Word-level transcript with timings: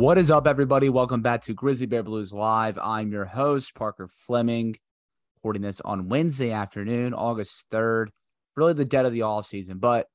What 0.00 0.16
is 0.16 0.30
up, 0.30 0.46
everybody? 0.46 0.88
Welcome 0.88 1.20
back 1.20 1.42
to 1.42 1.52
Grizzly 1.52 1.86
Bear 1.86 2.02
Blues 2.02 2.32
Live. 2.32 2.78
I'm 2.78 3.12
your 3.12 3.26
host, 3.26 3.74
Parker 3.74 4.08
Fleming, 4.08 4.76
recording 5.36 5.60
this 5.60 5.78
on 5.82 6.08
Wednesday 6.08 6.52
afternoon, 6.52 7.12
August 7.12 7.70
3rd. 7.70 8.06
Really 8.56 8.72
the 8.72 8.86
dead 8.86 9.04
of 9.04 9.12
the 9.12 9.20
off 9.20 9.44
season, 9.44 9.76
but 9.76 10.06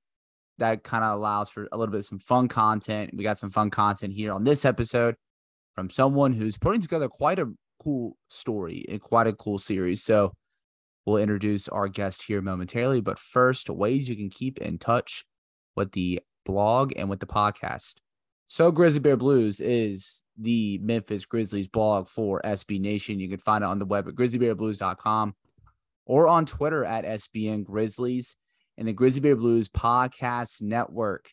that 0.58 0.84
kind 0.84 1.04
of 1.04 1.14
allows 1.14 1.52
for 1.52 1.68
a 1.72 1.78
little 1.78 1.92
bit 1.92 2.00
of 2.00 2.06
some 2.06 2.18
fun 2.18 2.48
content. 2.48 3.12
We 3.16 3.24
got 3.24 3.38
some 3.38 3.52
fun 3.52 3.70
content 3.70 4.14
here 4.14 4.34
on 4.34 4.44
this 4.44 4.66
episode 4.66 5.18
from 5.76 5.92
someone 5.92 6.34
who's 6.34 6.58
putting 6.58 6.82
together 6.82 7.08
quite 7.08 7.38
a 7.38 7.54
cool 7.80 8.18
story 8.32 8.86
and 8.90 9.00
quite 9.00 9.28
a 9.28 9.34
cool 9.34 9.60
series. 9.60 10.02
So 10.02 10.34
we'll 11.06 11.18
introduce 11.18 11.68
our 11.68 11.90
guest 11.90 12.24
here 12.24 12.42
momentarily. 12.42 13.02
But 13.02 13.20
first, 13.20 13.70
ways 13.70 14.10
you 14.10 14.16
can 14.16 14.32
keep 14.32 14.58
in 14.58 14.80
touch 14.80 15.26
with 15.76 15.92
the 15.92 16.22
blog 16.44 16.92
and 16.96 17.08
with 17.08 17.20
the 17.20 17.28
podcast. 17.28 17.98
So 18.48 18.72
Grizzly 18.72 19.00
Bear 19.00 19.18
Blues 19.18 19.60
is 19.60 20.24
the 20.38 20.78
Memphis 20.80 21.26
Grizzlies 21.26 21.68
blog 21.68 22.08
for 22.08 22.42
SB 22.44 22.80
Nation. 22.80 23.20
You 23.20 23.30
can 23.30 23.40
find 23.40 23.64
it 23.64 23.68
on 23.68 23.80
the 23.80 23.86
web 23.86 24.08
at 24.08 24.16
grizzlybearblues.com 24.16 25.36
or 26.06 26.28
on 26.28 26.46
Twitter 26.46 26.86
at 26.86 27.06
SBN 27.06 27.64
Grizzlies. 27.64 28.36
And 28.78 28.88
the 28.88 28.94
Grizzly 28.94 29.22
Bear 29.22 29.36
Blues 29.36 29.70
podcast 29.70 30.62
network 30.62 31.32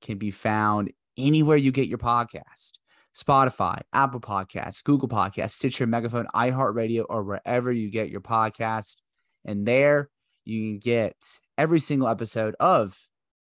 can 0.00 0.16
be 0.18 0.30
found 0.30 0.92
anywhere 1.16 1.56
you 1.56 1.72
get 1.72 1.88
your 1.88 1.98
podcast. 1.98 2.72
Spotify, 3.16 3.80
Apple 3.92 4.20
Podcasts, 4.20 4.82
Google 4.82 5.08
Podcasts, 5.08 5.52
Stitcher, 5.52 5.86
Megaphone, 5.86 6.26
iHeartRadio, 6.34 7.04
or 7.08 7.22
wherever 7.22 7.70
you 7.70 7.90
get 7.90 8.10
your 8.10 8.20
podcast. 8.20 8.96
And 9.44 9.66
there 9.66 10.08
you 10.44 10.60
can 10.62 10.78
get 10.78 11.14
every 11.56 11.78
single 11.78 12.08
episode 12.08 12.56
of 12.58 12.98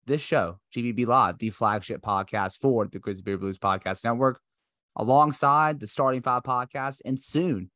this 0.10 0.22
show, 0.22 0.60
GBB 0.76 1.06
Live, 1.06 1.38
the 1.38 1.52
flagship 1.52 2.02
podcast 2.02 2.58
for 2.58 2.88
the 2.88 3.00
Grizzly 3.00 3.22
Bear 3.22 3.38
Blues 3.38 3.60
Podcast 3.60 4.04
Network, 4.04 4.42
alongside 4.98 5.80
the 5.80 5.88
Starting 5.88 6.22
Five 6.22 6.44
podcast. 6.44 7.02
And 7.06 7.22
soon 7.22 7.70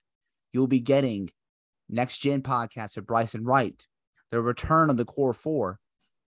you'll 0.51 0.67
be 0.67 0.79
getting 0.79 1.29
Next 1.88 2.17
Gen 2.17 2.41
podcast 2.41 2.95
with 2.95 3.05
Bryson 3.05 3.45
Wright, 3.45 3.88
the 4.31 4.41
return 4.41 4.89
of 4.89 4.97
the 4.97 5.05
Core 5.05 5.33
Four. 5.33 5.79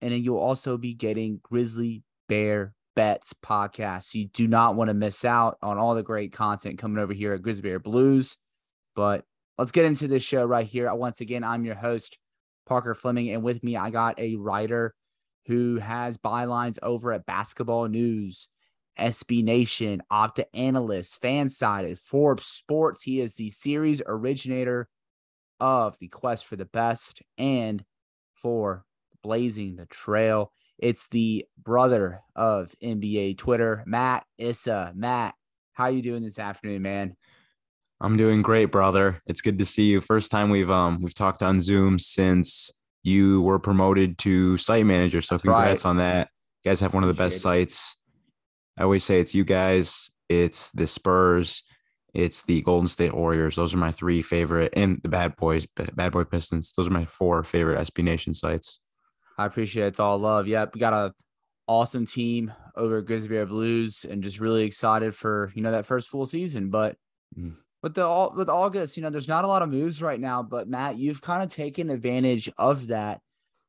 And 0.03 0.13
then 0.13 0.23
you'll 0.23 0.39
also 0.39 0.77
be 0.77 0.95
getting 0.95 1.41
Grizzly 1.43 2.03
Bear 2.29 2.75
Bets 2.95 3.33
podcast. 3.33 4.15
You 4.15 4.27
do 4.27 4.47
not 4.47 4.77
want 4.77 4.89
to 4.89 4.95
miss 4.95 5.25
out 5.25 5.57
on 5.63 5.79
all 5.79 5.95
the 5.95 6.03
great 6.03 6.31
content 6.33 6.79
coming 6.79 7.03
over 7.03 7.15
here 7.15 7.33
at 7.33 7.43
Grizzly 7.43 7.63
Bear 7.63 7.79
Blues. 7.81 8.37
But 8.95 9.25
let's 9.57 9.73
get 9.73 9.87
into 9.87 10.09
this 10.09 10.23
show 10.23 10.45
right 10.45 10.67
here. 10.67 10.95
Once 10.95 11.23
again, 11.23 11.43
I'm 11.43 11.65
your 11.65 11.75
host, 11.75 12.19
Parker 12.67 12.95
Fleming, 12.95 13.31
and 13.31 13.43
with 13.43 13.65
me, 13.65 13.79
I 13.79 13.89
got 13.89 14.21
a 14.21 14.37
writer 14.37 14.95
who 15.47 15.77
has 15.77 16.19
bylines 16.19 16.79
over 16.83 17.13
at 17.13 17.27
Basketball 17.27 17.89
News, 17.89 18.49
SB 18.99 19.45
Nation, 19.45 20.03
Opta 20.11 20.45
Analyst, 20.55 21.21
Fansided, 21.23 21.99
Forbes 21.99 22.47
Sports. 22.47 23.03
He 23.03 23.21
is 23.21 23.37
the 23.37 23.51
series 23.51 24.03
originator 24.07 24.89
of 25.61 25.99
the 25.99 26.09
Quest 26.09 26.47
for 26.47 26.57
the 26.57 26.65
Best 26.65 27.23
and 27.39 27.85
for 28.35 28.85
Blazing 29.23 29.77
the 29.77 29.87
Trail. 29.87 30.53
It's 30.79 31.09
the 31.09 31.47
brother 31.63 32.21
of 32.35 32.75
NBA 32.83 33.39
Twitter, 33.39 33.83
Mat 33.87 34.25
Issa. 34.39 34.93
Matt, 34.95 35.35
how 35.73 35.89
you 35.89 36.03
doing 36.03 36.23
this 36.23 36.39
afternoon, 36.39 36.83
man? 36.83 37.17
I'm 38.01 38.17
doing 38.17 38.43
great, 38.43 38.67
brother. 38.67 39.23
It's 39.27 39.41
good 39.41 39.59
to 39.59 39.65
see 39.65 39.85
you. 39.85 40.01
First 40.01 40.31
time 40.31 40.51
we've 40.51 40.71
um 40.71 41.01
we've 41.01 41.15
talked 41.15 41.43
on 41.43 41.61
Zoom 41.61 41.99
since 41.99 42.73
you 43.07 43.41
were 43.43 43.59
promoted 43.59 44.19
to 44.19 44.59
site 44.59 44.85
manager. 44.85 45.21
So 45.23 45.39
congrats 45.39 45.85
right. 45.85 45.91
on 45.91 45.97
that. 45.97 46.29
You 46.65 46.71
guys 46.71 46.81
have 46.81 46.93
one 46.93 47.05
of 47.05 47.09
the 47.09 47.15
best 47.15 47.39
Appreciate 47.39 47.71
sites. 47.71 47.97
I 48.79 48.83
always 48.83 49.05
say 49.05 49.21
it's 49.21 49.35
you 49.35 49.45
guys, 49.45 50.11
it's 50.29 50.71
the 50.71 50.87
Spurs, 50.87 51.63
it's 52.13 52.43
the 52.43 52.63
Golden 52.63 52.89
State 52.89 53.15
Warriors. 53.15 53.57
Those 53.57 53.73
are 53.75 53.79
my 53.79 53.91
three 53.91 54.23
favorite, 54.23 54.73
and 54.77 55.01
the 55.03 55.09
Bad 55.09 55.37
Boys, 55.37 55.67
Bad 55.67 56.13
Boy 56.13 56.25
Pistons. 56.25 56.73
Those 56.77 56.89
are 56.89 56.93
my 56.93 57.05
four 57.05 57.43
favorite 57.45 57.79
SB 57.79 58.03
Nation 58.03 58.35
sites. 58.35 58.81
I 59.39 59.47
appreciate 59.47 59.85
it. 59.85 59.89
It's 59.89 60.01
all 60.01 60.19
love. 60.19 60.47
Yep. 60.49 60.75
We 60.75 60.81
got 60.81 60.93
a 60.93 61.15
awesome 61.69 62.07
team 62.07 62.53
over 62.77 62.99
at 62.99 63.07
Grizzly 63.07 63.29
Bear 63.29 63.47
Blues 63.47 64.05
and 64.05 64.23
just 64.23 64.41
really 64.41 64.65
excited 64.65 65.15
for, 65.15 65.53
you 65.55 65.63
know, 65.63 65.73
that 65.73 65.87
first 65.87 66.09
full 66.09 66.27
season. 66.27 66.71
But 66.71 66.97
Mm. 67.39 67.57
With 67.87 67.95
the 67.95 68.31
with 68.35 68.49
August, 68.49 68.97
you 68.97 69.03
know, 69.05 69.11
there's 69.11 69.29
not 69.29 69.45
a 69.45 69.47
lot 69.47 69.63
of 69.63 69.71
moves 69.71 70.03
right 70.03 70.19
now. 70.19 70.43
But 70.43 70.69
Matt, 70.69 70.99
you've 70.99 71.23
kind 71.23 71.41
of 71.41 71.51
taken 71.51 71.89
advantage 71.89 72.51
of 72.59 72.89
that 72.89 73.21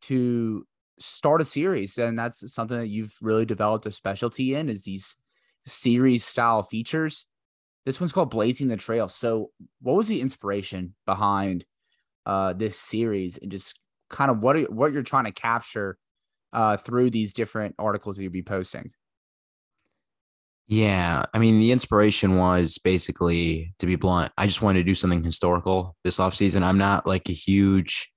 to 0.04 0.66
start 0.98 1.40
a 1.40 1.46
series. 1.46 2.00
And 2.00 2.18
that's 2.18 2.52
something 2.52 2.80
that 2.80 2.88
you've 2.88 3.16
really 3.22 3.46
developed 3.46 3.86
a 3.86 3.92
specialty 3.92 4.56
in 4.56 4.70
is 4.70 4.82
these 4.82 5.16
series 5.68 6.26
style 6.26 6.64
features. 6.64 7.28
This 7.86 8.02
one's 8.02 8.12
called 8.12 8.32
Blazing 8.32 8.70
the 8.70 8.78
Trail. 8.78 9.08
So 9.08 9.52
what 9.84 9.96
was 9.96 10.08
the 10.08 10.22
inspiration 10.22 10.96
behind 11.06 11.66
uh 12.26 12.54
this 12.54 12.80
series 12.80 13.38
and 13.38 13.52
just 13.52 13.80
kind 14.10 14.32
of 14.32 14.40
what 14.40 14.58
are, 14.58 14.64
what 14.64 14.94
you're 14.94 15.04
trying 15.04 15.26
to 15.26 15.32
capture 15.32 16.00
uh 16.54 16.76
through 16.76 17.12
these 17.12 17.34
different 17.34 17.76
articles 17.78 18.18
that 18.18 18.24
you'll 18.24 18.32
be 18.32 18.42
posting. 18.42 18.90
Yeah, 20.70 21.26
I 21.34 21.40
mean, 21.40 21.62
the 21.62 21.72
inspiration 21.72 22.36
was 22.38 22.78
basically, 22.78 23.74
to 23.80 23.86
be 23.86 23.96
blunt, 23.96 24.34
I 24.38 24.48
just 24.48 24.62
wanted 24.62 24.80
to 24.80 24.84
do 24.84 24.96
something 24.96 25.24
historical 25.24 25.96
this 26.04 26.18
offseason. 26.18 26.62
I'm 26.62 26.78
not 26.78 27.08
like 27.08 27.30
a 27.30 27.34
huge 27.34 28.12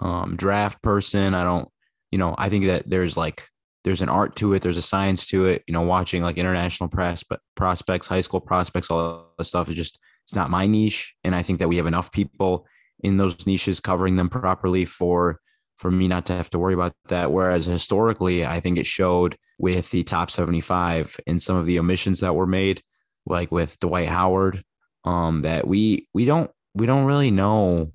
um, 0.00 0.34
draft 0.36 0.82
person. 0.82 1.34
I 1.34 1.44
don't, 1.44 1.68
you 2.10 2.18
know, 2.18 2.34
I 2.38 2.48
think 2.48 2.64
that 2.64 2.88
there's 2.88 3.16
like, 3.16 3.46
there's 3.84 4.00
an 4.00 4.08
art 4.08 4.36
to 4.36 4.54
it, 4.54 4.62
there's 4.62 4.78
a 4.78 4.82
science 4.82 5.26
to 5.28 5.44
it. 5.46 5.64
You 5.66 5.74
know, 5.74 5.82
watching 5.82 6.22
like 6.22 6.38
international 6.38 6.88
press, 6.88 7.24
but 7.24 7.40
prospects, 7.56 8.06
high 8.06 8.22
school 8.22 8.40
prospects, 8.40 8.90
all 8.90 9.34
that 9.36 9.44
stuff 9.44 9.68
is 9.68 9.74
just, 9.74 9.98
it's 10.24 10.34
not 10.34 10.50
my 10.50 10.66
niche. 10.66 11.14
And 11.24 11.34
I 11.34 11.42
think 11.42 11.58
that 11.58 11.68
we 11.68 11.76
have 11.76 11.86
enough 11.86 12.10
people 12.10 12.66
in 13.00 13.18
those 13.18 13.46
niches 13.46 13.80
covering 13.80 14.16
them 14.16 14.30
properly 14.30 14.86
for 14.86 15.40
for 15.82 15.90
me 15.90 16.06
not 16.06 16.24
to 16.26 16.32
have 16.32 16.48
to 16.48 16.60
worry 16.60 16.74
about 16.74 16.94
that. 17.08 17.32
Whereas 17.32 17.66
historically, 17.66 18.46
I 18.46 18.60
think 18.60 18.78
it 18.78 18.86
showed 18.86 19.36
with 19.58 19.90
the 19.90 20.04
top 20.04 20.30
75 20.30 21.18
and 21.26 21.42
some 21.42 21.56
of 21.56 21.66
the 21.66 21.80
omissions 21.80 22.20
that 22.20 22.36
were 22.36 22.46
made, 22.46 22.82
like 23.26 23.50
with 23.50 23.80
Dwight 23.80 24.08
Howard, 24.08 24.62
um, 25.04 25.42
that 25.42 25.66
we 25.66 26.06
we 26.14 26.24
don't 26.24 26.52
we 26.72 26.86
don't 26.86 27.04
really 27.04 27.32
know, 27.32 27.90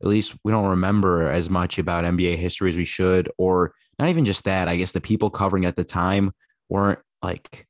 at 0.00 0.06
least 0.06 0.36
we 0.44 0.52
don't 0.52 0.70
remember 0.70 1.28
as 1.28 1.50
much 1.50 1.80
about 1.80 2.04
NBA 2.04 2.36
history 2.36 2.70
as 2.70 2.76
we 2.76 2.84
should, 2.84 3.28
or 3.36 3.74
not 3.98 4.08
even 4.08 4.24
just 4.24 4.44
that. 4.44 4.68
I 4.68 4.76
guess 4.76 4.92
the 4.92 5.00
people 5.00 5.28
covering 5.28 5.64
at 5.64 5.74
the 5.74 5.84
time 5.84 6.30
weren't 6.68 7.00
like 7.22 7.66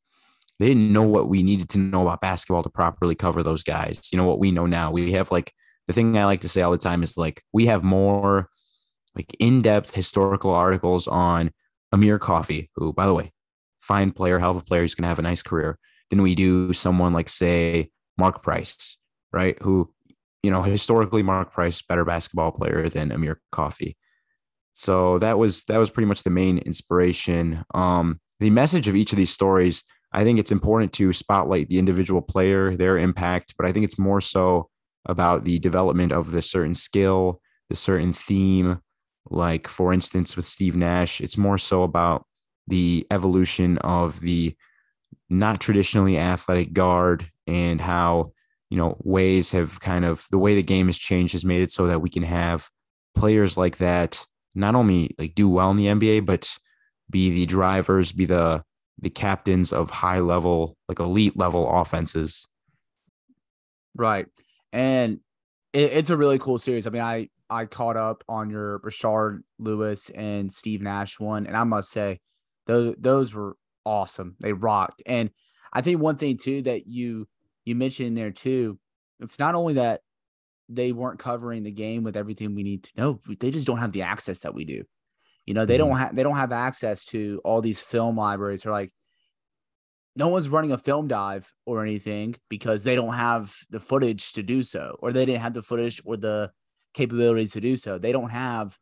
they 0.58 0.68
didn't 0.68 0.92
know 0.92 1.02
what 1.02 1.30
we 1.30 1.42
needed 1.42 1.70
to 1.70 1.78
know 1.78 2.02
about 2.02 2.20
basketball 2.20 2.62
to 2.62 2.68
properly 2.68 3.14
cover 3.14 3.42
those 3.42 3.62
guys. 3.62 4.10
You 4.12 4.18
know 4.18 4.26
what 4.26 4.38
we 4.38 4.50
know 4.50 4.66
now. 4.66 4.90
We 4.90 5.12
have 5.12 5.32
like 5.32 5.50
the 5.86 5.94
thing 5.94 6.18
I 6.18 6.26
like 6.26 6.42
to 6.42 6.48
say 6.50 6.60
all 6.60 6.72
the 6.72 6.76
time 6.76 7.02
is 7.02 7.16
like 7.16 7.42
we 7.54 7.64
have 7.66 7.82
more 7.82 8.50
like 9.14 9.34
in-depth 9.38 9.94
historical 9.94 10.50
articles 10.50 11.06
on 11.06 11.50
Amir 11.92 12.18
Coffey, 12.18 12.70
who, 12.76 12.92
by 12.92 13.06
the 13.06 13.14
way, 13.14 13.32
fine 13.80 14.10
player, 14.12 14.38
hell 14.38 14.52
of 14.52 14.56
a 14.56 14.64
player, 14.64 14.82
he's 14.82 14.94
going 14.94 15.02
to 15.02 15.08
have 15.08 15.18
a 15.18 15.22
nice 15.22 15.42
career, 15.42 15.78
than 16.10 16.22
we 16.22 16.34
do 16.34 16.72
someone 16.72 17.12
like, 17.12 17.28
say, 17.28 17.90
Mark 18.16 18.42
Price, 18.42 18.98
right? 19.32 19.56
Who, 19.62 19.92
you 20.42 20.50
know, 20.50 20.62
historically, 20.62 21.22
Mark 21.22 21.52
Price, 21.52 21.82
better 21.82 22.04
basketball 22.04 22.52
player 22.52 22.88
than 22.88 23.12
Amir 23.12 23.40
Coffey. 23.50 23.96
So 24.72 25.18
that 25.18 25.38
was 25.38 25.64
that 25.64 25.78
was 25.78 25.90
pretty 25.90 26.06
much 26.06 26.22
the 26.22 26.30
main 26.30 26.58
inspiration. 26.58 27.64
Um, 27.74 28.20
the 28.40 28.50
message 28.50 28.88
of 28.88 28.96
each 28.96 29.12
of 29.12 29.18
these 29.18 29.30
stories, 29.30 29.84
I 30.12 30.24
think 30.24 30.38
it's 30.38 30.52
important 30.52 30.92
to 30.94 31.12
spotlight 31.12 31.68
the 31.68 31.78
individual 31.78 32.22
player, 32.22 32.76
their 32.76 32.98
impact, 32.98 33.54
but 33.56 33.66
I 33.66 33.72
think 33.72 33.84
it's 33.84 33.98
more 33.98 34.20
so 34.20 34.68
about 35.06 35.44
the 35.44 35.58
development 35.58 36.12
of 36.12 36.32
the 36.32 36.42
certain 36.42 36.74
skill, 36.74 37.40
the 37.68 37.76
certain 37.76 38.12
theme, 38.12 38.80
like, 39.30 39.68
for 39.68 39.92
instance, 39.92 40.36
with 40.36 40.46
Steve 40.46 40.76
Nash, 40.76 41.20
it's 41.20 41.36
more 41.36 41.58
so 41.58 41.82
about 41.82 42.26
the 42.66 43.06
evolution 43.10 43.78
of 43.78 44.20
the 44.20 44.54
not 45.28 45.60
traditionally 45.60 46.18
athletic 46.18 46.72
guard 46.72 47.30
and 47.46 47.80
how, 47.80 48.32
you 48.70 48.76
know, 48.76 48.96
ways 49.02 49.50
have 49.50 49.80
kind 49.80 50.04
of 50.04 50.26
the 50.30 50.38
way 50.38 50.54
the 50.54 50.62
game 50.62 50.86
has 50.86 50.98
changed 50.98 51.32
has 51.32 51.44
made 51.44 51.62
it 51.62 51.70
so 51.70 51.86
that 51.86 52.00
we 52.00 52.10
can 52.10 52.22
have 52.22 52.68
players 53.14 53.56
like 53.56 53.78
that 53.78 54.24
not 54.54 54.74
only 54.74 55.14
like 55.18 55.34
do 55.34 55.48
well 55.48 55.70
in 55.70 55.76
the 55.76 55.86
NBA, 55.86 56.26
but 56.26 56.56
be 57.10 57.30
the 57.30 57.46
drivers, 57.46 58.12
be 58.12 58.24
the 58.24 58.62
the 58.98 59.10
captains 59.10 59.72
of 59.72 59.90
high 59.90 60.20
level, 60.20 60.76
like 60.88 61.00
elite 61.00 61.36
level 61.36 61.68
offenses. 61.68 62.46
Right. 63.94 64.26
And 64.72 65.20
it, 65.72 65.92
it's 65.92 66.10
a 66.10 66.16
really 66.16 66.38
cool 66.38 66.58
series. 66.58 66.86
I 66.86 66.90
mean, 66.90 67.02
I 67.02 67.28
I 67.52 67.66
caught 67.66 67.98
up 67.98 68.24
on 68.28 68.48
your 68.48 68.80
Rashard 68.80 69.40
Lewis 69.58 70.10
and 70.10 70.50
Steve 70.50 70.80
Nash 70.80 71.20
one, 71.20 71.46
and 71.46 71.54
I 71.54 71.64
must 71.64 71.90
say, 71.90 72.20
those 72.66 72.94
those 72.98 73.34
were 73.34 73.56
awesome. 73.84 74.36
They 74.40 74.54
rocked. 74.54 75.02
And 75.04 75.30
I 75.70 75.82
think 75.82 76.00
one 76.00 76.16
thing 76.16 76.38
too 76.38 76.62
that 76.62 76.86
you 76.86 77.28
you 77.66 77.74
mentioned 77.74 78.16
there 78.16 78.30
too, 78.30 78.78
it's 79.20 79.38
not 79.38 79.54
only 79.54 79.74
that 79.74 80.00
they 80.70 80.92
weren't 80.92 81.18
covering 81.18 81.62
the 81.62 81.70
game 81.70 82.04
with 82.04 82.16
everything 82.16 82.54
we 82.54 82.62
need 82.62 82.84
to 82.84 82.90
know, 82.96 83.20
they 83.38 83.50
just 83.50 83.66
don't 83.66 83.78
have 83.78 83.92
the 83.92 84.02
access 84.02 84.40
that 84.40 84.54
we 84.54 84.64
do. 84.64 84.84
You 85.44 85.52
know, 85.52 85.66
they 85.66 85.76
mm-hmm. 85.76 85.88
don't 85.88 85.98
have 85.98 86.16
they 86.16 86.22
don't 86.22 86.36
have 86.36 86.52
access 86.52 87.04
to 87.06 87.38
all 87.44 87.60
these 87.60 87.80
film 87.80 88.16
libraries. 88.16 88.62
They're 88.62 88.72
like, 88.72 88.92
no 90.16 90.28
one's 90.28 90.48
running 90.48 90.72
a 90.72 90.78
film 90.78 91.06
dive 91.06 91.52
or 91.66 91.82
anything 91.82 92.36
because 92.48 92.84
they 92.84 92.94
don't 92.94 93.14
have 93.14 93.54
the 93.68 93.80
footage 93.80 94.32
to 94.32 94.42
do 94.42 94.62
so, 94.62 94.96
or 95.00 95.12
they 95.12 95.26
didn't 95.26 95.42
have 95.42 95.54
the 95.54 95.62
footage 95.62 96.00
or 96.06 96.16
the 96.16 96.50
capabilities 96.94 97.52
to 97.52 97.60
do 97.60 97.76
so. 97.76 97.98
They 97.98 98.12
don't 98.12 98.30
have 98.30 98.78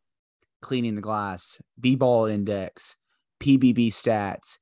cleaning 0.62 0.94
the 0.94 1.00
glass, 1.00 1.60
B 1.78 1.96
ball 1.96 2.26
index, 2.26 2.96
PBP 3.40 3.88
stats. 3.88 4.58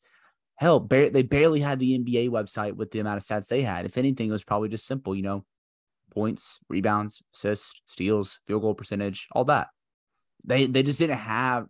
Hell, 0.56 0.80
bar- 0.80 1.10
they 1.10 1.22
barely 1.22 1.60
had 1.60 1.78
the 1.78 1.98
NBA 1.98 2.30
website 2.30 2.74
with 2.74 2.90
the 2.90 3.00
amount 3.00 3.18
of 3.18 3.22
stats 3.22 3.48
they 3.48 3.62
had. 3.62 3.86
If 3.86 3.96
anything, 3.96 4.28
it 4.28 4.32
was 4.32 4.44
probably 4.44 4.68
just 4.68 4.86
simple, 4.86 5.14
you 5.14 5.22
know, 5.22 5.44
points, 6.12 6.58
rebounds, 6.68 7.22
assists, 7.34 7.80
steals, 7.86 8.40
field 8.46 8.62
goal 8.62 8.74
percentage, 8.74 9.28
all 9.32 9.44
that. 9.46 9.68
They 10.44 10.66
they 10.66 10.82
just 10.82 10.98
didn't 10.98 11.18
have 11.18 11.66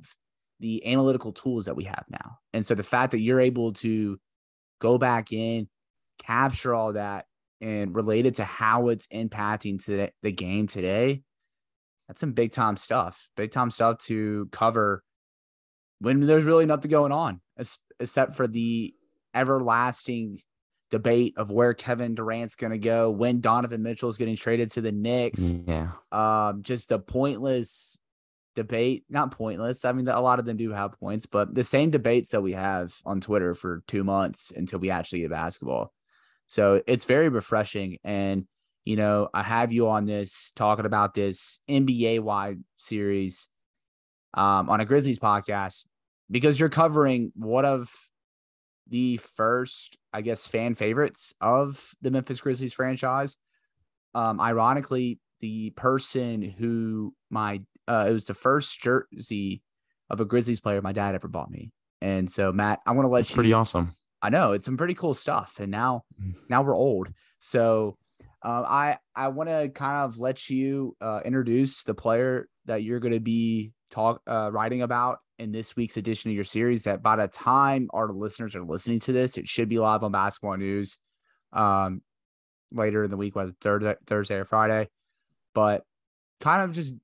the 0.60 0.86
analytical 0.86 1.32
tools 1.32 1.66
that 1.66 1.76
we 1.76 1.84
have 1.84 2.04
now. 2.10 2.38
And 2.52 2.64
so 2.64 2.75
the 2.75 2.82
fact 2.82 3.12
that 3.12 3.20
you're 3.20 3.40
able 3.40 3.72
to 3.75 4.19
go 4.80 4.98
back 4.98 5.32
in, 5.32 5.69
capture 6.19 6.75
all 6.75 6.94
that, 6.94 7.26
and 7.60 7.94
relate 7.94 8.26
it 8.26 8.36
to 8.36 8.44
how 8.44 8.88
it's 8.88 9.06
impacting 9.08 9.84
to 9.84 10.08
the 10.22 10.32
game 10.32 10.66
today, 10.66 11.22
that's 12.08 12.20
some 12.20 12.32
big 12.32 12.52
time 12.52 12.76
stuff. 12.76 13.28
Big 13.37 13.52
time 13.52 13.70
stuff 13.70 13.99
to 14.06 14.49
cover 14.50 15.05
when 16.00 16.20
there's 16.20 16.44
really 16.44 16.66
nothing 16.66 16.90
going 16.90 17.12
on, 17.12 17.40
except 18.00 18.34
for 18.34 18.46
the 18.46 18.94
everlasting 19.34 20.40
debate 20.90 21.34
of 21.37 21.50
where 21.50 21.75
Kevin 21.75 22.14
Durant's 22.14 22.56
going 22.56 22.70
to 22.70 22.78
go, 22.78 23.10
when 23.10 23.40
Donovan 23.40 23.82
Mitchell 23.82 24.08
is 24.08 24.16
getting 24.16 24.37
traded 24.37 24.70
to 24.72 24.81
the 24.81 24.93
Knicks. 24.93 25.55
Yeah. 25.66 25.90
Um, 26.10 26.62
just 26.62 26.88
the 26.88 26.99
pointless 26.99 27.99
debate, 28.56 29.04
not 29.11 29.32
pointless. 29.32 29.84
I 29.84 29.93
mean, 29.93 30.08
a 30.08 30.20
lot 30.20 30.38
of 30.38 30.46
them 30.46 30.56
do 30.56 30.70
have 30.70 30.99
points, 30.99 31.26
but 31.26 31.54
the 31.54 31.62
same 31.62 31.90
debates 31.90 32.31
that 32.31 32.43
we 32.43 32.52
have 32.52 32.94
on 33.04 33.20
Twitter 33.20 33.54
for 33.54 33.82
two 33.87 34.02
months 34.02 34.50
until 34.56 34.78
we 34.78 34.90
actually 34.90 35.20
get 35.20 35.31
basketball. 35.31 35.93
So 36.46 36.82
it's 36.87 37.04
very 37.04 37.28
refreshing. 37.28 37.99
And 38.02 38.46
you 38.88 38.96
know, 38.96 39.29
I 39.35 39.43
have 39.43 39.70
you 39.70 39.87
on 39.88 40.06
this 40.06 40.50
talking 40.56 40.87
about 40.87 41.12
this 41.12 41.61
NBA 41.69 42.20
wide 42.20 42.64
series 42.79 43.50
um, 44.32 44.70
on 44.70 44.81
a 44.81 44.87
Grizzlies 44.87 45.19
podcast 45.19 45.85
because 46.31 46.58
you're 46.58 46.70
covering 46.70 47.31
one 47.37 47.67
of 47.67 47.93
the 48.88 49.19
first, 49.19 49.99
I 50.14 50.23
guess, 50.23 50.46
fan 50.46 50.75
favorites 50.75 51.35
of 51.38 51.94
the 52.00 52.11
Memphis 52.11 52.40
Grizzlies 52.40 52.73
franchise. 52.73 53.37
Um, 54.14 54.40
ironically, 54.40 55.19
the 55.40 55.69
person 55.69 56.40
who 56.40 57.12
my 57.29 57.61
uh, 57.87 58.06
it 58.08 58.12
was 58.14 58.25
the 58.25 58.32
first 58.32 58.81
jersey 58.81 59.62
of 60.08 60.20
a 60.20 60.25
Grizzlies 60.25 60.61
player 60.61 60.81
my 60.81 60.93
dad 60.93 61.14
ever 61.14 61.29
bought 61.29 61.50
me. 61.50 61.73
And 62.00 62.31
so, 62.31 62.52
Matt, 62.52 62.81
I 62.87 62.93
want 62.93 63.05
to 63.05 63.11
let 63.11 63.19
That's 63.19 63.31
you. 63.32 63.35
Pretty 63.35 63.52
awesome. 63.52 63.93
I 64.23 64.31
know 64.31 64.52
it's 64.52 64.64
some 64.64 64.79
pretty 64.79 64.94
cool 64.94 65.12
stuff, 65.12 65.61
and 65.61 65.70
now, 65.70 66.05
mm. 66.19 66.37
now 66.49 66.62
we're 66.62 66.75
old. 66.75 67.08
So 67.38 67.99
um, 68.43 68.64
I 68.67 68.99
I 69.17 69.29
want 69.29 69.49
to 69.49 69.69
kind 69.69 70.05
of 70.05 70.19
let 70.19 70.49
you 70.49 70.96
uh, 71.00 71.20
introduce 71.25 71.82
the 71.82 71.94
player 71.94 72.49
that 72.67 72.82
you're 72.82 73.00
going 73.00 73.14
to 73.14 73.20
be 73.20 73.73
talk 73.90 74.20
uh, 74.29 74.50
writing 74.52 74.82
about 74.82 75.19
in 75.38 75.50
this 75.50 75.75
week's 75.75 75.96
edition 75.96 76.31
of 76.31 76.37
your 76.37 76.44
series. 76.44 76.85
That 76.85 77.02
by 77.02 77.17
the 77.17 77.26
time 77.26 77.88
our 77.93 78.12
listeners 78.12 78.55
are 78.55 78.64
listening 78.64 79.00
to 79.00 79.12
this, 79.12 79.38
it 79.38 79.49
should 79.49 79.69
be 79.69 79.79
live 79.79 80.05
on 80.05 80.12
Basketball 80.12 80.56
News 80.56 80.99
um, 81.52 82.00
later 82.70 83.02
in 83.02 83.11
the 83.11 83.17
week, 83.17 83.35
whether 83.35 83.52
Thursday, 83.61 83.94
Thursday 84.06 84.37
or 84.37 84.44
Friday. 84.44 84.88
But 85.52 85.82
kind 86.40 86.62
of 86.62 86.73
just 86.73 86.94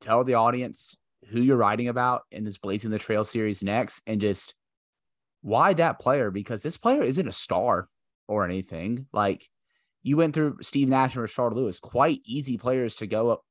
tell 0.00 0.24
the 0.24 0.34
audience 0.34 0.96
who 1.28 1.40
you're 1.40 1.56
writing 1.58 1.88
about 1.88 2.22
in 2.30 2.44
this 2.44 2.56
Blazing 2.56 2.90
the 2.90 2.98
Trail 2.98 3.24
series 3.24 3.62
next, 3.62 4.00
and 4.06 4.22
just 4.22 4.54
why 5.42 5.74
that 5.74 5.98
player 5.98 6.30
because 6.30 6.62
this 6.62 6.78
player 6.78 7.02
isn't 7.02 7.28
a 7.28 7.32
star 7.32 7.88
or 8.26 8.44
anything 8.46 9.06
like 9.12 9.46
you 10.02 10.16
went 10.16 10.34
through 10.34 10.58
Steve 10.62 10.88
Nash 10.88 11.16
and 11.16 11.24
Rashard 11.24 11.54
Lewis, 11.54 11.80
quite 11.80 12.20
easy 12.24 12.58
players 12.58 12.96
to 12.96 13.06
go 13.06 13.30
up 13.30 13.42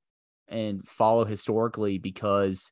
and 0.48 0.88
follow 0.88 1.26
historically 1.26 1.98
because 1.98 2.72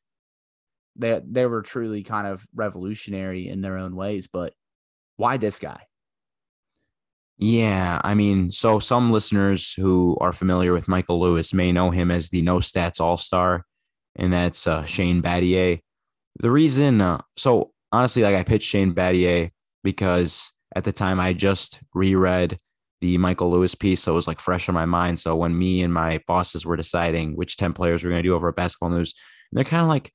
they 0.96 1.20
they 1.24 1.46
were 1.46 1.62
truly 1.62 2.02
kind 2.02 2.26
of 2.26 2.46
revolutionary 2.54 3.48
in 3.48 3.62
their 3.62 3.78
own 3.78 3.96
ways. 3.96 4.26
But 4.26 4.52
why 5.16 5.38
this 5.38 5.58
guy? 5.58 5.82
Yeah, 7.38 8.02
I 8.04 8.14
mean, 8.14 8.52
so 8.52 8.80
some 8.80 9.12
listeners 9.12 9.72
who 9.72 10.18
are 10.20 10.32
familiar 10.32 10.74
with 10.74 10.88
Michael 10.88 11.18
Lewis 11.18 11.54
may 11.54 11.72
know 11.72 11.90
him 11.90 12.10
as 12.10 12.28
the 12.28 12.42
No 12.42 12.58
Stats 12.58 13.00
All 13.00 13.16
Star, 13.16 13.64
and 14.14 14.30
that's 14.30 14.66
uh, 14.66 14.84
Shane 14.84 15.22
Battier. 15.22 15.80
The 16.38 16.50
reason, 16.50 17.00
uh, 17.00 17.22
so 17.38 17.72
honestly, 17.92 18.22
like 18.22 18.36
I 18.36 18.42
pitched 18.42 18.68
Shane 18.68 18.94
Battier 18.94 19.52
because 19.82 20.52
at 20.76 20.84
the 20.84 20.92
time 20.92 21.18
I 21.18 21.32
just 21.32 21.80
reread 21.94 22.58
the 23.00 23.18
Michael 23.18 23.50
Lewis 23.50 23.74
piece. 23.74 24.02
So 24.02 24.12
it 24.12 24.16
was 24.16 24.28
like 24.28 24.40
fresh 24.40 24.68
on 24.68 24.74
my 24.74 24.86
mind. 24.86 25.18
So 25.18 25.34
when 25.36 25.58
me 25.58 25.82
and 25.82 25.92
my 25.92 26.20
bosses 26.26 26.66
were 26.66 26.76
deciding 26.76 27.36
which 27.36 27.56
10 27.56 27.72
players 27.72 28.02
we're 28.02 28.10
going 28.10 28.22
to 28.22 28.28
do 28.28 28.34
over 28.34 28.48
at 28.48 28.56
basketball 28.56 28.90
news, 28.90 29.14
they're 29.52 29.64
kind 29.64 29.82
of 29.82 29.88
like, 29.88 30.12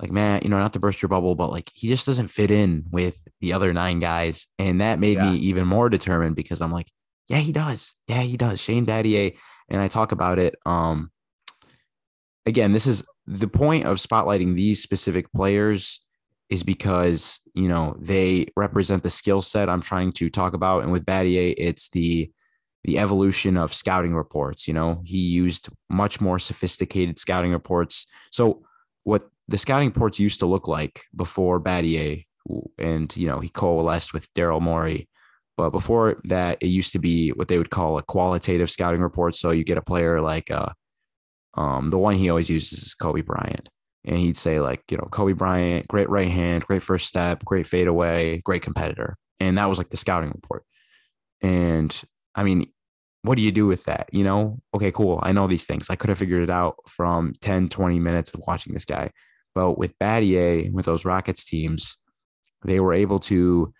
like, 0.00 0.10
man, 0.12 0.40
you 0.42 0.50
know, 0.50 0.58
not 0.58 0.74
to 0.74 0.78
burst 0.78 1.00
your 1.00 1.08
bubble, 1.08 1.34
but 1.34 1.50
like 1.50 1.70
he 1.74 1.88
just 1.88 2.04
doesn't 2.04 2.28
fit 2.28 2.50
in 2.50 2.84
with 2.90 3.26
the 3.40 3.54
other 3.54 3.72
nine 3.72 3.98
guys. 3.98 4.46
And 4.58 4.80
that 4.80 4.98
made 4.98 5.16
yeah. 5.16 5.32
me 5.32 5.38
even 5.38 5.66
more 5.66 5.88
determined 5.88 6.36
because 6.36 6.60
I'm 6.60 6.72
like, 6.72 6.90
yeah, 7.28 7.38
he 7.38 7.52
does. 7.52 7.94
Yeah, 8.06 8.20
he 8.20 8.36
does. 8.36 8.60
Shane 8.60 8.86
Battier. 8.86 9.36
And 9.68 9.80
I 9.80 9.88
talk 9.88 10.12
about 10.12 10.38
it. 10.38 10.54
Um, 10.64 11.10
again, 12.44 12.72
this 12.72 12.86
is 12.86 13.04
the 13.26 13.48
point 13.48 13.86
of 13.86 13.96
spotlighting 13.96 14.54
these 14.54 14.82
specific 14.82 15.32
players 15.32 16.05
is 16.48 16.62
because 16.62 17.40
you 17.54 17.68
know 17.68 17.96
they 17.98 18.46
represent 18.56 19.02
the 19.02 19.10
skill 19.10 19.42
set 19.42 19.68
I'm 19.68 19.80
trying 19.80 20.12
to 20.12 20.30
talk 20.30 20.54
about. 20.54 20.82
And 20.82 20.92
with 20.92 21.04
Battier, 21.04 21.54
it's 21.56 21.88
the 21.90 22.30
the 22.84 22.98
evolution 22.98 23.56
of 23.56 23.74
scouting 23.74 24.14
reports. 24.14 24.68
You 24.68 24.74
know, 24.74 25.02
he 25.04 25.18
used 25.18 25.68
much 25.90 26.20
more 26.20 26.38
sophisticated 26.38 27.18
scouting 27.18 27.50
reports. 27.52 28.06
So 28.30 28.62
what 29.02 29.28
the 29.48 29.58
scouting 29.58 29.88
reports 29.88 30.20
used 30.20 30.40
to 30.40 30.46
look 30.46 30.68
like 30.68 31.04
before 31.14 31.60
Battier, 31.60 32.24
and 32.78 33.14
you 33.16 33.28
know, 33.28 33.40
he 33.40 33.48
coalesced 33.48 34.12
with 34.12 34.32
Daryl 34.34 34.60
Morey. 34.60 35.08
But 35.56 35.70
before 35.70 36.20
that, 36.24 36.58
it 36.60 36.66
used 36.66 36.92
to 36.92 36.98
be 36.98 37.30
what 37.30 37.48
they 37.48 37.56
would 37.56 37.70
call 37.70 37.96
a 37.96 38.02
qualitative 38.02 38.70
scouting 38.70 39.00
report. 39.00 39.34
So 39.34 39.52
you 39.52 39.64
get 39.64 39.78
a 39.78 39.82
player 39.82 40.20
like 40.20 40.50
uh, 40.50 40.68
um, 41.54 41.88
the 41.88 41.98
one 41.98 42.14
he 42.14 42.28
always 42.28 42.50
uses 42.50 42.78
is 42.78 42.94
Kobe 42.94 43.22
Bryant 43.22 43.70
and 44.06 44.18
he'd 44.18 44.36
say 44.36 44.60
like 44.60 44.82
you 44.90 44.96
know 44.96 45.08
Kobe 45.10 45.32
Bryant, 45.32 45.88
great 45.88 46.08
right 46.08 46.28
hand, 46.28 46.64
great 46.64 46.82
first 46.82 47.06
step, 47.06 47.44
great 47.44 47.66
fadeaway, 47.66 48.40
great 48.44 48.62
competitor, 48.62 49.16
and 49.40 49.58
that 49.58 49.68
was 49.68 49.78
like 49.78 49.90
the 49.90 49.96
scouting 49.96 50.30
report. 50.30 50.64
And 51.42 51.94
I 52.34 52.44
mean, 52.44 52.66
what 53.22 53.36
do 53.36 53.42
you 53.42 53.52
do 53.52 53.66
with 53.66 53.84
that? 53.84 54.08
You 54.12 54.24
know, 54.24 54.60
okay, 54.74 54.92
cool. 54.92 55.20
I 55.22 55.32
know 55.32 55.46
these 55.46 55.66
things. 55.66 55.90
I 55.90 55.96
could 55.96 56.08
have 56.08 56.18
figured 56.18 56.42
it 56.42 56.50
out 56.50 56.76
from 56.88 57.34
10, 57.40 57.68
20 57.68 57.98
minutes 57.98 58.32
of 58.32 58.42
watching 58.46 58.72
this 58.72 58.84
guy. 58.84 59.10
But 59.54 59.78
with 59.78 59.98
Battier, 59.98 60.70
with 60.70 60.84
those 60.84 61.04
Rockets 61.04 61.44
teams, 61.44 61.98
they 62.64 62.78
were 62.78 62.94
able 62.94 63.18
to 63.20 63.72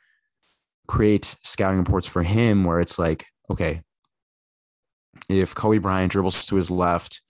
create 0.88 1.36
scouting 1.42 1.78
reports 1.78 2.06
for 2.06 2.22
him 2.22 2.64
where 2.64 2.80
it's 2.80 2.98
like, 2.98 3.26
okay, 3.50 3.82
if 5.28 5.54
Kobe 5.54 5.78
Bryant 5.78 6.12
dribbles 6.12 6.46
to 6.46 6.56
his 6.56 6.70
left, 6.70 7.22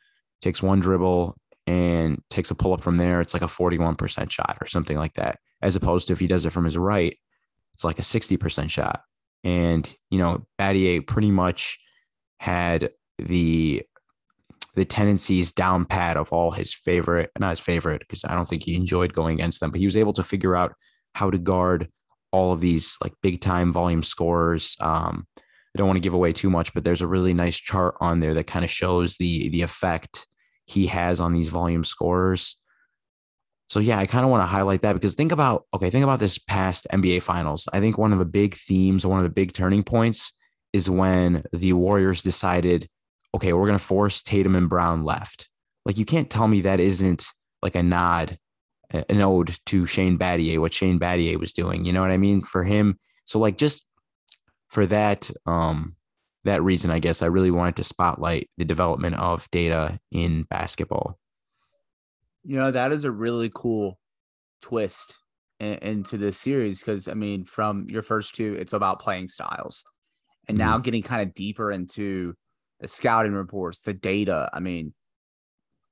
takes 0.42 0.62
one 0.62 0.80
dribble 0.80 1.36
and 1.66 2.22
takes 2.30 2.50
a 2.50 2.54
pull 2.54 2.72
up 2.72 2.80
from 2.80 2.96
there, 2.96 3.20
it's 3.20 3.34
like 3.34 3.42
a 3.42 3.46
41% 3.46 4.30
shot 4.30 4.58
or 4.60 4.66
something 4.66 4.96
like 4.96 5.14
that. 5.14 5.38
As 5.62 5.76
opposed 5.76 6.06
to 6.06 6.12
if 6.12 6.20
he 6.20 6.26
does 6.26 6.44
it 6.44 6.52
from 6.52 6.64
his 6.64 6.78
right, 6.78 7.16
it's 7.74 7.84
like 7.84 7.98
a 7.98 8.02
60% 8.02 8.70
shot. 8.70 9.00
And, 9.42 9.92
you 10.10 10.18
know, 10.18 10.46
Battier 10.58 11.06
pretty 11.06 11.30
much 11.30 11.78
had 12.38 12.90
the 13.18 13.82
the 14.74 14.84
tendencies 14.84 15.52
down 15.52 15.86
pat 15.86 16.18
of 16.18 16.30
all 16.34 16.50
his 16.50 16.74
favorite, 16.74 17.30
not 17.38 17.48
his 17.48 17.60
favorite, 17.60 18.00
because 18.00 18.26
I 18.26 18.34
don't 18.34 18.46
think 18.46 18.62
he 18.62 18.76
enjoyed 18.76 19.14
going 19.14 19.40
against 19.40 19.60
them, 19.60 19.70
but 19.70 19.80
he 19.80 19.86
was 19.86 19.96
able 19.96 20.12
to 20.12 20.22
figure 20.22 20.54
out 20.54 20.74
how 21.14 21.30
to 21.30 21.38
guard 21.38 21.88
all 22.30 22.52
of 22.52 22.60
these 22.60 22.98
like 23.02 23.14
big 23.22 23.40
time 23.40 23.72
volume 23.72 24.02
scorers. 24.02 24.76
Um, 24.80 25.26
I 25.38 25.78
don't 25.78 25.86
want 25.86 25.96
to 25.96 26.02
give 26.02 26.12
away 26.12 26.34
too 26.34 26.50
much, 26.50 26.74
but 26.74 26.84
there's 26.84 27.00
a 27.00 27.06
really 27.06 27.32
nice 27.32 27.56
chart 27.56 27.96
on 28.00 28.20
there 28.20 28.34
that 28.34 28.46
kind 28.46 28.64
of 28.64 28.70
shows 28.70 29.16
the 29.16 29.48
the 29.48 29.62
effect 29.62 30.26
he 30.66 30.88
has 30.88 31.20
on 31.20 31.32
these 31.32 31.48
volume 31.48 31.84
scorers. 31.84 32.56
So 33.68 33.80
yeah, 33.80 33.98
I 33.98 34.06
kind 34.06 34.24
of 34.24 34.30
want 34.30 34.42
to 34.42 34.46
highlight 34.46 34.82
that 34.82 34.92
because 34.92 35.14
think 35.14 35.32
about 35.32 35.64
okay, 35.74 35.90
think 35.90 36.04
about 36.04 36.20
this 36.20 36.38
past 36.38 36.86
NBA 36.92 37.22
finals. 37.22 37.68
I 37.72 37.80
think 37.80 37.98
one 37.98 38.12
of 38.12 38.18
the 38.18 38.24
big 38.24 38.54
themes, 38.54 39.06
one 39.06 39.18
of 39.18 39.24
the 39.24 39.30
big 39.30 39.52
turning 39.52 39.82
points 39.82 40.32
is 40.72 40.90
when 40.90 41.44
the 41.52 41.72
Warriors 41.72 42.22
decided, 42.22 42.88
okay, 43.34 43.52
we're 43.52 43.66
going 43.66 43.78
to 43.78 43.84
force 43.84 44.22
Tatum 44.22 44.54
and 44.54 44.68
Brown 44.68 45.04
left. 45.04 45.48
Like 45.84 45.98
you 45.98 46.04
can't 46.04 46.30
tell 46.30 46.46
me 46.46 46.62
that 46.62 46.80
isn't 46.80 47.26
like 47.62 47.74
a 47.74 47.82
nod, 47.82 48.38
an 48.90 49.20
ode 49.20 49.58
to 49.66 49.86
Shane 49.86 50.18
Battier, 50.18 50.58
what 50.60 50.72
Shane 50.72 51.00
Battier 51.00 51.38
was 51.38 51.52
doing. 51.52 51.84
You 51.84 51.92
know 51.92 52.02
what 52.02 52.10
I 52.10 52.18
mean? 52.18 52.42
For 52.42 52.62
him. 52.62 52.98
So 53.24 53.38
like 53.38 53.58
just 53.58 53.84
for 54.68 54.86
that 54.86 55.30
um 55.46 55.95
that 56.46 56.62
reason, 56.62 56.90
I 56.90 56.98
guess 56.98 57.22
I 57.22 57.26
really 57.26 57.50
wanted 57.50 57.76
to 57.76 57.84
spotlight 57.84 58.48
the 58.56 58.64
development 58.64 59.16
of 59.16 59.50
data 59.50 59.98
in 60.10 60.44
basketball. 60.44 61.18
You 62.44 62.58
know, 62.58 62.70
that 62.70 62.92
is 62.92 63.04
a 63.04 63.10
really 63.10 63.50
cool 63.54 63.98
twist 64.62 65.16
in, 65.60 65.74
into 65.74 66.16
this 66.16 66.38
series 66.38 66.80
because 66.80 67.08
I 67.08 67.14
mean, 67.14 67.44
from 67.44 67.88
your 67.88 68.02
first 68.02 68.34
two, 68.34 68.54
it's 68.54 68.72
about 68.72 69.00
playing 69.00 69.28
styles, 69.28 69.84
and 70.48 70.58
mm-hmm. 70.58 70.66
now 70.66 70.78
getting 70.78 71.02
kind 71.02 71.22
of 71.22 71.34
deeper 71.34 71.70
into 71.70 72.34
the 72.80 72.88
scouting 72.88 73.32
reports, 73.32 73.80
the 73.80 73.92
data. 73.94 74.48
I 74.52 74.60
mean, 74.60 74.94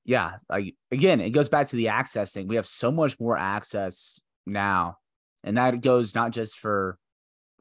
yeah, 0.05 0.37
like 0.49 0.75
again, 0.91 1.21
it 1.21 1.31
goes 1.31 1.49
back 1.49 1.69
to 1.69 1.77
the 1.77 1.89
access 1.89 2.33
thing. 2.33 2.47
We 2.47 2.57
have 2.57 2.67
so 2.67 2.93
much 2.93 3.19
more 3.19 3.37
access 3.37 4.21
now, 4.47 4.99
and 5.43 5.57
that 5.57 5.81
goes 5.81 6.15
not 6.15 6.31
just 6.31 6.59
for 6.59 6.99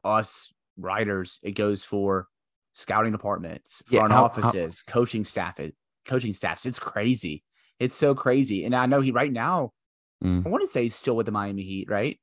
us 0.04 0.52
writers; 0.76 1.40
it 1.42 1.52
goes 1.52 1.82
for 1.82 2.28
scouting 2.74 3.12
departments, 3.12 3.82
front 3.86 4.10
yeah, 4.10 4.16
how, 4.16 4.24
offices, 4.24 4.84
how, 4.86 4.92
coaching 4.92 5.24
staff, 5.24 5.58
coaching 6.04 6.32
staffs. 6.32 6.66
It's 6.66 6.78
crazy. 6.78 7.42
It's 7.80 7.94
so 7.94 8.14
crazy. 8.14 8.64
And 8.64 8.74
I 8.74 8.86
know 8.86 9.00
he 9.00 9.10
right 9.10 9.32
now, 9.32 9.72
mm. 10.22 10.44
I 10.44 10.48
want 10.48 10.62
to 10.62 10.68
say 10.68 10.82
he's 10.82 10.94
still 10.94 11.16
with 11.16 11.26
the 11.26 11.32
Miami 11.32 11.62
Heat, 11.62 11.88
right? 11.88 12.20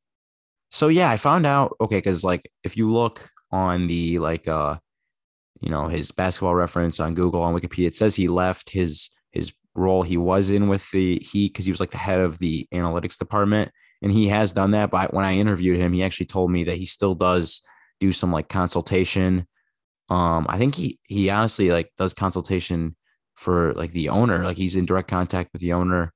So 0.69 0.89
yeah, 0.89 1.09
I 1.09 1.17
found 1.17 1.45
out 1.45 1.75
okay, 1.81 1.97
because 1.97 2.23
like 2.23 2.49
if 2.63 2.77
you 2.77 2.91
look 2.91 3.29
on 3.51 3.87
the 3.87 4.19
like 4.19 4.47
uh 4.47 4.77
you 5.59 5.69
know 5.69 5.87
his 5.87 6.11
basketball 6.11 6.55
reference 6.55 6.99
on 6.99 7.15
Google 7.15 7.41
on 7.41 7.55
Wikipedia, 7.55 7.87
it 7.87 7.95
says 7.95 8.15
he 8.15 8.27
left 8.27 8.69
his 8.69 9.09
his 9.31 9.51
role 9.73 10.03
he 10.03 10.17
was 10.17 10.49
in 10.49 10.67
with 10.67 10.89
the 10.91 11.19
Heat 11.19 11.53
because 11.53 11.65
he 11.65 11.71
was 11.71 11.79
like 11.79 11.91
the 11.91 11.97
head 11.97 12.19
of 12.19 12.39
the 12.39 12.67
analytics 12.73 13.17
department, 13.17 13.71
and 14.01 14.11
he 14.11 14.27
has 14.29 14.51
done 14.51 14.71
that. 14.71 14.91
But 14.91 15.13
when 15.13 15.25
I 15.25 15.35
interviewed 15.35 15.79
him, 15.79 15.93
he 15.93 16.03
actually 16.03 16.27
told 16.27 16.51
me 16.51 16.63
that 16.65 16.77
he 16.77 16.85
still 16.85 17.15
does 17.15 17.61
do 17.99 18.13
some 18.13 18.31
like 18.31 18.49
consultation 18.49 19.47
um, 20.11 20.45
I 20.49 20.57
think 20.57 20.75
he 20.75 20.99
he 21.03 21.29
honestly 21.29 21.69
like 21.69 21.89
does 21.97 22.13
consultation 22.13 22.97
for 23.35 23.73
like 23.73 23.91
the 23.91 24.09
owner, 24.09 24.43
like 24.43 24.57
he's 24.57 24.75
in 24.75 24.85
direct 24.85 25.07
contact 25.07 25.53
with 25.53 25.61
the 25.61 25.71
owner. 25.71 26.11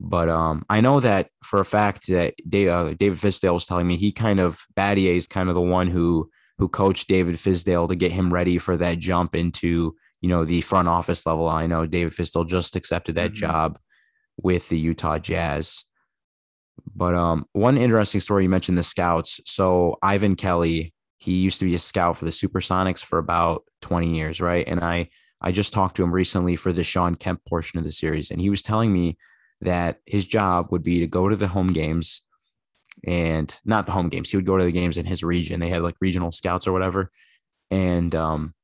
But 0.00 0.28
um, 0.28 0.64
I 0.68 0.80
know 0.80 0.98
that 0.98 1.28
for 1.44 1.60
a 1.60 1.64
fact 1.64 2.08
that 2.08 2.34
Dave, 2.46 2.68
uh, 2.68 2.94
David 2.94 3.18
Fizdale 3.20 3.54
was 3.54 3.64
telling 3.64 3.86
me 3.86 3.96
he 3.96 4.10
kind 4.10 4.40
of 4.40 4.64
Battier 4.76 5.16
is 5.16 5.28
kind 5.28 5.48
of 5.48 5.54
the 5.54 5.60
one 5.62 5.86
who 5.86 6.28
who 6.58 6.68
coached 6.68 7.06
David 7.06 7.36
Fizdale 7.36 7.88
to 7.88 7.94
get 7.94 8.10
him 8.10 8.34
ready 8.34 8.58
for 8.58 8.76
that 8.78 8.98
jump 8.98 9.36
into 9.36 9.94
you 10.20 10.28
know 10.28 10.44
the 10.44 10.60
front 10.62 10.88
office 10.88 11.24
level. 11.24 11.46
I 11.46 11.68
know 11.68 11.86
David 11.86 12.14
Fizdale 12.14 12.48
just 12.48 12.74
accepted 12.74 13.14
that 13.14 13.30
mm-hmm. 13.30 13.46
job 13.46 13.78
with 14.36 14.68
the 14.70 14.78
Utah 14.78 15.20
Jazz. 15.20 15.84
But 16.96 17.14
um, 17.14 17.46
one 17.52 17.78
interesting 17.78 18.20
story 18.20 18.42
you 18.42 18.48
mentioned 18.48 18.76
the 18.76 18.82
scouts. 18.82 19.40
So 19.46 19.98
Ivan 20.02 20.34
Kelly, 20.34 20.92
he 21.18 21.32
used 21.32 21.58
to 21.60 21.66
be 21.66 21.74
a 21.74 21.78
scout 21.78 22.16
for 22.16 22.24
the 22.24 22.30
Supersonics 22.30 23.04
for 23.04 23.18
about 23.18 23.64
20 23.82 24.14
years, 24.14 24.40
right? 24.40 24.66
And 24.66 24.80
I 24.80 25.08
I 25.40 25.52
just 25.52 25.72
talked 25.72 25.96
to 25.96 26.02
him 26.02 26.12
recently 26.12 26.56
for 26.56 26.72
the 26.72 26.82
Shawn 26.82 27.14
Kemp 27.14 27.44
portion 27.46 27.78
of 27.78 27.84
the 27.84 27.92
series, 27.92 28.30
and 28.30 28.40
he 28.40 28.50
was 28.50 28.62
telling 28.62 28.92
me 28.92 29.18
that 29.60 29.98
his 30.06 30.26
job 30.26 30.68
would 30.70 30.82
be 30.82 31.00
to 31.00 31.06
go 31.06 31.28
to 31.28 31.36
the 31.36 31.48
home 31.48 31.72
games 31.72 32.22
and 33.06 33.58
not 33.64 33.86
the 33.86 33.92
home 33.92 34.08
games. 34.08 34.30
He 34.30 34.36
would 34.36 34.46
go 34.46 34.56
to 34.56 34.64
the 34.64 34.72
games 34.72 34.98
in 34.98 35.06
his 35.06 35.22
region. 35.22 35.60
They 35.60 35.68
had 35.68 35.82
like 35.82 35.96
regional 36.00 36.32
scouts 36.32 36.66
or 36.66 36.72
whatever. 36.72 37.10
And 37.70 38.14
um, 38.14 38.54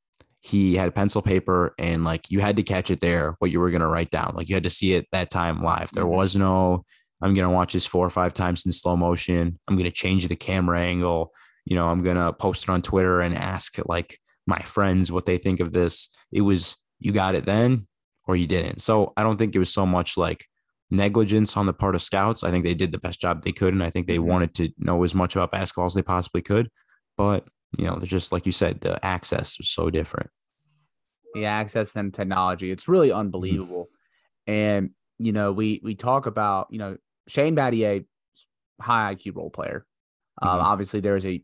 he 0.41 0.77
had 0.77 0.95
pencil 0.95 1.23
paper 1.23 1.75
and 1.79 2.05
like 2.05 2.31
you 2.31 2.41
had 2.41 2.57
to 2.57 2.63
catch 2.63 2.91
it 2.91 3.01
there, 3.01 3.37
what 3.39 3.51
you 3.51 3.61
were 3.61 3.71
going 3.71 3.83
to 3.83 3.87
write 3.87 4.11
down. 4.11 4.35
Like 4.35 4.49
you 4.49 4.57
had 4.57 4.65
to 4.65 4.71
see 4.71 4.95
it 4.95 5.07
that 5.13 5.31
time 5.31 5.63
live. 5.63 5.91
There 5.93 6.05
mm-hmm. 6.05 6.17
was 6.17 6.37
no, 6.37 6.85
I'm 7.23 7.35
going 7.35 7.49
to 7.49 7.55
watch 7.55 7.73
this 7.73 7.87
four 7.87 8.05
or 8.07 8.11
five 8.11 8.35
times 8.35 8.67
in 8.67 8.73
slow 8.73 8.97
motion. 8.97 9.59
I'm 9.69 9.77
going 9.77 9.85
to 9.85 9.91
change 9.91 10.27
the 10.27 10.37
camera 10.37 10.81
angle 10.81 11.33
you 11.65 11.77
know, 11.77 11.89
I'm 11.89 12.03
going 12.03 12.17
to 12.17 12.33
post 12.33 12.65
it 12.65 12.69
on 12.71 12.83
Twitter 12.83 13.21
and 13.21 13.37
ask 13.37 13.77
like 13.87 14.19
my 14.47 14.61
friends 14.63 15.13
what 15.13 15.27
they 15.27 15.39
think 15.39 15.61
of 15.61 15.73
this. 15.73 16.09
It 16.33 16.43
was, 16.43 16.77
you 16.99 17.13
got 17.13 17.35
it 17.35 17.45
then 17.45 17.87
or 18.27 18.37
you 18.37 18.47
didn't. 18.47 18.81
So 18.81 19.13
I 19.17 19.23
don't 19.23 19.39
think 19.39 19.55
it 19.55 19.59
was 19.59 19.73
so 19.73 19.87
much 19.87 20.17
like 20.17 20.47
negligence 20.91 21.57
on 21.57 21.67
the 21.67 21.73
part 21.73 21.95
of 21.95 22.03
scouts. 22.03 22.45
I 22.45 22.51
think 22.51 22.65
they 22.65 22.75
did 22.75 22.93
the 22.93 22.99
best 22.99 23.21
job 23.21 23.43
they 23.43 23.53
could. 23.53 23.73
And 23.73 23.83
I 23.83 23.91
think 23.91 24.07
they 24.07 24.17
mm-hmm. 24.17 24.29
wanted 24.29 24.55
to 24.55 24.71
know 24.79 25.03
as 25.05 25.15
much 25.15 25.35
about 25.37 25.51
basketball 25.51 25.87
as 25.87 25.95
they 25.95 26.03
possibly 26.03 26.43
could. 26.43 26.69
But, 27.17 27.45
you 27.79 27.87
know, 27.87 27.97
they're 27.97 28.07
just 28.07 28.33
like 28.33 28.47
you 28.47 28.53
said, 28.53 28.81
the 28.81 29.05
access 29.05 29.59
was 29.59 29.71
so 29.71 29.91
different. 29.91 30.31
The 31.35 31.47
access 31.47 31.97
and 31.97 32.13
technology, 32.13 32.71
it's 32.71 32.89
really 32.89 33.09
mm-hmm. 33.09 33.21
unbelievable. 33.21 33.89
Mm-hmm. 34.49 34.53
And, 34.53 34.91
you 35.19 35.33
know, 35.33 35.53
we 35.53 35.81
we 35.83 35.95
talk 35.95 36.27
about, 36.27 36.69
you 36.71 36.79
know, 36.79 36.97
Shane 37.29 37.57
Battier, 37.57 38.05
high 38.81 39.15
IQ 39.15 39.37
role 39.37 39.51
player. 39.51 39.87
Um, 40.41 40.51
mm-hmm. 40.51 40.67
Obviously, 40.67 41.01
there's 41.01 41.25
a 41.25 41.43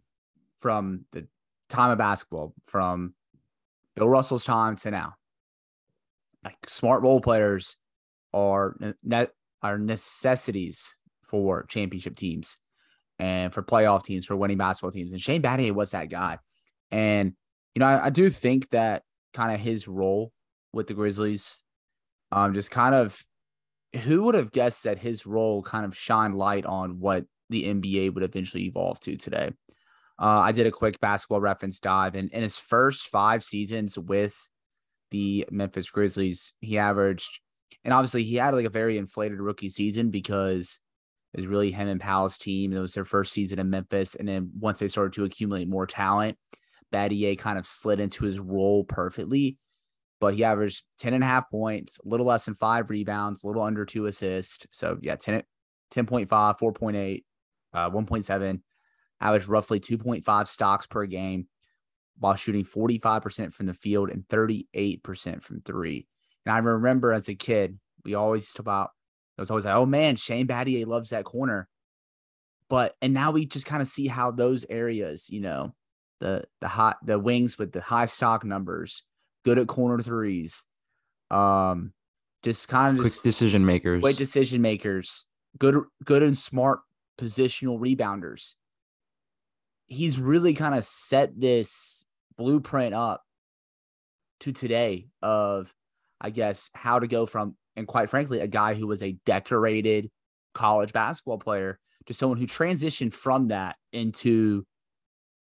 from 0.60 1.04
the 1.12 1.26
time 1.68 1.90
of 1.90 1.98
basketball, 1.98 2.54
from 2.66 3.14
Bill 3.96 4.08
Russell's 4.08 4.44
time 4.44 4.76
to 4.76 4.90
now. 4.90 5.14
Like 6.44 6.56
smart 6.66 7.02
role 7.02 7.20
players 7.20 7.76
are 8.32 8.76
are 9.62 9.78
necessities 9.78 10.94
for 11.22 11.64
championship 11.66 12.16
teams 12.16 12.58
and 13.18 13.52
for 13.52 13.62
playoff 13.62 14.04
teams, 14.04 14.24
for 14.24 14.36
winning 14.36 14.58
basketball 14.58 14.92
teams. 14.92 15.12
And 15.12 15.20
Shane 15.20 15.42
Battier 15.42 15.72
was 15.72 15.90
that 15.90 16.08
guy. 16.08 16.38
And, 16.90 17.32
you 17.74 17.80
know, 17.80 17.86
I, 17.86 18.06
I 18.06 18.10
do 18.10 18.30
think 18.30 18.70
that 18.70 19.02
kind 19.34 19.52
of 19.52 19.60
his 19.60 19.88
role 19.88 20.32
with 20.72 20.86
the 20.86 20.94
Grizzlies, 20.94 21.58
um, 22.30 22.54
just 22.54 22.70
kind 22.70 22.94
of 22.94 23.20
who 24.04 24.24
would 24.24 24.34
have 24.34 24.52
guessed 24.52 24.84
that 24.84 24.98
his 24.98 25.26
role 25.26 25.62
kind 25.62 25.84
of 25.84 25.96
shined 25.96 26.36
light 26.36 26.66
on 26.66 27.00
what 27.00 27.24
the 27.50 27.64
NBA 27.64 28.14
would 28.14 28.22
eventually 28.22 28.64
evolve 28.64 29.00
to 29.00 29.16
today? 29.16 29.50
Uh, 30.20 30.40
I 30.40 30.52
did 30.52 30.66
a 30.66 30.72
quick 30.72 31.00
basketball 31.00 31.40
reference 31.40 31.78
dive, 31.78 32.14
and 32.14 32.30
in 32.30 32.42
his 32.42 32.58
first 32.58 33.08
five 33.08 33.44
seasons 33.44 33.96
with 33.96 34.36
the 35.10 35.46
Memphis 35.50 35.90
Grizzlies, 35.90 36.54
he 36.60 36.76
averaged, 36.76 37.40
and 37.84 37.94
obviously 37.94 38.24
he 38.24 38.36
had 38.36 38.54
like 38.54 38.66
a 38.66 38.70
very 38.70 38.98
inflated 38.98 39.40
rookie 39.40 39.68
season 39.68 40.10
because 40.10 40.80
it 41.34 41.40
was 41.40 41.46
really 41.46 41.70
him 41.70 41.88
and 41.88 42.00
Powell's 42.00 42.36
team. 42.36 42.72
It 42.72 42.80
was 42.80 42.94
their 42.94 43.04
first 43.04 43.32
season 43.32 43.58
in 43.60 43.70
Memphis, 43.70 44.16
and 44.16 44.26
then 44.26 44.50
once 44.58 44.80
they 44.80 44.88
started 44.88 45.12
to 45.14 45.24
accumulate 45.24 45.68
more 45.68 45.86
talent, 45.86 46.36
Battier 46.92 47.38
kind 47.38 47.58
of 47.58 47.66
slid 47.66 48.00
into 48.00 48.24
his 48.24 48.40
role 48.40 48.84
perfectly. 48.84 49.58
But 50.20 50.34
he 50.34 50.42
averaged 50.42 50.82
10 50.98 51.14
and 51.14 51.22
a 51.22 51.26
half 51.28 51.48
points, 51.48 52.00
a 52.04 52.08
little 52.08 52.26
less 52.26 52.44
than 52.44 52.56
five 52.56 52.90
rebounds, 52.90 53.44
a 53.44 53.46
little 53.46 53.62
under 53.62 53.84
two 53.84 54.06
assists. 54.06 54.66
So 54.72 54.98
yeah, 55.00 55.14
10, 55.14 55.44
10.5, 55.94 56.26
4.8, 56.28 57.22
uh, 57.72 57.90
1.7 57.90 58.60
averaged 59.20 59.48
roughly 59.48 59.80
2.5 59.80 60.46
stocks 60.46 60.86
per 60.86 61.06
game 61.06 61.46
while 62.18 62.34
shooting 62.34 62.64
45% 62.64 63.52
from 63.52 63.66
the 63.66 63.74
field 63.74 64.10
and 64.10 64.26
38% 64.28 65.42
from 65.42 65.60
three. 65.60 66.06
And 66.44 66.54
I 66.54 66.58
remember 66.58 67.12
as 67.12 67.28
a 67.28 67.34
kid, 67.34 67.78
we 68.04 68.14
always 68.14 68.52
talk 68.52 68.60
about, 68.60 68.90
it 69.36 69.40
was 69.40 69.50
always 69.50 69.64
like, 69.64 69.74
oh 69.74 69.86
man, 69.86 70.16
Shane 70.16 70.46
Battier 70.46 70.86
loves 70.86 71.10
that 71.10 71.24
corner. 71.24 71.68
But, 72.68 72.94
and 73.00 73.14
now 73.14 73.30
we 73.30 73.46
just 73.46 73.66
kind 73.66 73.80
of 73.80 73.88
see 73.88 74.08
how 74.08 74.30
those 74.30 74.66
areas, 74.68 75.30
you 75.30 75.40
know, 75.40 75.74
the, 76.20 76.44
the 76.60 76.68
hot, 76.68 76.98
the 77.04 77.18
wings 77.18 77.58
with 77.58 77.72
the 77.72 77.80
high 77.80 78.06
stock 78.06 78.44
numbers 78.44 79.04
good 79.44 79.58
at 79.58 79.66
corner 79.66 80.02
threes. 80.02 80.64
Um, 81.30 81.92
just 82.42 82.68
kind 82.68 82.96
of 82.96 83.02
Quick 83.02 83.12
just 83.12 83.22
decision 83.22 83.64
makers. 83.66 84.02
great 84.02 84.16
decision 84.16 84.62
makers, 84.62 85.24
good 85.58 85.76
good 86.04 86.22
and 86.22 86.36
smart 86.36 86.80
positional 87.18 87.78
rebounders. 87.78 88.54
He's 89.88 90.18
really 90.18 90.54
kind 90.54 90.74
of 90.74 90.84
set 90.84 91.38
this 91.38 92.06
blueprint 92.36 92.94
up 92.94 93.22
to 94.40 94.52
today 94.52 95.08
of, 95.22 95.74
I 96.20 96.30
guess, 96.30 96.70
how 96.74 96.98
to 96.98 97.06
go 97.06 97.26
from, 97.26 97.56
and 97.74 97.86
quite 97.86 98.10
frankly, 98.10 98.40
a 98.40 98.46
guy 98.46 98.74
who 98.74 98.86
was 98.86 99.02
a 99.02 99.16
decorated 99.24 100.10
college 100.54 100.92
basketball 100.92 101.38
player 101.38 101.78
to 102.06 102.14
someone 102.14 102.38
who 102.38 102.46
transitioned 102.46 103.12
from 103.12 103.48
that 103.48 103.76
into 103.92 104.64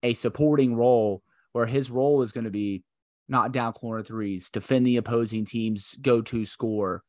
a 0.02 0.14
supporting 0.14 0.74
role 0.74 1.22
where 1.52 1.66
his 1.66 1.90
role 1.90 2.22
is 2.22 2.32
going 2.32 2.44
to 2.44 2.50
be 2.50 2.82
knock 3.28 3.52
down 3.52 3.72
corner 3.72 4.02
threes, 4.02 4.48
defend 4.48 4.86
the 4.86 4.96
opposing 4.96 5.44
team's 5.44 5.94
go-to 6.00 6.44
score, 6.44 7.02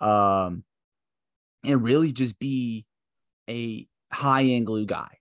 um, 0.00 0.64
and 1.64 1.82
really 1.82 2.12
just 2.12 2.38
be 2.38 2.84
a 3.48 3.86
high-end 4.12 4.66
glue 4.66 4.86
guy. 4.86 5.18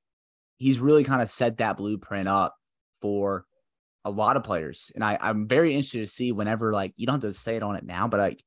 He's 0.64 0.80
really 0.80 1.04
kind 1.04 1.22
of 1.22 1.30
set 1.30 1.58
that 1.58 1.76
blueprint 1.78 2.28
up 2.30 2.56
for 3.02 3.46
a 4.06 4.10
lot 4.12 4.38
of 4.38 4.44
players. 4.44 4.92
And 4.96 5.04
I, 5.04 5.18
I'm 5.20 5.48
very 5.48 5.74
interested 5.76 6.00
to 6.00 6.08
see 6.08 6.32
whenever 6.32 6.72
like 6.72 6.94
you 6.96 7.06
don't 7.06 7.22
have 7.22 7.34
to 7.34 7.38
say 7.38 7.56
it 7.58 7.64
on 7.64 7.76
it 7.76 7.86
now, 7.86 8.08
but 8.08 8.20
like 8.20 8.44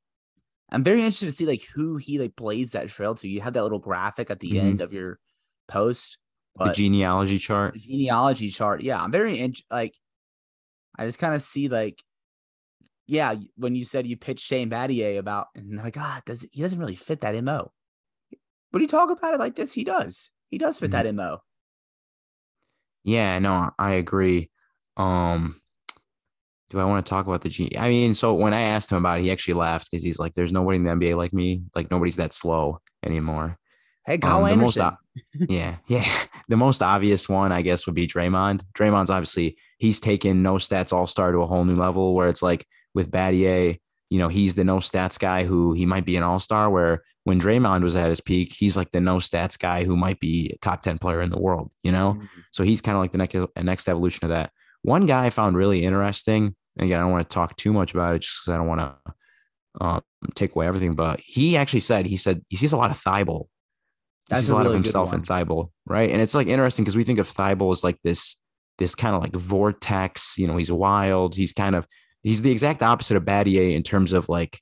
I'm 0.71 0.83
very 0.83 1.01
interested 1.01 1.27
to 1.27 1.33
see 1.33 1.47
like 1.47 1.65
who 1.75 1.97
he 1.97 2.19
like 2.19 2.35
plays 2.37 2.73
that 2.73 2.89
trail 2.89 3.15
to. 3.17 3.29
You 3.29 3.43
have 3.43 3.53
that 3.53 3.63
little 3.63 3.79
graphic 3.79 4.31
at 4.31 4.41
the 4.41 4.53
Mhm. 4.55 4.61
end 4.61 4.81
of 4.81 4.93
your 4.93 5.19
post. 5.69 6.19
the 6.59 6.73
genealogy 6.73 7.39
chart. 7.39 7.75
the 7.75 7.81
genealogy 7.81 8.51
chart. 8.51 8.81
Yeah, 8.81 9.03
I'm 9.03 9.13
very 9.13 9.39
in, 9.39 9.55
like, 9.71 9.95
I 10.99 11.05
just 11.05 11.19
kind 11.19 11.35
of 11.35 11.43
see 11.43 11.69
like, 11.69 12.03
yeah, 13.07 13.35
when 13.57 13.75
you 13.75 13.85
said 13.85 14.07
you 14.07 14.17
pitched 14.17 14.45
Shane 14.45 14.71
Battier 14.71 15.19
about, 15.19 15.49
and 15.55 15.77
like, 15.77 15.99
ah, 15.99 16.23
does 16.25 16.47
he 16.51 16.63
doesn't 16.63 16.79
really 16.79 16.95
fit 16.97 17.21
that 17.21 17.35
mo. 17.45 17.73
But 18.73 18.81
you 18.81 18.89
talk 18.89 19.11
about 19.11 19.35
it 19.35 19.39
like 19.39 19.55
this, 19.55 19.73
he 19.75 19.85
does. 19.85 20.31
He 20.51 20.59
does 20.59 20.79
fit 20.79 20.91
Mhm. 20.91 20.93
that 20.93 21.15
mo. 21.15 21.43
Yeah, 23.07 23.39
no, 23.39 23.71
I 23.79 23.93
agree. 23.93 24.51
Um, 24.97 25.61
do 26.71 26.81
I 26.81 26.85
want 26.85 27.07
to 27.07 27.09
talk 27.09 27.27
about 27.29 27.41
the 27.41 27.49
G? 27.49 27.71
I 27.79 27.89
mean, 27.89 28.15
so 28.15 28.35
when 28.35 28.53
I 28.53 28.63
asked 28.63 28.91
him 28.91 28.99
about 28.99 29.21
it, 29.21 29.23
he 29.23 29.31
actually 29.31 29.55
laughed 29.55 29.89
because 29.91 30.03
he's 30.03 30.19
like, 30.19 30.35
"There's 30.35 30.53
nobody 30.53 30.79
in 30.79 30.85
the 30.85 30.91
NBA 30.91 31.17
like 31.17 31.33
me. 31.33 31.63
Like 31.77 31.89
nobody's 31.89 32.17
that 32.17 32.33
slow 32.33 32.81
anymore." 33.05 33.57
Hey, 34.05 34.19
Kyle 34.19 34.45
Um, 34.45 34.51
the 34.51 34.57
most 34.57 34.77
yeah, 35.49 35.77
yeah. 35.87 36.05
The 36.49 36.57
most 36.57 36.83
obvious 36.83 37.29
one, 37.29 37.53
I 37.53 37.63
guess, 37.63 37.87
would 37.87 37.95
be 37.95 38.09
Draymond. 38.09 38.63
Draymond's 38.75 39.11
obviously 39.11 39.57
he's 39.79 40.01
taken 40.01 40.43
no 40.43 40.55
stats 40.55 40.93
all 40.93 41.07
star 41.07 41.31
to 41.31 41.39
a 41.39 41.47
whole 41.47 41.65
new 41.65 41.77
level. 41.77 42.13
Where 42.13 42.29
it's 42.29 42.43
like 42.43 42.67
with 42.93 43.13
Battier, 43.13 43.79
you 44.11 44.19
know, 44.19 44.29
he's 44.29 44.55
the 44.55 44.65
no 44.65 44.77
stats 44.79 45.19
guy 45.19 45.45
who 45.45 45.73
he 45.73 45.85
might 45.87 46.05
be 46.05 46.17
an 46.17 46.23
all 46.23 46.39
star. 46.39 46.71
Where 46.71 47.03
when 47.25 47.41
Draymond 47.41 47.83
was 47.83 47.97
at 47.97 48.09
his 48.09 48.21
peak, 48.21 48.53
he's 48.57 48.77
like 48.77 48.91
the 48.93 49.01
no 49.01 49.17
stats 49.17 49.59
guy 49.59 49.85
who 49.85 49.97
might 49.97 50.21
be 50.21 50.53
a 50.55 50.59
top 50.59 50.83
ten 50.83 50.99
player 50.99 51.21
in 51.21 51.31
the 51.31 51.41
world. 51.41 51.71
You 51.83 51.93
know, 51.93 52.15
Mhm. 52.15 52.29
so 52.53 52.63
he's 52.65 52.81
kind 52.81 52.97
of 52.97 53.03
like 53.03 53.13
the 53.13 53.19
next 53.19 53.37
next 53.63 53.89
evolution 53.89 54.25
of 54.25 54.31
that. 54.31 54.51
One 54.83 55.07
guy 55.07 55.27
I 55.27 55.31
found 55.31 55.57
really 55.57 55.83
interesting. 55.85 56.55
And 56.79 56.85
again, 56.87 56.99
I 56.99 57.03
don't 57.03 57.11
want 57.13 57.29
to 57.29 57.35
talk 57.35 57.57
too 57.57 57.73
much 57.73 57.93
about 57.95 58.15
it 58.15 58.21
just 58.23 58.41
because 58.43 58.55
I 58.55 58.59
don't 58.59 58.69
want 58.69 58.81
to 58.81 59.15
um, 59.81 60.03
take 60.35 60.55
away 60.55 60.67
everything. 60.67 60.95
But 60.95 61.21
he 61.25 61.57
actually 61.57 61.81
said 61.81 62.07
he 62.07 62.17
said 62.17 62.43
he 62.49 62.57
sees 62.57 62.73
a 62.73 62.77
lot 62.77 62.91
of 62.91 62.99
Thybulle. 63.03 63.47
He 64.29 64.35
That's 64.35 64.43
sees 64.43 64.51
a 64.51 64.55
a 64.55 64.57
lot 64.57 64.63
really 64.65 64.77
of 64.77 64.83
himself 64.85 65.13
in. 65.13 65.23
Thybulle, 65.23 65.71
right? 65.87 66.11
And 66.11 66.21
it's 66.21 66.35
like 66.35 66.47
interesting 66.47 66.85
because 66.85 66.97
we 66.97 67.05
think 67.05 67.19
of 67.19 67.29
Thybulle 67.29 67.73
as 67.73 67.83
like 67.83 67.99
this 68.05 68.37
this 68.79 68.95
kind 68.95 69.17
of 69.17 69.23
like 69.23 69.35
vortex. 69.35 70.37
You 70.39 70.47
know, 70.47 70.57
he's 70.57 70.71
wild. 70.71 71.35
He's 71.35 71.53
kind 71.53 71.75
of 71.75 71.87
he's 72.27 72.43
the 72.43 72.51
exact 72.51 72.83
opposite 72.83 73.17
of 73.17 73.23
Battier 73.23 73.73
in 73.73 73.85
terms 73.85 74.13
of 74.13 74.29
like 74.29 74.61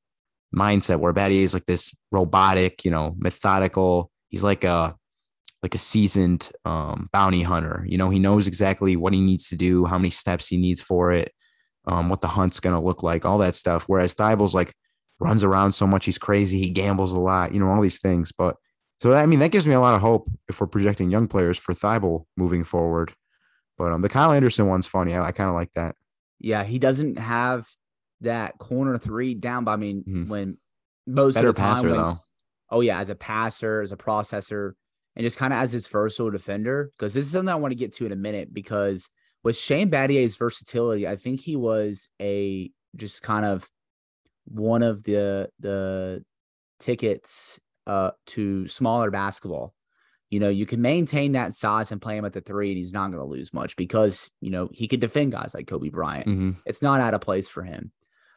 mindset, 0.54 1.00
where 1.00 1.14
Battier 1.14 1.42
is 1.42 1.54
like 1.54 1.64
this 1.64 1.94
robotic, 2.12 2.84
you 2.84 2.90
know, 2.90 3.14
methodical. 3.16 4.10
He's 4.28 4.44
like 4.44 4.64
a 4.64 4.94
like 5.62 5.74
a 5.74 5.78
seasoned 5.78 6.52
um, 6.66 7.08
bounty 7.10 7.42
hunter. 7.42 7.86
You 7.88 7.96
know, 7.96 8.10
he 8.10 8.18
knows 8.18 8.46
exactly 8.46 8.96
what 8.96 9.14
he 9.14 9.22
needs 9.22 9.48
to 9.48 9.56
do, 9.56 9.86
how 9.86 9.96
many 9.96 10.10
steps 10.10 10.46
he 10.46 10.58
needs 10.58 10.82
for 10.82 11.12
it, 11.12 11.32
um, 11.86 12.10
what 12.10 12.20
the 12.20 12.28
hunt's 12.28 12.60
gonna 12.60 12.82
look 12.82 13.02
like, 13.02 13.24
all 13.24 13.38
that 13.38 13.56
stuff. 13.56 13.84
Whereas 13.86 14.14
Thybulle's 14.14 14.54
like 14.54 14.74
runs 15.18 15.42
around 15.42 15.72
so 15.72 15.86
much, 15.86 16.04
he's 16.04 16.18
crazy, 16.18 16.58
he 16.58 16.68
gambles 16.68 17.12
a 17.12 17.20
lot, 17.20 17.54
you 17.54 17.60
know, 17.60 17.70
all 17.70 17.80
these 17.80 17.98
things. 17.98 18.30
But 18.30 18.56
so 19.00 19.14
I 19.14 19.24
mean, 19.24 19.38
that 19.38 19.52
gives 19.52 19.66
me 19.66 19.72
a 19.72 19.80
lot 19.80 19.94
of 19.94 20.02
hope 20.02 20.28
if 20.50 20.60
we're 20.60 20.66
projecting 20.66 21.10
young 21.10 21.28
players 21.28 21.56
for 21.56 21.72
Thybulle 21.72 22.26
moving 22.36 22.62
forward. 22.62 23.14
But 23.78 23.90
um, 23.90 24.02
the 24.02 24.10
Kyle 24.10 24.32
Anderson 24.32 24.66
one's 24.66 24.86
funny. 24.86 25.14
I, 25.14 25.28
I 25.28 25.32
kind 25.32 25.48
of 25.48 25.56
like 25.56 25.72
that. 25.72 25.96
Yeah, 26.44 26.64
he 26.64 26.78
doesn't 26.78 27.18
have 27.18 27.66
that 28.20 28.58
corner 28.58 28.98
three 28.98 29.34
down. 29.34 29.64
But 29.64 29.72
I 29.72 29.76
mean, 29.76 30.04
Mhm. 30.06 30.28
when 30.28 30.58
most 31.06 31.34
Better 31.34 31.48
of 31.48 31.54
the 31.54 31.60
time, 31.60 31.74
passer 31.74 31.88
when, 31.88 31.96
though. 31.96 32.18
oh 32.70 32.80
yeah, 32.80 33.00
as 33.00 33.10
a 33.10 33.14
passer, 33.14 33.80
as 33.82 33.92
a 33.92 33.96
processor, 33.96 34.72
and 35.16 35.24
just 35.24 35.38
kind 35.38 35.52
of 35.52 35.58
as 35.58 35.72
his 35.72 35.86
versatile 35.86 36.30
defender. 36.30 36.90
Because 36.96 37.14
this 37.14 37.24
is 37.24 37.30
something 37.32 37.52
I 37.52 37.56
want 37.56 37.72
to 37.72 37.76
get 37.76 37.92
to 37.94 38.06
in 38.06 38.12
a 38.12 38.16
minute. 38.16 38.52
Because 38.52 39.08
with 39.42 39.56
Shane 39.56 39.90
Battier's 39.90 40.36
versatility, 40.36 41.06
I 41.06 41.16
think 41.16 41.40
he 41.40 41.56
was 41.56 42.08
a 42.20 42.70
just 42.96 43.22
kind 43.22 43.44
of 43.46 43.68
one 44.46 44.82
of 44.82 45.02
the 45.04 45.50
the 45.58 46.22
tickets 46.80 47.58
uh 47.86 48.10
to 48.26 48.66
smaller 48.68 49.10
basketball. 49.10 49.74
You 50.34 50.40
know, 50.40 50.48
you 50.48 50.66
can 50.66 50.82
maintain 50.82 51.30
that 51.32 51.54
size 51.54 51.92
and 51.92 52.02
play 52.02 52.16
him 52.16 52.24
at 52.24 52.32
the 52.32 52.40
three, 52.40 52.70
and 52.70 52.76
he's 52.76 52.92
not 52.92 53.12
going 53.12 53.22
to 53.22 53.30
lose 53.30 53.54
much 53.54 53.76
because 53.76 54.28
you 54.40 54.50
know 54.50 54.68
he 54.72 54.88
could 54.88 54.98
defend 54.98 55.30
guys 55.30 55.54
like 55.54 55.68
Kobe 55.68 55.90
Bryant 55.90 56.26
hmm 56.26 56.50
it's 56.66 56.82
not 56.82 57.00
out 57.00 57.14
of 57.14 57.20
place 57.20 57.48
for 57.48 57.62
him. 57.62 57.92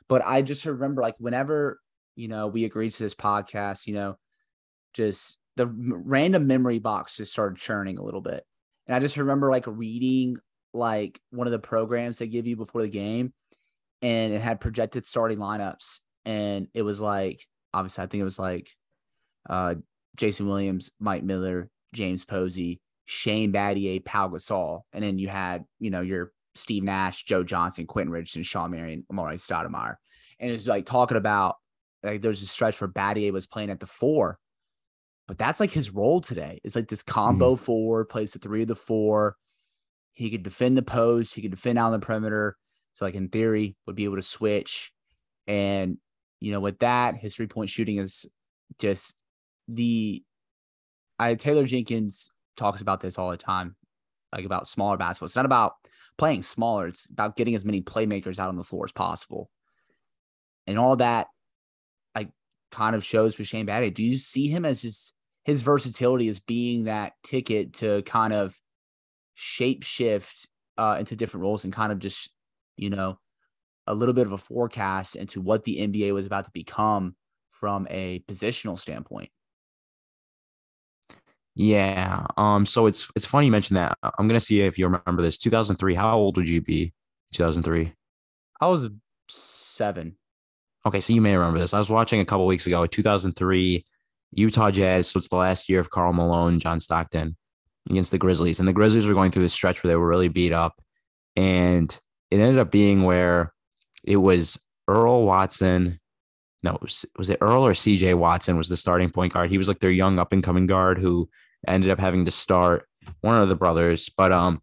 But 0.08 0.22
I 0.24 0.44
just 0.44 0.64
remember 0.64 1.02
like 1.02 1.16
whenever, 1.18 1.80
you 2.16 2.28
know, 2.28 2.46
we 2.46 2.66
agreed 2.66 2.92
to 2.92 3.02
this 3.02 3.16
podcast, 3.16 3.88
you 3.88 3.96
know, 3.96 4.16
just 4.94 5.38
the 5.56 5.66
random 5.68 6.46
memory 6.46 6.78
box 6.78 7.18
just 7.18 7.32
started 7.32 7.58
churning 7.58 7.98
a 7.98 8.04
little 8.04 8.22
bit. 8.22 8.46
And 8.86 8.96
I 8.96 9.00
just 9.00 9.18
remember 9.18 9.50
like 9.50 9.66
reading 9.66 10.38
like 10.72 11.20
one 11.32 11.48
of 11.48 11.52
the 11.52 11.60
programs 11.60 12.20
they 12.20 12.28
give 12.28 12.46
you 12.46 12.56
before 12.56 12.84
the 12.84 12.88
game 12.88 13.34
and 14.04 14.34
it 14.34 14.40
had 14.40 14.62
projected 14.62 15.08
starting 15.08 15.40
lineups. 15.40 16.00
And 16.26 16.68
it 16.76 16.84
was 16.84 17.02
like, 17.02 17.46
obviously, 17.74 18.04
I 18.04 18.08
think 18.08 18.22
it 18.22 18.26
was 18.26 18.40
like 18.40 18.70
uh, 19.50 19.76
Jason 20.16 20.48
Williams, 20.48 20.92
Mike 21.00 21.24
Miller, 21.24 21.70
James 21.94 22.26
Posey, 22.26 22.82
Shane 23.06 23.54
Battier, 23.54 24.04
Pau 24.04 24.28
Gasol. 24.28 24.82
And 24.94 25.04
then 25.04 25.18
you 25.18 25.28
had, 25.28 25.66
you 25.80 25.90
know, 25.90 26.02
your 26.02 26.32
Steve 26.56 26.84
Nash, 26.84 27.24
Joe 27.24 27.44
Johnson, 27.44 27.88
Quentin 27.88 28.12
Richardson, 28.12 28.44
Shawn 28.44 28.72
Marion, 28.72 29.06
Amar'e 29.12 29.36
Stoudemire. 29.36 29.96
And 30.40 30.50
it 30.50 30.54
was 30.54 30.68
like 30.68 30.86
talking 30.86 31.18
about 31.18 31.56
like 32.04 32.22
there's 32.22 32.42
a 32.42 32.46
stretch 32.46 32.80
where 32.80 32.90
Battier 32.90 33.32
was 33.32 33.48
playing 33.48 33.70
at 33.70 33.80
the 33.80 33.86
four. 33.86 34.40
But 35.28 35.38
that's 35.38 35.60
like 35.60 35.72
his 35.72 35.92
role 35.92 36.22
today. 36.22 36.62
It's 36.64 36.76
like 36.76 36.88
this 36.88 37.04
combo 37.04 37.56
mm-hmm. 37.56 37.64
four, 37.64 38.06
plays 38.06 38.32
the 38.32 38.40
three 38.40 38.62
of 38.62 38.68
the 38.68 38.76
four. 38.76 39.36
He 40.14 40.30
could 40.30 40.44
defend 40.44 40.78
the 40.78 40.84
post, 40.84 41.36
he 41.36 41.42
could 41.42 41.52
defend 41.52 41.78
out 41.78 41.88
on 41.88 42.00
the 42.00 42.06
perimeter. 42.06 42.58
So, 42.96 43.06
like 43.06 43.16
in 43.16 43.30
theory, 43.30 43.76
would 43.86 43.96
be 43.96 44.06
able 44.06 44.16
to 44.16 44.22
switch. 44.22 44.92
And 45.46 45.98
you 46.40 46.52
know, 46.52 46.60
with 46.60 46.80
that, 46.80 47.16
his 47.16 47.36
three 47.36 47.48
point 47.48 47.70
shooting 47.70 47.98
is 47.98 48.26
just 48.80 49.16
the 49.68 50.24
I 51.20 51.36
Taylor 51.36 51.66
Jenkins 51.66 52.32
talks 52.56 52.82
about 52.82 53.02
this 53.02 53.18
all 53.18 53.30
the 53.30 53.38
time, 53.38 53.76
like 54.34 54.46
about 54.46 54.68
smaller 54.68 54.98
basketball. 54.98 55.28
It's 55.28 55.36
not 55.36 55.46
about 55.46 55.74
playing 56.18 56.44
smaller, 56.44 56.88
it's 56.88 57.08
about 57.08 57.36
getting 57.36 57.56
as 57.56 57.66
many 57.66 57.82
playmakers 57.82 58.40
out 58.40 58.50
on 58.50 58.58
the 58.58 58.64
floor 58.64 58.86
as 58.86 58.92
possible. 58.92 59.50
And 60.66 60.78
all 60.78 60.96
that 60.98 61.28
like 62.14 62.30
kind 62.72 62.96
of 62.96 63.06
shows 63.06 63.38
with 63.38 63.48
Shane 63.48 63.68
Battier. 63.68 63.94
Do 63.94 64.04
you 64.04 64.18
see 64.18 64.48
him 64.48 64.66
as 64.66 64.82
his 64.82 65.14
his 65.46 65.62
versatility 65.62 66.28
as 66.28 66.42
being 66.42 66.84
that 66.84 67.14
ticket 67.24 67.74
to 67.74 68.02
kind 68.02 68.34
of 68.34 68.60
shape 69.34 69.82
shift 69.84 70.48
uh, 70.78 70.98
into 71.00 71.16
different 71.16 71.44
roles 71.44 71.64
and 71.64 71.72
kind 71.72 71.92
of 71.92 72.00
just, 72.00 72.32
you 72.76 72.90
know, 72.90 73.18
a 73.88 73.94
little 73.96 74.14
bit 74.14 74.26
of 74.26 74.34
a 74.34 74.38
forecast 74.38 75.16
into 75.16 75.40
what 75.40 75.64
the 75.64 75.78
NBA 75.78 76.14
was 76.14 76.26
about 76.26 76.44
to 76.46 76.52
become 76.52 77.16
from 77.50 77.88
a 77.90 78.20
positional 78.28 78.78
standpoint? 78.78 79.30
Yeah. 81.60 82.28
Um. 82.38 82.68
So 82.68 82.86
it's 82.86 83.10
it's 83.16 83.26
funny 83.26 83.48
you 83.48 83.52
mentioned 83.52 83.78
that. 83.78 83.98
I'm 84.04 84.28
gonna 84.28 84.40
see 84.40 84.62
if 84.62 84.78
you 84.78 84.86
remember 84.86 85.24
this. 85.24 85.40
2003. 85.40 85.96
How 85.96 86.16
old 86.16 86.38
would 86.38 86.48
you 86.48 86.62
be? 86.62 86.94
2003. 87.34 87.94
I 88.62 88.68
was 88.68 88.88
seven. 89.28 90.18
Okay, 90.86 91.00
so 91.00 91.14
you 91.14 91.22
may 91.22 91.36
remember 91.36 91.58
this. 91.58 91.74
I 91.74 91.80
was 91.80 91.90
watching 91.90 92.22
a 92.22 92.26
couple 92.26 92.46
weeks 92.46 92.68
ago, 92.68 92.86
2003 92.86 93.84
Utah 94.34 94.70
Jazz. 94.70 95.10
So 95.10 95.18
it's 95.18 95.30
the 95.30 95.36
last 95.36 95.68
year 95.68 95.80
of 95.80 95.90
Karl 95.90 96.14
Malone, 96.14 96.60
John 96.60 96.80
Stockton 96.80 97.36
against 97.90 98.12
the 98.12 98.20
Grizzlies, 98.20 98.60
and 98.60 98.68
the 98.68 98.74
Grizzlies 98.74 99.08
were 99.08 99.16
going 99.16 99.32
through 99.32 99.42
this 99.42 99.54
stretch 99.54 99.84
where 99.84 99.90
they 99.90 99.96
were 99.96 100.08
really 100.08 100.28
beat 100.28 100.54
up, 100.54 100.80
and 101.36 101.98
it 102.30 102.40
ended 102.40 102.60
up 102.60 102.70
being 102.70 103.02
where 103.02 103.52
it 104.04 104.18
was 104.18 104.60
Earl 104.88 105.26
Watson. 105.26 106.00
No, 106.62 106.78
was, 106.84 107.04
was 107.18 107.32
it 107.32 107.40
Earl 107.42 107.66
or 107.66 107.72
CJ 107.72 108.14
Watson 108.14 108.58
was 108.58 108.70
the 108.70 108.78
starting 108.78 109.10
point 109.10 109.34
guard. 109.34 109.50
He 109.50 109.58
was 109.58 109.68
like 109.68 109.80
their 109.80 109.90
young 109.90 110.20
up 110.20 110.34
and 110.34 110.44
coming 110.44 110.68
guard 110.68 111.00
who 111.00 111.28
ended 111.68 111.90
up 111.90 112.00
having 112.00 112.26
to 112.26 112.32
start 112.32 112.88
one 113.22 113.42
of 113.42 113.50
the 113.50 113.56
brothers, 113.56 114.10
but 114.18 114.32
um, 114.32 114.62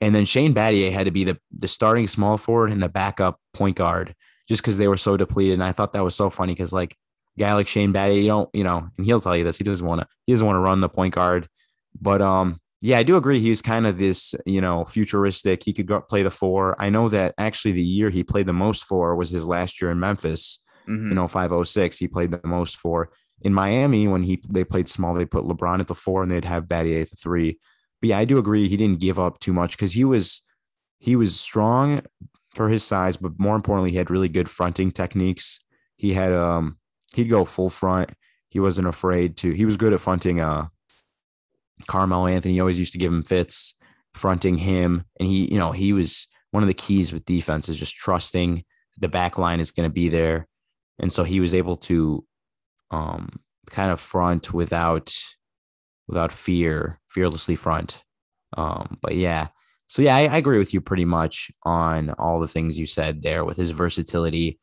and 0.00 0.14
then 0.14 0.24
Shane 0.24 0.54
Battier 0.54 0.92
had 0.92 1.04
to 1.04 1.10
be 1.10 1.24
the 1.24 1.38
the 1.56 1.68
starting 1.68 2.06
small 2.06 2.36
forward 2.36 2.70
and 2.70 2.82
the 2.82 2.88
backup 2.88 3.40
point 3.52 3.76
guard 3.76 4.14
just 4.48 4.62
because 4.62 4.78
they 4.78 4.88
were 4.88 4.96
so 4.96 5.16
depleted. 5.16 5.54
And 5.54 5.64
I 5.64 5.72
thought 5.72 5.92
that 5.92 6.04
was 6.04 6.14
so 6.14 6.30
funny 6.30 6.54
because 6.54 6.72
like 6.72 6.96
a 7.36 7.40
guy 7.40 7.52
like 7.54 7.68
Shane 7.68 7.92
Battier, 7.92 8.22
you 8.22 8.28
don't, 8.28 8.48
you 8.54 8.64
know, 8.64 8.88
and 8.96 9.06
he'll 9.06 9.20
tell 9.20 9.36
you 9.36 9.44
this, 9.44 9.58
he 9.58 9.64
doesn't 9.64 9.86
want 9.86 10.00
to, 10.00 10.06
he 10.26 10.32
doesn't 10.32 10.46
want 10.46 10.56
to 10.56 10.60
run 10.60 10.80
the 10.80 10.88
point 10.88 11.14
guard. 11.14 11.48
But 12.00 12.22
um, 12.22 12.60
yeah, 12.80 12.98
I 12.98 13.02
do 13.02 13.16
agree. 13.16 13.40
He 13.40 13.50
was 13.50 13.60
kind 13.60 13.86
of 13.86 13.98
this, 13.98 14.34
you 14.46 14.60
know, 14.60 14.84
futuristic. 14.84 15.64
He 15.64 15.72
could 15.72 15.86
go 15.86 16.00
play 16.00 16.22
the 16.22 16.30
four. 16.30 16.80
I 16.80 16.90
know 16.90 17.08
that 17.08 17.34
actually 17.36 17.72
the 17.72 17.82
year 17.82 18.10
he 18.10 18.24
played 18.24 18.46
the 18.46 18.52
most 18.52 18.84
for 18.84 19.14
was 19.16 19.30
his 19.30 19.46
last 19.46 19.82
year 19.82 19.90
in 19.90 20.00
Memphis. 20.00 20.60
Mhm. 20.88 21.08
You 21.08 21.14
know, 21.14 21.28
506. 21.28 21.98
He 21.98 22.08
played 22.08 22.30
the 22.30 22.40
most 22.44 22.76
for 22.76 23.10
in 23.42 23.54
Miami 23.54 24.08
when 24.08 24.22
he 24.22 24.42
they 24.48 24.64
played 24.64 24.88
small. 24.88 25.14
They 25.14 25.24
put 25.24 25.44
LeBron 25.44 25.80
at 25.80 25.86
the 25.86 25.94
four 25.94 26.22
and 26.22 26.30
they'd 26.30 26.44
have 26.44 26.66
Battier 26.66 27.02
at 27.02 27.10
the 27.10 27.16
three. 27.16 27.58
But 28.00 28.10
yeah, 28.10 28.18
I 28.18 28.24
do 28.24 28.38
agree. 28.38 28.68
He 28.68 28.76
didn't 28.76 29.00
give 29.00 29.18
up 29.18 29.38
too 29.38 29.52
much 29.52 29.72
because 29.72 29.92
he 29.92 30.04
was 30.04 30.42
he 30.98 31.16
was 31.16 31.38
strong 31.38 32.02
for 32.54 32.68
his 32.68 32.82
size, 32.84 33.16
but 33.16 33.38
more 33.38 33.56
importantly, 33.56 33.90
he 33.90 33.96
had 33.96 34.10
really 34.10 34.28
good 34.28 34.48
fronting 34.48 34.90
techniques. 34.90 35.60
He 35.96 36.14
had 36.14 36.32
um 36.32 36.78
he'd 37.14 37.30
go 37.30 37.44
full 37.44 37.70
front. 37.70 38.10
He 38.50 38.60
wasn't 38.60 38.88
afraid 38.88 39.36
to. 39.38 39.52
He 39.52 39.64
was 39.64 39.76
good 39.76 39.92
at 39.92 40.00
fronting 40.00 40.40
uh 40.40 40.68
Carmelo 41.86 42.26
Anthony. 42.26 42.58
Always 42.58 42.78
used 42.78 42.92
to 42.92 42.98
give 42.98 43.12
him 43.12 43.22
fits, 43.22 43.74
fronting 44.14 44.58
him, 44.58 45.04
and 45.18 45.28
he 45.28 45.50
you 45.52 45.58
know 45.58 45.72
he 45.72 45.92
was 45.92 46.26
one 46.50 46.62
of 46.62 46.68
the 46.68 46.74
keys 46.74 47.12
with 47.12 47.24
defense 47.26 47.68
is 47.68 47.78
just 47.78 47.94
trusting 47.94 48.64
the 48.98 49.08
back 49.08 49.38
line 49.38 49.60
is 49.60 49.70
going 49.70 49.88
to 49.88 49.92
be 49.92 50.08
there, 50.08 50.48
and 50.98 51.12
so 51.12 51.24
he 51.24 51.40
was 51.40 51.54
able 51.54 51.76
to 51.76 52.24
um 52.90 53.40
kind 53.70 53.90
of 53.90 54.00
front 54.00 54.52
without 54.52 55.14
without 56.06 56.32
fear, 56.32 57.00
fearlessly 57.08 57.54
front. 57.54 58.02
Um, 58.56 58.96
but 59.02 59.14
yeah, 59.14 59.48
so 59.88 60.02
yeah, 60.02 60.16
I, 60.16 60.20
I 60.26 60.36
agree 60.36 60.58
with 60.58 60.72
you 60.72 60.80
pretty 60.80 61.04
much 61.04 61.50
on 61.64 62.10
all 62.10 62.40
the 62.40 62.48
things 62.48 62.78
you 62.78 62.86
said 62.86 63.22
there 63.22 63.44
with 63.44 63.56
his 63.56 63.70
versatility. 63.70 64.58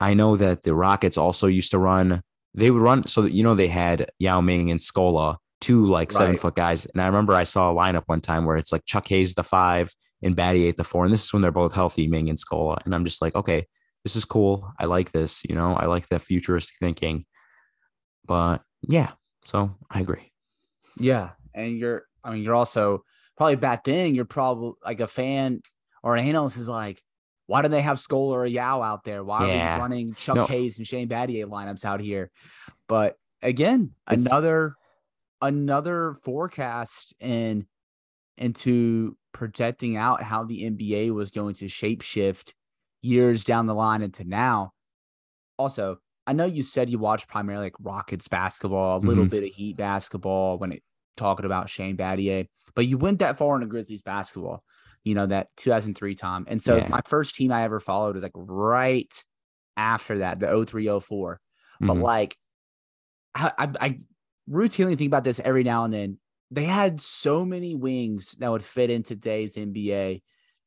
I 0.00 0.14
know 0.14 0.36
that 0.36 0.62
the 0.62 0.74
Rockets 0.74 1.16
also 1.16 1.46
used 1.46 1.70
to 1.70 1.78
run. 1.78 2.22
They 2.54 2.70
would 2.70 2.82
run 2.82 3.06
so 3.06 3.22
that 3.22 3.32
you 3.32 3.42
know 3.42 3.54
they 3.54 3.68
had 3.68 4.10
Yao 4.18 4.40
Ming 4.40 4.70
and 4.70 4.80
Scola, 4.80 5.36
two 5.60 5.86
like 5.86 6.12
seven 6.12 6.36
foot 6.36 6.54
guys. 6.54 6.86
And 6.86 7.02
I 7.02 7.06
remember 7.06 7.34
I 7.34 7.44
saw 7.44 7.70
a 7.70 7.74
lineup 7.74 8.04
one 8.06 8.20
time 8.20 8.44
where 8.44 8.56
it's 8.56 8.72
like 8.72 8.84
Chuck 8.84 9.08
Hayes 9.08 9.34
the 9.34 9.42
five 9.42 9.92
and 10.22 10.36
Batty 10.36 10.66
eight 10.66 10.76
the 10.76 10.84
four, 10.84 11.04
and 11.04 11.12
this 11.12 11.24
is 11.24 11.32
when 11.32 11.42
they're 11.42 11.50
both 11.50 11.74
healthy, 11.74 12.06
Ming 12.06 12.28
and 12.28 12.38
Scola. 12.38 12.78
And 12.84 12.94
I'm 12.94 13.04
just 13.04 13.22
like, 13.22 13.34
okay, 13.34 13.66
this 14.04 14.16
is 14.16 14.24
cool. 14.24 14.70
I 14.78 14.84
like 14.84 15.12
this. 15.12 15.42
You 15.48 15.54
know, 15.54 15.74
I 15.74 15.86
like 15.86 16.08
that 16.08 16.20
futuristic 16.20 16.76
thinking. 16.80 17.24
But 18.26 18.62
yeah, 18.82 19.12
so 19.44 19.74
I 19.90 20.00
agree. 20.00 20.32
Yeah, 20.98 21.30
and 21.54 21.78
you're 21.78 22.04
I 22.24 22.32
mean 22.32 22.42
you're 22.42 22.54
also 22.54 23.02
probably 23.36 23.56
back 23.56 23.84
then 23.84 24.14
you're 24.14 24.24
probably 24.24 24.72
like 24.84 25.00
a 25.00 25.06
fan 25.06 25.60
or 26.02 26.16
an 26.16 26.26
analyst 26.26 26.56
is 26.56 26.68
like, 26.68 27.02
why 27.46 27.62
do 27.62 27.68
they 27.68 27.82
have 27.82 27.98
Scola 27.98 28.32
or 28.32 28.46
Yao 28.46 28.82
out 28.82 29.04
there? 29.04 29.22
Why 29.24 29.46
Yeah. 29.48 29.74
are 29.74 29.76
we 29.76 29.82
running 29.82 30.14
Chuck 30.14 30.36
No. 30.36 30.46
Hayes 30.46 30.78
and 30.78 30.86
Shane 30.86 31.08
Battier 31.08 31.44
lineups 31.46 31.84
out 31.84 32.00
here? 32.00 32.30
But 32.88 33.16
again, 33.42 33.94
It's- 34.10 34.26
another 34.26 34.74
another 35.42 36.14
forecast 36.24 37.14
and 37.20 37.66
into 38.38 39.16
projecting 39.32 39.96
out 39.96 40.22
how 40.22 40.44
the 40.44 40.64
NBA 40.64 41.10
was 41.12 41.30
going 41.30 41.54
to 41.56 41.66
shapeshift 41.66 42.54
years 43.02 43.44
down 43.44 43.66
the 43.66 43.74
line 43.74 44.02
into 44.02 44.24
now. 44.24 44.72
Also, 45.58 45.98
I 46.26 46.32
know 46.32 46.44
you 46.46 46.62
said 46.62 46.90
you 46.90 46.98
watched 46.98 47.28
primarily 47.28 47.66
like 47.66 47.74
Rockets 47.80 48.28
basketball, 48.28 48.98
a 48.98 49.00
little 49.00 49.24
Mhm. 49.24 49.30
bit 49.30 49.44
of 49.44 49.50
Heat 49.50 49.76
basketball 49.76 50.58
when 50.58 50.72
it 50.72 50.82
talking 51.16 51.46
about 51.46 51.70
Shane 51.70 51.96
Battier, 51.96 52.46
but 52.74 52.86
you 52.86 52.98
went 52.98 53.20
that 53.20 53.38
far 53.38 53.54
into 53.56 53.66
Grizzlies 53.66 54.02
basketball, 54.02 54.64
you 55.04 55.14
know, 55.14 55.26
that 55.26 55.48
2003 55.56 56.14
time. 56.14 56.44
And 56.48 56.62
so 56.62 56.78
Yeah. 56.78 56.88
my 56.88 57.00
first 57.06 57.34
team 57.36 57.52
I 57.52 57.62
ever 57.62 57.80
followed 57.80 58.16
was 58.16 58.22
like 58.22 58.32
right 58.34 59.24
after 59.76 60.18
that, 60.18 60.40
the 60.40 60.48
0304. 60.48 61.40
But 61.86 61.96
Mhm. 61.96 62.02
like, 62.02 62.36
I, 63.34 63.52
I, 63.58 63.72
I 63.80 64.00
routinely 64.50 64.96
think 64.96 65.08
about 65.08 65.24
this 65.24 65.40
every 65.40 65.62
now 65.64 65.84
and 65.84 65.94
then. 65.94 66.18
They 66.50 66.64
had 66.64 67.00
so 67.00 67.44
many 67.44 67.74
wings 67.74 68.32
that 68.38 68.50
would 68.50 68.62
fit 68.64 68.90
in 68.90 69.02
today's 69.02 69.56
NBA 69.56 70.22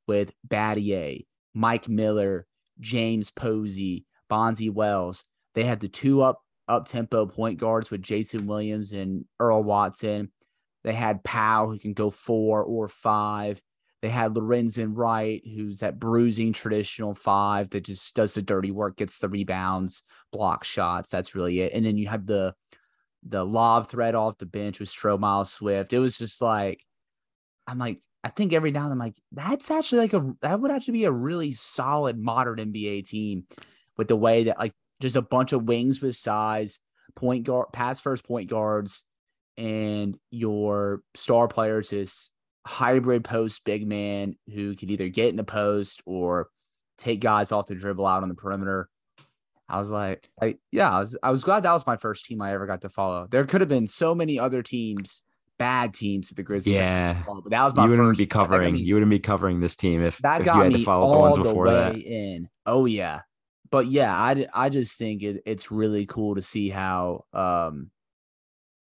with 0.07 0.33
Battier, 0.47 1.25
Mike 1.53 1.87
Miller, 1.87 2.47
James 2.79 3.31
Posey, 3.31 4.05
Bonzi 4.29 4.71
Wells. 4.71 5.25
They 5.59 5.65
had 5.65 5.81
the 5.81 5.89
two 5.89 6.21
up 6.21 6.41
up 6.69 6.87
tempo 6.87 7.25
point 7.25 7.59
guards 7.59 7.91
with 7.91 8.01
Jason 8.01 8.47
Williams 8.47 8.93
and 8.93 9.25
Earl 9.41 9.61
Watson. 9.61 10.31
They 10.85 10.93
had 10.93 11.21
Powell 11.21 11.69
who 11.69 11.77
can 11.77 11.91
go 11.91 12.09
four 12.09 12.63
or 12.63 12.87
five. 12.87 13.61
They 14.01 14.07
had 14.07 14.35
Lorenzen 14.35 14.91
Wright, 14.95 15.41
who's 15.43 15.79
that 15.79 15.99
bruising 15.99 16.53
traditional 16.53 17.13
five 17.13 17.71
that 17.71 17.83
just 17.83 18.15
does 18.15 18.35
the 18.35 18.41
dirty 18.41 18.71
work, 18.71 18.95
gets 18.95 19.17
the 19.17 19.27
rebounds, 19.27 20.03
block 20.31 20.63
shots. 20.63 21.09
That's 21.09 21.35
really 21.35 21.59
it. 21.59 21.73
And 21.73 21.85
then 21.85 21.97
you 21.97 22.07
had 22.07 22.25
the 22.25 22.55
the 23.23 23.43
lob 23.43 23.89
threat 23.89 24.15
off 24.15 24.37
the 24.37 24.45
bench 24.45 24.79
with 24.79 24.87
Stromile 24.87 25.45
Swift. 25.45 25.91
It 25.91 25.99
was 25.99 26.17
just 26.17 26.41
like, 26.41 26.85
I'm 27.67 27.79
like, 27.79 28.01
I 28.23 28.29
think 28.29 28.53
every 28.53 28.71
now 28.71 28.83
and 28.83 28.91
then 28.91 28.93
I'm 28.93 28.99
like, 28.99 29.17
that's 29.33 29.71
actually 29.71 29.99
like 29.99 30.13
a 30.13 30.33
that 30.39 30.61
would 30.61 30.71
actually 30.71 30.93
be 30.93 31.03
a 31.03 31.11
really 31.11 31.51
solid 31.51 32.17
modern 32.17 32.59
NBA 32.59 33.09
team 33.09 33.43
with 33.97 34.07
the 34.07 34.15
way 34.15 34.45
that 34.45 34.57
like 34.57 34.71
just 34.99 35.15
a 35.15 35.21
bunch 35.21 35.53
of 35.53 35.63
wings 35.63 36.01
with 36.01 36.15
size, 36.15 36.79
point 37.15 37.45
guard, 37.45 37.67
pass 37.73 37.99
first 37.99 38.25
point 38.25 38.49
guards, 38.49 39.03
and 39.57 40.17
your 40.31 41.01
star 41.15 41.47
players 41.47 41.91
is 41.91 42.29
hybrid 42.65 43.23
post 43.23 43.63
big 43.65 43.87
man 43.87 44.35
who 44.53 44.75
can 44.75 44.89
either 44.89 45.09
get 45.09 45.29
in 45.29 45.35
the 45.35 45.43
post 45.43 46.01
or 46.05 46.49
take 46.97 47.19
guys 47.21 47.51
off 47.51 47.65
the 47.67 47.75
dribble 47.75 48.05
out 48.05 48.23
on 48.23 48.29
the 48.29 48.35
perimeter. 48.35 48.89
I 49.67 49.77
was 49.77 49.91
like, 49.91 50.29
I 50.41 50.55
yeah, 50.71 50.91
I 50.95 50.99
was 50.99 51.17
I 51.21 51.29
was 51.31 51.43
glad 51.43 51.63
that 51.63 51.71
was 51.73 51.85
my 51.85 51.95
first 51.97 52.25
team 52.25 52.41
I 52.41 52.53
ever 52.53 52.65
got 52.65 52.81
to 52.81 52.89
follow. 52.89 53.27
There 53.29 53.45
could 53.45 53.61
have 53.61 53.69
been 53.69 53.85
so 53.87 54.15
many 54.15 54.39
other 54.39 54.63
teams, 54.63 55.23
bad 55.59 55.93
teams 55.93 56.31
at 56.31 56.37
the 56.37 56.43
Grizzlies. 56.43 56.75
Yeah. 56.75 57.21
follow, 57.23 57.41
but 57.41 57.51
that 57.51 57.63
was 57.63 57.75
my 57.75 57.83
You 57.83 57.89
wouldn't 57.91 58.07
first. 58.09 58.17
be 58.17 58.23
like, 58.23 58.29
that 58.29 58.35
got 58.35 58.49
covering. 58.49 58.75
you 58.75 58.95
wouldn't 58.95 59.11
be 59.11 59.19
covering 59.19 59.59
this 59.59 59.75
team 59.75 60.03
if, 60.03 60.17
that 60.19 60.41
if 60.41 60.45
got 60.45 60.55
you 60.55 60.63
had 60.63 60.73
me 60.73 60.79
to 60.79 60.85
follow 60.85 61.05
all 61.05 61.13
the 61.13 61.19
ones 61.19 61.35
the 61.35 61.43
before 61.43 61.65
way 61.65 61.71
that. 61.73 61.95
in. 61.97 62.49
Oh 62.65 62.85
yeah, 62.85 63.21
but 63.71 63.87
yeah, 63.87 64.15
I, 64.15 64.47
I 64.53 64.69
just 64.69 64.97
think 64.97 65.21
it, 65.23 65.43
it's 65.45 65.71
really 65.71 66.05
cool 66.05 66.35
to 66.35 66.41
see 66.41 66.69
how 66.69 67.25
um, 67.33 67.91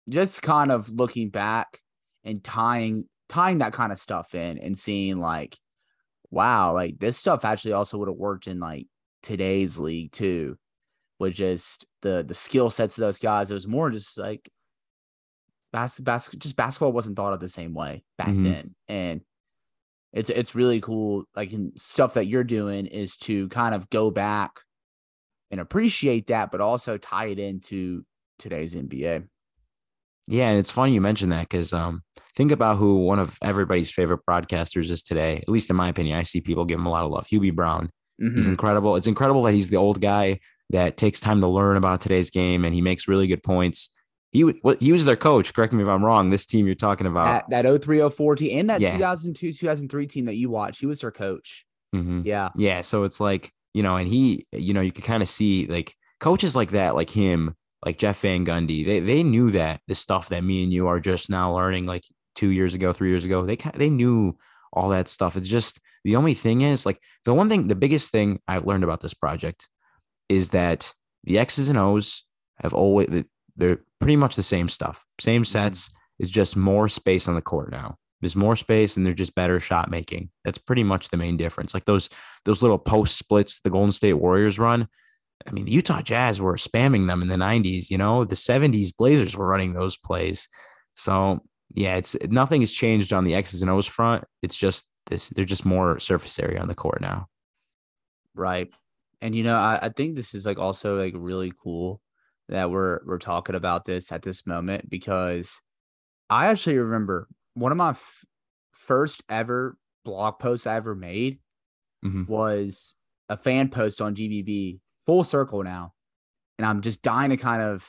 just 0.08 0.42
kind 0.42 0.70
of 0.72 0.90
looking 0.90 1.30
back 1.30 1.80
and 2.24 2.42
tying 2.42 3.04
tying 3.28 3.58
that 3.58 3.72
kind 3.72 3.92
of 3.92 3.98
stuff 3.98 4.34
in 4.34 4.58
and 4.58 4.76
seeing 4.78 5.18
like, 5.18 5.58
wow, 6.30 6.72
like 6.74 6.98
this 6.98 7.16
stuff 7.16 7.44
actually 7.44 7.72
also 7.72 7.98
would 7.98 8.08
have 8.08 8.16
worked 8.16 8.46
in 8.46 8.60
like 8.60 8.86
today's 9.22 9.78
league 9.78 10.12
too, 10.12 10.56
with 11.18 11.34
just 11.34 11.86
the 12.02 12.24
the 12.26 12.34
skill 12.34 12.70
sets 12.70 12.98
of 12.98 13.02
those 13.02 13.18
guys. 13.18 13.50
It 13.50 13.54
was 13.54 13.66
more 13.66 13.90
just 13.90 14.18
like. 14.18 14.50
Bas- 15.72 15.98
bas- 15.98 16.28
just 16.38 16.54
basketball 16.54 16.92
wasn't 16.92 17.16
thought 17.16 17.32
of 17.32 17.40
the 17.40 17.48
same 17.48 17.74
way 17.74 18.04
back 18.16 18.28
Mhm. 18.28 18.42
then, 18.44 18.74
and 18.86 19.20
it's 20.14 20.30
it's 20.30 20.54
really 20.54 20.80
cool 20.80 21.24
like 21.36 21.52
in 21.52 21.72
stuff 21.76 22.14
that 22.14 22.26
you're 22.26 22.44
doing 22.44 22.86
is 22.86 23.16
to 23.18 23.48
kind 23.50 23.74
of 23.74 23.90
go 23.90 24.10
back 24.10 24.52
and 25.50 25.60
appreciate 25.60 26.28
that 26.28 26.50
but 26.50 26.60
also 26.62 26.96
tie 26.96 27.26
it 27.26 27.38
into 27.38 28.04
today's 28.38 28.74
nba 28.74 29.26
Yeah, 30.26 30.48
and 30.48 30.58
it's 30.58 30.70
funny 30.70 30.94
you 30.94 31.00
mentioned 31.00 31.32
that 31.32 31.48
because 31.48 31.72
um, 31.72 32.02
think 32.34 32.50
about 32.50 32.78
who 32.78 33.04
one 33.04 33.18
of 33.18 33.36
everybody's 33.42 33.90
favorite 33.90 34.20
broadcasters 34.28 34.90
is 34.90 35.02
today. 35.02 35.36
At 35.38 35.48
least 35.48 35.68
in 35.68 35.76
my 35.76 35.88
opinion, 35.88 36.16
I 36.16 36.22
see 36.22 36.40
people 36.40 36.64
give 36.64 36.78
him 36.78 36.86
a 36.86 36.90
lot 36.90 37.04
of 37.04 37.10
love. 37.10 37.26
Hubie 37.26 37.54
Brown, 37.54 37.90
he's 38.34 38.46
Mhm. 38.46 38.52
incredible. 38.52 38.96
It's 38.96 39.06
incredible 39.06 39.42
that 39.42 39.52
he's 39.52 39.68
the 39.68 39.76
old 39.76 40.00
guy 40.00 40.40
that 40.70 40.96
takes 40.96 41.20
time 41.20 41.42
to 41.42 41.46
learn 41.46 41.76
about 41.76 42.00
today's 42.00 42.30
game 42.30 42.64
and 42.64 42.74
he 42.74 42.80
makes 42.80 43.06
really 43.06 43.26
good 43.26 43.42
points. 43.42 43.90
He 44.34 44.42
w- 44.42 44.76
he 44.80 44.92
was 44.92 45.06
their 45.06 45.16
coach. 45.16 45.54
Correct 45.54 45.72
me 45.72 45.82
if 45.82 45.88
I'm 45.88 46.04
wrong. 46.04 46.28
This 46.28 46.44
team 46.44 46.66
you're 46.66 46.74
talking 46.74 47.06
about. 47.06 47.48
that 47.48 47.62
that 47.64 47.82
0304 47.82 48.36
team 48.36 48.58
and 48.60 48.68
that 48.68 48.80
Yeah. 48.82 48.92
2002 48.92 49.52
2003 49.54 50.06
team 50.06 50.26
that 50.26 50.36
you 50.36 50.50
watched 50.50 50.80
he 50.80 50.86
was 50.86 51.00
their 51.00 51.10
coach 51.12 51.64
Mhm. 51.94 52.26
yeah 52.26 52.50
Yeah, 52.56 52.80
so 52.82 53.04
it's 53.04 53.20
like, 53.20 53.52
you 53.72 53.82
know, 53.82 53.96
and 53.96 54.06
he, 54.08 54.46
you 54.52 54.74
know, 54.74 54.80
you 54.82 54.92
could 54.92 55.04
kind 55.04 55.22
of 55.22 55.28
see 55.28 55.66
like 55.66 55.94
coaches 56.20 56.54
like 56.56 56.72
that, 56.72 56.94
like 56.94 57.10
him, 57.10 57.54
like 57.86 57.96
Jeff 57.98 58.20
Van 58.20 58.44
Gundy, 58.44 58.84
they 58.84 58.98
they 59.00 59.22
knew 59.22 59.50
that 59.52 59.80
the 59.86 59.94
stuff 59.94 60.28
that 60.30 60.42
me 60.44 60.64
and 60.64 60.72
you 60.72 60.88
are 60.88 61.00
just 61.00 61.30
now 61.30 61.54
learning 61.54 61.86
like 61.86 62.04
2 62.34 62.48
years 62.48 62.74
ago, 62.74 62.92
3 62.92 63.08
years 63.10 63.24
ago. 63.24 63.46
They 63.46 63.56
they 63.74 63.90
knew 63.90 64.36
all 64.72 64.88
that 64.88 65.06
stuff. 65.08 65.36
It's 65.36 65.48
just 65.48 65.78
the 66.02 66.16
only 66.16 66.34
thing 66.34 66.62
is 66.62 66.84
like 66.84 66.98
the 67.24 67.32
one 67.34 67.48
thing 67.48 67.68
the 67.68 67.76
biggest 67.76 68.10
thing 68.10 68.40
I've 68.48 68.66
learned 68.66 68.82
about 68.84 69.00
this 69.00 69.14
project 69.14 69.68
is 70.28 70.48
that 70.50 70.92
the 71.22 71.38
X's 71.38 71.68
and 71.70 71.78
O's 71.78 72.24
have 72.62 72.74
always 72.74 73.08
they're 73.56 73.80
pretty 74.00 74.16
much 74.16 74.36
the 74.36 74.42
same 74.42 74.68
stuff. 74.68 75.04
Same 75.20 75.42
mm-hmm. 75.42 75.46
sets. 75.46 75.90
It's 76.18 76.30
just 76.30 76.56
more 76.56 76.88
space 76.88 77.28
on 77.28 77.34
the 77.34 77.42
court 77.42 77.70
now. 77.70 77.96
There's 78.20 78.36
more 78.36 78.56
space 78.56 78.96
and 78.96 79.04
they're 79.04 79.12
just 79.12 79.34
better 79.34 79.60
shot 79.60 79.90
making. 79.90 80.30
That's 80.44 80.58
pretty 80.58 80.82
much 80.82 81.10
the 81.10 81.16
main 81.16 81.36
difference. 81.36 81.74
Like 81.74 81.84
those 81.84 82.08
those 82.44 82.62
little 82.62 82.78
post 82.78 83.18
splits 83.18 83.60
the 83.60 83.70
Golden 83.70 83.92
State 83.92 84.14
Warriors 84.14 84.58
run. 84.58 84.88
I 85.46 85.50
mean, 85.50 85.66
the 85.66 85.72
Utah 85.72 86.00
Jazz 86.00 86.40
were 86.40 86.54
spamming 86.54 87.06
them 87.06 87.20
in 87.20 87.28
the 87.28 87.36
90s, 87.36 87.90
you 87.90 87.98
know, 87.98 88.24
the 88.24 88.36
70s 88.36 88.96
Blazers 88.96 89.36
were 89.36 89.46
running 89.46 89.74
those 89.74 89.96
plays. 89.96 90.48
So, 90.94 91.40
yeah, 91.74 91.96
it's 91.96 92.16
nothing 92.28 92.62
has 92.62 92.72
changed 92.72 93.12
on 93.12 93.24
the 93.24 93.34
X's 93.34 93.60
and 93.60 93.70
O's 93.70 93.86
front. 93.86 94.24
It's 94.42 94.56
just 94.56 94.86
this, 95.06 95.28
there's 95.30 95.48
just 95.48 95.66
more 95.66 95.98
surface 95.98 96.38
area 96.38 96.60
on 96.60 96.68
the 96.68 96.74
court 96.74 97.00
now. 97.02 97.26
right 98.34 98.70
And 99.20 99.34
you 99.34 99.42
know, 99.42 99.56
I, 99.56 99.80
I 99.82 99.88
think 99.90 100.14
this 100.14 100.34
is 100.34 100.46
like 100.46 100.58
also 100.58 100.98
like 100.98 101.12
really 101.16 101.52
cool 101.62 102.00
that 102.48 102.70
we're 102.70 103.00
we're 103.06 103.18
talking 103.18 103.54
about 103.54 103.84
this 103.84 104.12
at 104.12 104.22
this 104.22 104.46
moment 104.46 104.88
because 104.90 105.60
I 106.30 106.46
actually 106.46 106.78
remember 106.78 107.28
one 107.54 107.72
of 107.72 107.78
my 107.78 107.90
f- 107.90 108.24
first 108.72 109.22
ever 109.28 109.76
blog 110.04 110.38
posts 110.38 110.66
I 110.66 110.76
ever 110.76 110.94
made 110.94 111.38
Mhm. 112.04 112.28
was 112.28 112.96
a 113.28 113.36
fan 113.36 113.70
post 113.70 114.02
on 114.02 114.14
GBB, 114.14 114.80
full 115.06 115.24
circle 115.24 115.62
now, 115.62 115.94
and 116.58 116.66
I'm 116.66 116.82
just 116.82 117.00
dying 117.02 117.30
to 117.30 117.36
kind 117.38 117.62
of, 117.62 117.86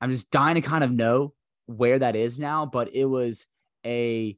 I'm 0.00 0.10
just 0.10 0.30
dying 0.30 0.56
to 0.56 0.60
kind 0.60 0.84
of 0.84 0.90
know 0.92 1.34
where 1.66 1.98
that 1.98 2.16
is 2.16 2.38
now. 2.38 2.66
But 2.66 2.94
it 2.94 3.06
was 3.06 3.46
a 3.86 4.36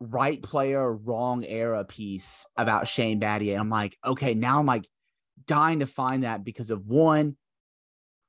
right 0.00 0.42
player, 0.42 0.92
wrong 0.92 1.44
era 1.44 1.84
piece 1.84 2.46
about 2.56 2.88
Shane 2.88 3.20
Battier. 3.20 3.52
And 3.52 3.60
I'm 3.60 3.70
like, 3.70 3.96
okay, 4.04 4.34
now 4.34 4.58
I'm 4.58 4.66
like 4.66 4.88
dying 5.46 5.80
to 5.80 5.86
find 5.86 6.24
that 6.24 6.44
because 6.44 6.70
of 6.70 6.86
one, 6.86 7.36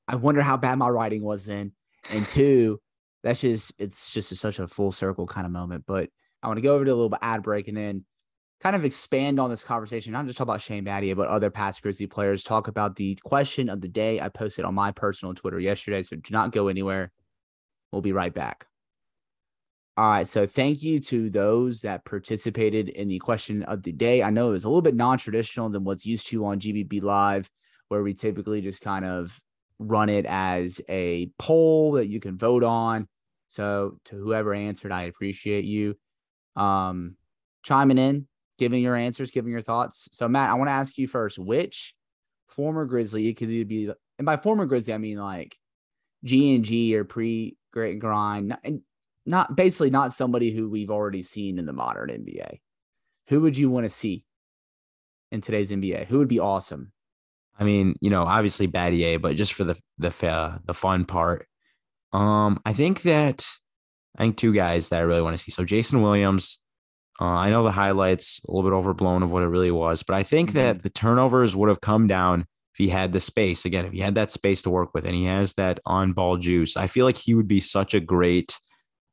I 0.10 0.16
wonder 0.16 0.42
how 0.42 0.58
bad 0.58 0.80
my 0.80 0.90
writing 0.90 1.22
was 1.22 1.46
then, 1.46 1.72
and 2.10 2.28
two, 2.28 2.82
that's 3.22 3.42
just 3.42 3.74
it's 3.78 4.12
just 4.12 4.32
a, 4.32 4.36
such 4.36 4.58
a 4.58 4.68
full 4.68 4.92
circle 4.92 5.28
kind 5.28 5.46
of 5.46 5.52
moment. 5.52 5.84
But 5.86 6.10
I 6.42 6.48
want 6.48 6.58
to 6.58 6.62
go 6.62 6.74
over 6.74 6.84
to 6.84 6.92
a 6.92 6.96
little 6.96 7.10
bit 7.10 7.20
ad 7.22 7.44
break 7.44 7.68
and 7.68 7.78
then 7.78 8.06
kind 8.60 8.76
of 8.76 8.86
expand 8.86 9.40
on 9.40 9.52
this 9.52 9.64
conversation, 9.64 10.12
not 10.12 10.26
just 10.26 10.38
talk 10.38 10.46
about 10.46 10.62
Shane 10.62 10.84
Battier, 10.84 11.16
but 11.16 11.30
other 11.30 11.52
past 11.52 11.84
Grizzly 11.84 12.08
players. 12.08 12.44
Talk 12.44 12.68
about 12.68 12.96
the 12.96 13.18
question 13.24 13.70
of 13.70 13.82
the 13.82 13.88
day 13.88 14.20
I 14.20 14.30
posted 14.30 14.66
on 14.66 14.74
my 14.74 14.92
personal 14.92 15.36
Twitter 15.36 15.60
yesterday. 15.60 16.02
So 16.02 16.16
do 16.16 16.34
not 16.34 16.52
go 16.52 16.70
anywhere. 16.70 17.12
We'll 17.92 18.02
be 18.02 18.12
right 18.12 18.34
back. 18.34 18.66
All 19.96 20.10
right. 20.10 20.28
So 20.28 20.48
thank 20.48 20.82
you 20.82 21.00
to 21.02 21.30
those 21.30 21.82
that 21.82 22.06
participated 22.06 22.90
in 22.90 23.10
the 23.10 23.20
question 23.20 23.64
of 23.64 23.84
the 23.84 23.92
day. 23.92 24.24
I 24.24 24.30
know 24.30 24.50
it 24.50 24.54
was 24.54 24.64
a 24.64 24.70
little 24.70 24.82
bit 24.82 24.96
non-traditional 24.96 25.70
than 25.70 25.84
what's 25.84 26.06
used 26.06 26.28
to 26.28 26.46
on 26.46 26.60
GBB 26.60 27.04
Live, 27.04 27.50
where 27.90 28.02
we 28.02 28.14
typically 28.14 28.62
just 28.62 28.82
kind 28.82 29.06
of 29.06 29.40
run 29.80 30.10
it 30.10 30.26
as 30.28 30.82
a 30.90 31.32
poll 31.40 31.94
that 31.94 32.08
you 32.08 32.20
can 32.20 32.38
vote 32.38 32.64
on. 32.64 33.08
So 33.48 33.98
to 34.06 34.16
whoever 34.16 34.54
answered, 34.54 34.92
I 34.92 35.04
appreciate 35.04 35.66
you 35.66 35.96
um 36.56 37.16
chiming 37.64 37.98
in, 37.98 38.28
giving 38.58 38.84
your 38.84 38.96
answers, 38.96 39.32
giving 39.32 39.52
your 39.52 39.62
thoughts. 39.62 40.10
So 40.12 40.28
Matt, 40.28 40.52
I 40.52 40.56
want 40.56 40.70
to 40.70 40.74
ask 40.74 40.98
you 40.98 41.08
first, 41.08 41.40
which 41.40 41.96
former 42.48 42.86
Grizzly, 42.86 43.28
it 43.28 43.36
could 43.36 43.50
be 43.68 43.92
and 44.18 44.26
by 44.26 44.38
former 44.38 44.66
Grizzly, 44.66 44.94
I 44.94 44.98
mean 44.98 45.18
like 45.18 45.58
G 46.24 46.56
and 46.56 46.66
G 46.66 46.96
or 46.96 47.06
pre 47.06 47.58
great 47.72 48.00
grind, 48.00 48.50
not, 48.50 48.66
not 49.26 49.56
basically 49.56 49.90
not 49.90 50.14
somebody 50.14 50.52
who 50.52 50.70
we've 50.70 50.92
already 50.92 51.22
seen 51.22 51.60
in 51.60 51.66
the 51.66 51.74
modern 51.74 52.10
NBA. 52.10 52.60
Who 53.30 53.42
would 53.42 53.58
you 53.58 53.70
want 53.70 53.86
to 53.86 53.90
see 53.90 54.26
in 55.32 55.42
today's 55.42 55.72
NBA? 55.72 56.08
Who 56.08 56.18
would 56.18 56.28
be 56.28 56.40
awesome? 56.40 56.92
I 57.60 57.66
mean, 57.66 57.96
you 58.00 58.10
know, 58.10 58.24
obviously 58.24 58.68
Battier, 58.68 59.22
but 59.22 59.36
just 59.36 59.54
for 59.54 59.66
the 59.66 59.80
the 59.98 60.60
the 60.66 60.74
fun 60.74 61.06
part, 61.06 61.46
um, 62.14 62.60
I 62.66 62.74
think 62.74 63.02
that 63.04 63.46
I 64.18 64.24
think 64.24 64.38
two 64.38 64.54
guys 64.54 64.90
that 64.90 65.00
I 65.00 65.04
really 65.04 65.22
want 65.22 65.38
to 65.38 65.44
see. 65.44 65.52
So 65.52 65.66
Jason 65.66 66.02
Williams, 66.02 66.60
uh, 67.20 67.26
I 67.26 67.50
know 67.50 67.64
the 67.64 67.72
highlights 67.72 68.40
a 68.48 68.52
little 68.52 68.70
bit 68.70 68.76
overblown 68.76 69.24
of 69.24 69.32
what 69.32 69.44
it 69.44 69.48
really 69.48 69.72
was, 69.72 70.04
but 70.04 70.16
I 70.16 70.24
think 70.24 70.54
that 70.54 70.84
the 70.84 70.90
turnovers 70.90 71.56
would 71.56 71.70
have 71.70 71.82
come 71.82 72.08
down 72.08 72.42
if 72.42 72.78
he 72.78 72.90
had 72.90 73.12
the 73.12 73.20
space. 73.20 73.66
Again, 73.66 73.86
if 73.86 73.92
he 73.92 74.00
had 74.00 74.16
that 74.16 74.32
space 74.32 74.62
to 74.62 74.70
work 74.70 74.94
with, 74.94 75.06
and 75.06 75.16
he 75.16 75.26
has 75.26 75.54
that 75.56 75.80
on 75.86 76.14
ball 76.14 76.38
juice, 76.38 76.78
I 76.78 76.88
feel 76.88 77.06
like 77.06 77.18
he 77.18 77.34
would 77.34 77.48
be 77.48 77.60
such 77.60 77.94
a 77.94 78.00
great, 78.00 78.58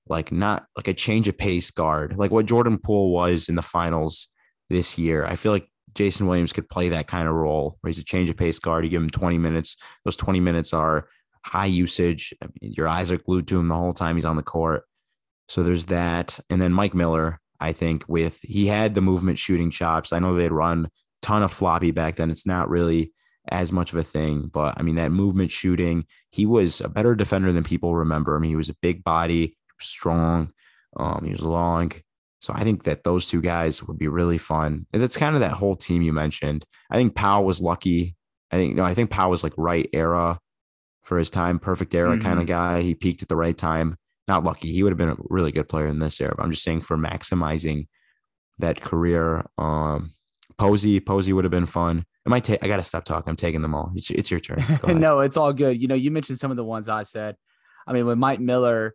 like 0.08 0.30
not 0.30 0.66
like 0.76 0.88
a 0.88 0.94
change 0.94 1.26
of 1.26 1.36
pace 1.36 1.72
guard, 1.72 2.16
like 2.16 2.30
what 2.30 2.46
Jordan 2.46 2.78
Poole 2.78 3.12
was 3.12 3.48
in 3.48 3.56
the 3.56 3.62
finals 3.62 4.28
this 4.70 4.98
year. 4.98 5.26
I 5.26 5.34
feel 5.34 5.52
like 5.52 5.68
Jason 5.96 6.26
Williams 6.26 6.52
could 6.52 6.68
play 6.68 6.90
that 6.90 7.08
kind 7.08 7.26
of 7.26 7.34
role 7.34 7.78
where 7.80 7.88
he's 7.88 7.98
a 7.98 8.04
change 8.04 8.30
of 8.30 8.36
pace 8.36 8.58
guard. 8.58 8.84
You 8.84 8.90
give 8.90 9.02
him 9.02 9.10
20 9.10 9.38
minutes. 9.38 9.76
Those 10.04 10.16
20 10.16 10.40
minutes 10.40 10.72
are 10.72 11.08
high 11.44 11.66
usage. 11.66 12.34
I 12.42 12.46
mean, 12.60 12.72
your 12.76 12.86
eyes 12.86 13.10
are 13.10 13.18
glued 13.18 13.48
to 13.48 13.58
him 13.58 13.68
the 13.68 13.74
whole 13.74 13.92
time 13.92 14.16
he's 14.16 14.24
on 14.24 14.36
the 14.36 14.42
court. 14.42 14.84
So 15.48 15.62
there's 15.62 15.86
that. 15.86 16.38
And 16.50 16.60
then 16.60 16.72
Mike 16.72 16.94
Miller, 16.94 17.40
I 17.60 17.72
think, 17.72 18.04
with 18.08 18.40
he 18.42 18.66
had 18.66 18.94
the 18.94 19.00
movement 19.00 19.38
shooting 19.38 19.70
chops. 19.70 20.12
I 20.12 20.18
know 20.18 20.34
they'd 20.34 20.52
run 20.52 20.88
ton 21.22 21.42
of 21.42 21.52
floppy 21.52 21.90
back 21.90 22.16
then. 22.16 22.30
It's 22.30 22.46
not 22.46 22.68
really 22.68 23.12
as 23.48 23.72
much 23.72 23.92
of 23.92 23.98
a 23.98 24.02
thing, 24.02 24.50
but 24.52 24.74
I 24.76 24.82
mean 24.82 24.96
that 24.96 25.12
movement 25.12 25.50
shooting, 25.50 26.04
he 26.30 26.46
was 26.46 26.80
a 26.80 26.88
better 26.88 27.14
defender 27.14 27.52
than 27.52 27.64
people 27.64 27.94
remember. 27.94 28.36
I 28.36 28.40
mean, 28.40 28.50
he 28.50 28.56
was 28.56 28.68
a 28.68 28.76
big 28.82 29.04
body, 29.04 29.56
strong, 29.80 30.50
um, 30.96 31.22
he 31.24 31.30
was 31.30 31.42
long. 31.42 31.92
So 32.46 32.52
I 32.54 32.62
think 32.62 32.84
that 32.84 33.02
those 33.02 33.26
two 33.26 33.40
guys 33.40 33.82
would 33.82 33.98
be 33.98 34.06
really 34.06 34.38
fun. 34.38 34.86
And 34.92 35.02
that's 35.02 35.16
kind 35.16 35.34
of 35.34 35.40
that 35.40 35.50
whole 35.50 35.74
team 35.74 36.00
you 36.00 36.12
mentioned. 36.12 36.64
I 36.88 36.94
think 36.94 37.16
Powell 37.16 37.44
was 37.44 37.60
lucky. 37.60 38.14
I 38.52 38.56
think 38.56 38.76
no, 38.76 38.84
I 38.84 38.94
think 38.94 39.10
Powell 39.10 39.32
was 39.32 39.42
like 39.42 39.52
right 39.56 39.88
era 39.92 40.38
for 41.02 41.18
his 41.18 41.28
time, 41.28 41.58
perfect 41.58 41.92
era 41.92 42.16
kind 42.20 42.38
of 42.38 42.46
guy. 42.46 42.82
He 42.82 42.94
peaked 42.94 43.22
at 43.22 43.28
the 43.28 43.34
right 43.34 43.56
time. 43.56 43.96
Not 44.28 44.44
lucky. 44.44 44.70
He 44.70 44.84
would 44.84 44.92
have 44.92 44.96
been 44.96 45.08
a 45.08 45.16
really 45.28 45.50
good 45.50 45.68
player 45.68 45.88
in 45.88 45.98
this 45.98 46.20
era. 46.20 46.34
But 46.36 46.44
I'm 46.44 46.52
just 46.52 46.62
saying 46.62 46.82
for 46.82 46.96
maximizing 46.96 47.88
that 48.58 48.80
career. 48.80 49.44
Um 49.58 50.12
Posey, 50.56 51.00
Posey 51.00 51.32
would 51.32 51.44
have 51.44 51.50
been 51.50 51.66
fun. 51.66 52.04
Am 52.26 52.32
I 52.32 52.38
ta- 52.38 52.58
I 52.62 52.68
gotta 52.68 52.84
stop 52.84 53.04
talking. 53.04 53.28
I'm 53.28 53.36
taking 53.36 53.60
them 53.60 53.74
all. 53.74 53.90
It's, 53.96 54.08
it's 54.10 54.30
your 54.30 54.38
turn. 54.38 54.64
No, 54.86 55.18
it's 55.18 55.36
all 55.36 55.52
good. 55.52 55.82
You 55.82 55.88
know, 55.88 55.96
you 55.96 56.12
mentioned 56.12 56.38
some 56.38 56.52
of 56.52 56.56
the 56.56 56.64
ones 56.64 56.88
I 56.88 57.02
said. 57.02 57.34
I 57.88 57.92
mean, 57.92 58.06
with 58.06 58.18
Mike 58.18 58.38
Miller, 58.40 58.94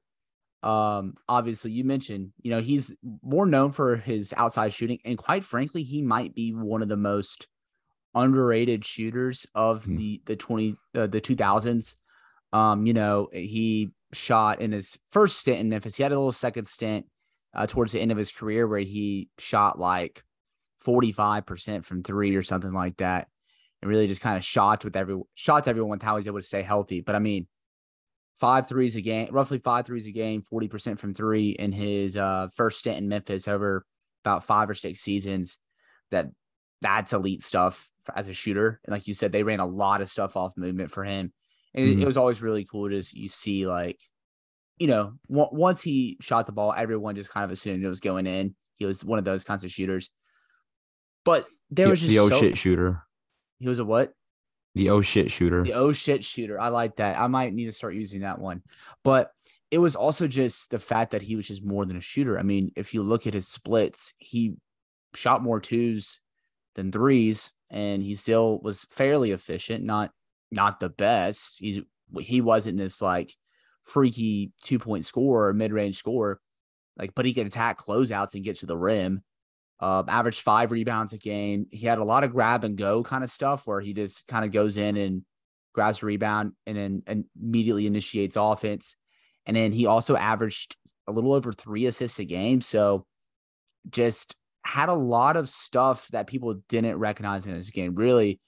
um, 0.63 1.15
obviously 1.28 1.71
you 1.71 1.84
mentioned, 1.84 2.32
you 2.41 2.52
know, 2.52 2.62
he's 2.62 2.93
more 3.24 3.45
known 3.45 3.71
for 3.71 3.95
his 3.95 4.34
outside 4.38 4.74
shooting, 4.74 5.00
and 5.06 5.17
quite 5.17 5.43
frankly, 5.43 5.84
he 5.84 6.02
might 6.02 6.36
be 6.36 6.52
one 6.54 6.82
of 6.82 6.88
the 6.89 6.97
most 6.97 7.47
underrated 8.13 8.86
shooters 8.86 9.47
of 9.56 9.86
Hmm. 9.86 9.95
the 9.95 10.21
the 10.26 10.36
20 10.36 10.76
uh, 10.95 11.08
the 11.08 11.21
2000s. 11.21 11.95
Um, 12.54 12.86
you 12.86 12.93
know, 12.93 13.30
he 13.32 13.91
shot 14.13 14.62
in 14.62 14.71
his 14.74 15.00
first 15.12 15.38
stint 15.38 15.60
in 15.60 15.69
Memphis. 15.69 15.95
He 15.95 16.04
had 16.04 16.12
a 16.12 16.15
little 16.15 16.32
second 16.34 16.65
stint 16.65 17.06
uh, 17.54 17.65
towards 17.65 17.93
the 17.93 18.02
end 18.02 18.12
of 18.12 18.17
his 18.17 18.32
career 18.32 18.67
where 18.67 18.80
he 18.80 19.30
shot 19.38 19.80
like 19.80 20.24
45% 20.86 21.86
from 21.86 22.04
three 22.04 22.36
or 22.36 22.43
something 22.43 22.74
like 22.74 22.97
that. 22.97 23.28
And 23.82 23.89
really 23.89 24.08
just 24.08 24.21
kind 24.21 24.38
of 24.38 24.43
shot 24.43 24.84
with 24.84 24.95
every 24.95 25.17
shot 25.34 25.63
to 25.63 25.69
everyone 25.71 25.91
with 25.91 26.04
how 26.04 26.17
he's 26.17 26.28
able 26.28 26.39
to 26.39 26.45
stay 26.45 26.62
healthy. 26.62 27.02
But 27.02 27.15
I 27.15 27.19
mean, 27.19 27.47
five 28.36 28.67
threes 28.67 28.96
a 28.96 29.02
game, 29.02 29.30
roughly 29.32 29.60
five 29.60 29.86
threes 29.86 30.08
a 30.08 30.12
game, 30.12 30.44
40% 30.52 30.98
from 31.00 31.13
three 31.13 31.50
in 31.52 31.72
his 31.72 32.17
uh, 32.17 32.48
first 32.56 32.80
stint 32.80 32.98
in 32.98 33.08
Memphis 33.08 33.48
over 33.48 33.86
about 34.24 34.44
five 34.46 34.70
or 34.70 34.74
six 34.74 35.00
seasons. 35.00 35.58
That 36.12 36.28
that's 36.82 37.13
elite 37.13 37.44
stuff 37.44 37.89
as 38.15 38.28
a 38.28 38.34
shooter. 38.34 38.80
And 38.84 38.91
like 38.91 39.08
you 39.08 39.13
said, 39.13 39.32
they 39.32 39.44
ran 39.44 39.60
a 39.60 39.65
lot 39.65 40.02
of 40.02 40.10
stuff 40.10 40.36
off 40.36 40.58
movement 40.58 40.91
for 40.91 41.04
him. 41.04 41.32
And 41.74 41.86
it, 41.86 41.98
Mhm. 41.98 42.02
it 42.02 42.06
was 42.06 42.17
always 42.17 42.41
really 42.41 42.65
cool 42.65 42.89
to 42.89 43.02
you 43.13 43.30
see 43.30 43.67
like, 43.67 44.00
you 44.80 44.88
know, 44.88 45.13
w- 45.30 45.50
once 45.52 45.82
he 45.82 46.17
shot 46.20 46.48
the 46.48 46.52
ball, 46.52 46.74
everyone 46.76 47.15
just 47.15 47.30
kind 47.30 47.46
of 47.46 47.52
assumed 47.52 47.84
it 47.84 47.88
was 47.88 48.00
going 48.02 48.26
in. 48.28 48.56
He 48.78 48.86
was 48.86 49.06
one 49.06 49.20
of 49.20 49.26
those 49.26 49.44
kinds 49.44 49.63
of 49.63 49.72
shooters. 49.72 50.10
But 51.24 51.46
there 51.70 51.86
the, 51.86 51.91
was 51.91 52.02
just 52.02 52.12
the 52.13 52.20
oh 52.20 52.30
so- 52.30 52.39
shit 52.39 52.58
shooter. 52.58 53.04
he 53.60 53.67
was 53.70 53.80
a 53.80 53.86
what? 53.86 54.13
The 54.76 54.90
oh 54.90 55.02
shit 55.02 55.32
shooter. 55.32 55.64
The 55.64 55.74
oh 55.74 55.92
shit 55.92 56.24
shooter. 56.24 56.60
I 56.60 56.70
like 56.70 56.98
that. 56.98 57.20
I 57.20 57.28
might 57.28 57.54
need 57.54 57.66
to 57.66 57.72
start 57.72 57.94
using 57.94 58.22
that 58.22 58.40
one. 58.40 58.62
But 59.04 59.32
it 59.70 59.80
was 59.80 59.96
also 59.96 60.28
just 60.28 60.72
the 60.72 60.80
fact 60.80 61.12
that 61.12 61.22
he 61.22 61.36
was 61.36 61.48
just 61.48 61.64
more 61.64 61.86
than 61.86 61.98
a 61.98 62.02
shooter. 62.02 62.38
I 62.38 62.44
mean, 62.44 62.72
if 62.76 62.94
you 62.94 63.02
look 63.02 63.28
at 63.28 63.34
his 63.34 63.48
splits, 63.48 64.14
he 64.18 64.56
shot 65.14 65.44
more 65.44 65.60
twos 65.60 66.20
than 66.76 66.92
threes, 66.92 67.52
and 67.70 68.02
he 68.02 68.16
still 68.16 68.60
was 68.60 68.86
fairly 68.92 69.32
efficient. 69.32 69.84
Not 69.84 70.12
not 70.52 70.80
the 70.80 70.90
best. 70.90 71.58
He's 71.60 71.82
he 72.20 72.42
wasn't 72.42 72.78
this 72.78 73.02
like 73.02 73.36
freaky 73.84 74.52
two 74.64 74.80
point 74.80 75.06
scorer, 75.06 75.54
mid 75.54 75.72
range 75.72 75.98
scorer. 75.98 76.40
Like, 76.98 77.16
but 77.16 77.26
he 77.26 77.34
could 77.34 77.48
attack 77.48 77.80
closeouts 77.80 78.36
and 78.36 78.44
get 78.44 78.60
to 78.60 78.66
the 78.66 78.78
rim. 78.78 79.24
Uh, 79.82 80.04
averaged 80.08 80.41
five 80.41 80.72
rebounds 80.72 81.12
a 81.12 81.17
game. 81.17 81.65
He 81.72 81.88
had 81.88 81.98
a 81.98 82.04
lot 82.04 82.24
of 82.24 82.32
grab 82.32 82.63
and 82.63 82.78
go 82.78 83.02
kind 83.02 83.24
of 83.24 83.32
stuff 83.32 83.65
where 83.65 83.82
he 83.82 83.94
just 83.94 84.28
kind 84.28 84.46
of 84.46 84.52
goes 84.52 84.78
in 84.78 84.96
and 84.96 85.24
grabs 85.74 86.04
a 86.04 86.06
rebound 86.06 86.54
and 86.67 86.78
then 86.78 87.26
immediately 87.36 87.88
initiates 87.88 88.38
offense. 88.38 88.96
And 89.46 89.58
then 89.58 89.72
he 89.72 89.88
also 89.88 90.15
averaged 90.15 90.76
a 91.08 91.12
little 91.12 91.34
over 91.34 91.52
three 91.52 91.88
assists 91.88 92.20
a 92.20 92.26
game. 92.26 92.62
So 92.62 93.06
just 93.89 94.36
had 94.63 94.89
a 94.89 94.94
lot 94.94 95.36
of 95.36 95.50
stuff 95.50 96.08
that 96.10 96.28
people 96.28 96.54
didn't 96.70 97.00
recognize 97.00 97.48
in 97.48 97.56
his 97.56 97.72
game. 97.72 97.96
Really, 97.96 98.39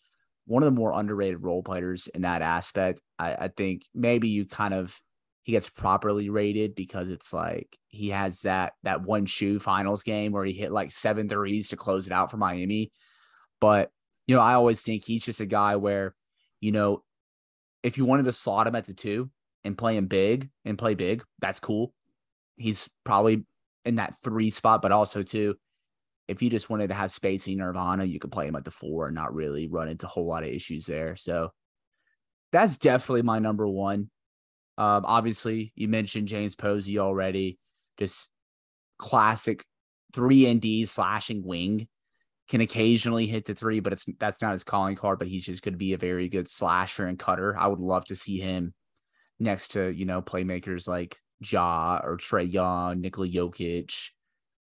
one 0.45 0.61
of 0.61 0.67
the 0.67 0.79
more 0.79 0.91
underrated 0.91 1.41
role 1.41 1.63
players 1.63 2.07
in 2.07 2.21
that 2.21 2.41
aspect. 2.41 3.01
I, 3.17 3.33
I 3.33 3.47
think 3.47 3.83
maybe 3.95 4.29
you 4.29 4.45
kind 4.45 4.73
of 4.73 4.99
he 5.43 5.51
gets 5.51 5.69
properly 5.69 6.29
rated 6.29 6.73
because 6.73 7.09
it's 7.09 7.33
like 7.33 7.77
he 7.89 8.09
has 8.09 8.41
that 8.41 8.73
that 8.83 9.03
one 9.03 9.25
shoe 9.25 9.59
finals 9.59 10.03
game 10.03 10.31
where 10.31 10.45
he 10.45 10.53
hit 10.53 10.71
like 10.71 10.91
seven 10.91 11.27
threes 11.27 11.69
to 11.69 11.75
close 11.75 12.07
it 12.07 12.13
out 12.13 12.31
for 12.31 12.37
Miami. 12.37 12.91
But 13.59 13.91
you 14.25 14.35
know, 14.35 14.41
I 14.41 14.53
always 14.53 14.81
think 14.81 15.03
he's 15.03 15.25
just 15.25 15.41
a 15.41 15.45
guy 15.45 15.75
where, 15.75 16.15
you 16.61 16.71
know, 16.71 17.03
if 17.83 17.97
you 17.97 18.05
wanted 18.05 18.23
to 18.23 18.31
slot 18.31 18.67
him 18.67 18.75
at 18.75 18.85
the 18.85 18.93
two 18.93 19.29
and 19.65 19.77
play 19.77 19.97
him 19.97 20.07
big 20.07 20.49
and 20.63 20.77
play 20.77 20.95
big, 20.95 21.23
that's 21.39 21.59
cool. 21.59 21.93
He's 22.55 22.89
probably 23.03 23.45
in 23.83 23.95
that 23.95 24.15
three 24.23 24.49
spot, 24.49 24.81
but 24.81 24.93
also 24.93 25.23
too, 25.23 25.55
if 26.29 26.41
you 26.41 26.49
just 26.49 26.69
wanted 26.69 26.87
to 26.87 26.93
have 26.93 27.11
spacing 27.11 27.53
in 27.53 27.59
Nirvana, 27.59 28.05
you 28.05 28.17
could 28.17 28.31
play 28.31 28.47
him 28.47 28.55
at 28.55 28.63
the 28.63 28.71
four 28.71 29.07
and 29.07 29.15
not 29.15 29.33
really 29.33 29.67
run 29.67 29.89
into 29.89 30.05
a 30.05 30.09
whole 30.09 30.25
lot 30.25 30.43
of 30.43 30.49
issues 30.49 30.85
there. 30.85 31.17
So 31.17 31.51
that's 32.53 32.77
definitely 32.77 33.23
my 33.23 33.39
number 33.39 33.67
one. 33.67 34.09
Um, 34.77 35.05
obviously, 35.05 35.71
you 35.75 35.87
mentioned 35.87 36.27
James 36.27 36.55
Posey 36.55 36.99
already, 36.99 37.59
just 37.97 38.29
classic 38.97 39.65
three 40.13 40.45
and 40.47 40.61
D 40.61 40.85
slashing 40.85 41.43
wing. 41.43 41.87
Can 42.49 42.61
occasionally 42.61 43.25
hit 43.25 43.45
the 43.45 43.55
three, 43.55 43.79
but 43.79 43.93
it's 43.93 44.05
that's 44.19 44.41
not 44.41 44.51
his 44.51 44.63
calling 44.63 44.95
card. 44.95 45.17
But 45.17 45.29
he's 45.29 45.45
just 45.45 45.63
going 45.63 45.73
to 45.73 45.77
be 45.77 45.93
a 45.93 45.97
very 45.97 46.27
good 46.27 46.47
slasher 46.49 47.05
and 47.05 47.17
cutter. 47.17 47.57
I 47.57 47.67
would 47.67 47.79
love 47.79 48.05
to 48.05 48.15
see 48.15 48.39
him 48.39 48.73
next 49.39 49.69
to 49.69 49.89
you 49.89 50.05
know 50.05 50.21
playmakers 50.21 50.87
like 50.87 51.17
Ja 51.39 52.01
or 52.03 52.17
Trae 52.17 52.51
Young, 52.51 53.01
Nikola 53.01 53.27
Jokic. 53.27 54.09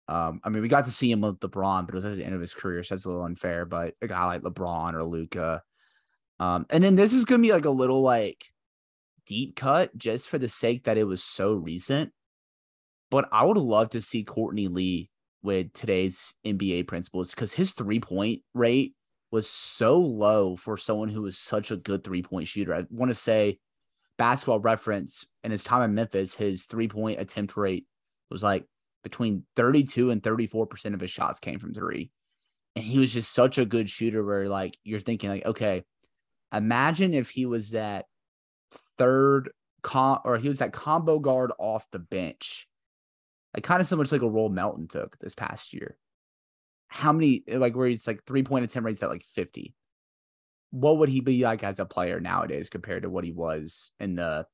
Um, 0.07 0.39
I 0.43 0.49
mean, 0.49 0.61
we 0.61 0.69
got 0.69 0.85
to 0.85 0.91
see 0.91 1.11
him 1.11 1.21
with 1.21 1.39
LeBron, 1.39 1.85
but 1.85 1.93
it 1.93 1.97
was 1.97 2.05
at 2.05 2.15
the 2.15 2.23
end 2.23 2.33
of 2.33 2.41
his 2.41 2.53
career, 2.53 2.81
so 2.81 2.95
that's 2.95 3.05
a 3.05 3.09
little 3.09 3.25
unfair. 3.25 3.65
But 3.65 3.93
a 4.01 4.07
guy 4.07 4.25
like 4.25 4.41
LeBron 4.41 4.93
or 4.93 5.03
Luka, 5.03 5.61
um, 6.39 6.65
and 6.69 6.83
then 6.83 6.95
this 6.95 7.13
is 7.13 7.25
gonna 7.25 7.41
be 7.41 7.53
like 7.53 7.65
a 7.65 7.69
little 7.69 8.01
like 8.01 8.45
deep 9.27 9.55
cut 9.55 9.95
just 9.97 10.29
for 10.29 10.37
the 10.37 10.49
sake 10.49 10.85
that 10.85 10.97
it 10.97 11.03
was 11.03 11.23
so 11.23 11.53
recent. 11.53 12.11
But 13.11 13.29
I 13.31 13.43
would 13.45 13.57
love 13.57 13.91
to 13.91 14.01
see 14.01 14.23
Courtney 14.23 14.67
Lee 14.67 15.09
with 15.43 15.71
today's 15.73 16.33
NBA 16.45 16.87
principles 16.87 17.31
because 17.31 17.53
his 17.53 17.73
three 17.73 17.99
point 17.99 18.41
rate 18.53 18.93
was 19.31 19.49
so 19.49 19.99
low 19.99 20.55
for 20.55 20.77
someone 20.77 21.09
who 21.09 21.21
was 21.21 21.37
such 21.37 21.71
a 21.71 21.77
good 21.77 22.03
three 22.03 22.23
point 22.23 22.47
shooter. 22.47 22.73
I 22.73 22.85
want 22.89 23.09
to 23.09 23.15
say 23.15 23.59
basketball 24.17 24.59
reference 24.59 25.25
in 25.43 25.51
his 25.51 25.63
time 25.63 25.83
in 25.83 25.93
Memphis, 25.93 26.33
his 26.33 26.65
three 26.65 26.87
point 26.87 27.19
attempt 27.19 27.55
rate 27.55 27.85
was 28.29 28.43
like 28.43 28.65
between 29.03 29.43
32 29.55 30.11
and 30.11 30.21
34% 30.21 30.93
of 30.93 30.99
his 30.99 31.11
shots 31.11 31.39
came 31.39 31.59
from 31.59 31.73
three. 31.73 32.11
And 32.75 32.83
he 32.83 32.99
was 32.99 33.13
just 33.13 33.33
such 33.33 33.57
a 33.57 33.65
good 33.65 33.89
shooter 33.89 34.23
where 34.23 34.49
like 34.49 34.77
you're 34.83 34.99
thinking 34.99 35.29
like, 35.29 35.45
okay, 35.45 35.83
imagine 36.53 37.13
if 37.13 37.29
he 37.29 37.45
was 37.45 37.71
that 37.71 38.05
third 38.97 39.51
con 39.83 40.19
or 40.25 40.37
he 40.37 40.47
was 40.47 40.59
that 40.59 40.73
combo 40.73 41.19
guard 41.19 41.51
off 41.59 41.89
the 41.91 41.99
bench. 41.99 42.67
Like 43.53 43.63
kind 43.63 43.81
of 43.81 43.87
similar 43.87 44.05
to 44.05 44.15
like 44.15 44.21
a 44.21 44.29
role 44.29 44.49
Melton 44.49 44.87
took 44.87 45.17
this 45.19 45.35
past 45.35 45.73
year. 45.73 45.97
How 46.89 47.11
many 47.11 47.43
like 47.47 47.75
where 47.75 47.87
he's 47.87 48.07
like 48.07 48.23
three 48.23 48.43
point 48.43 48.65
attempt 48.65 48.85
rates 48.85 49.03
at 49.03 49.09
like 49.09 49.23
50? 49.23 49.73
What 50.71 50.97
would 50.99 51.09
he 51.09 51.21
be 51.21 51.43
like 51.43 51.63
as 51.63 51.79
a 51.79 51.85
player 51.85 52.19
nowadays 52.19 52.69
compared 52.69 53.03
to 53.03 53.09
what 53.09 53.23
he 53.23 53.31
was 53.31 53.91
in 53.99 54.15
the 54.15 54.45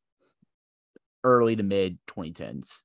early 1.23 1.55
to 1.55 1.63
mid 1.63 1.97
2010s? 2.07 2.81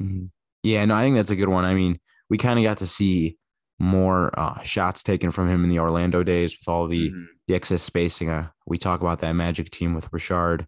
Mm-hmm. 0.00 0.26
Yeah, 0.62 0.84
no, 0.84 0.94
I 0.94 1.02
think 1.02 1.16
that's 1.16 1.30
a 1.30 1.36
good 1.36 1.48
one. 1.48 1.64
I 1.64 1.74
mean, 1.74 1.98
we 2.28 2.38
kind 2.38 2.58
of 2.58 2.62
got 2.62 2.78
to 2.78 2.86
see 2.86 3.38
more 3.78 4.38
uh, 4.38 4.60
shots 4.62 5.02
taken 5.02 5.30
from 5.30 5.48
him 5.48 5.64
in 5.64 5.70
the 5.70 5.78
Orlando 5.78 6.22
days 6.22 6.56
with 6.58 6.68
all 6.68 6.86
the 6.86 7.10
mm-hmm. 7.10 7.24
the 7.46 7.54
excess 7.54 7.82
spacing. 7.82 8.28
Uh, 8.28 8.48
we 8.66 8.78
talk 8.78 9.00
about 9.00 9.20
that 9.20 9.32
Magic 9.32 9.70
team 9.70 9.94
with 9.94 10.10
Rashard 10.10 10.66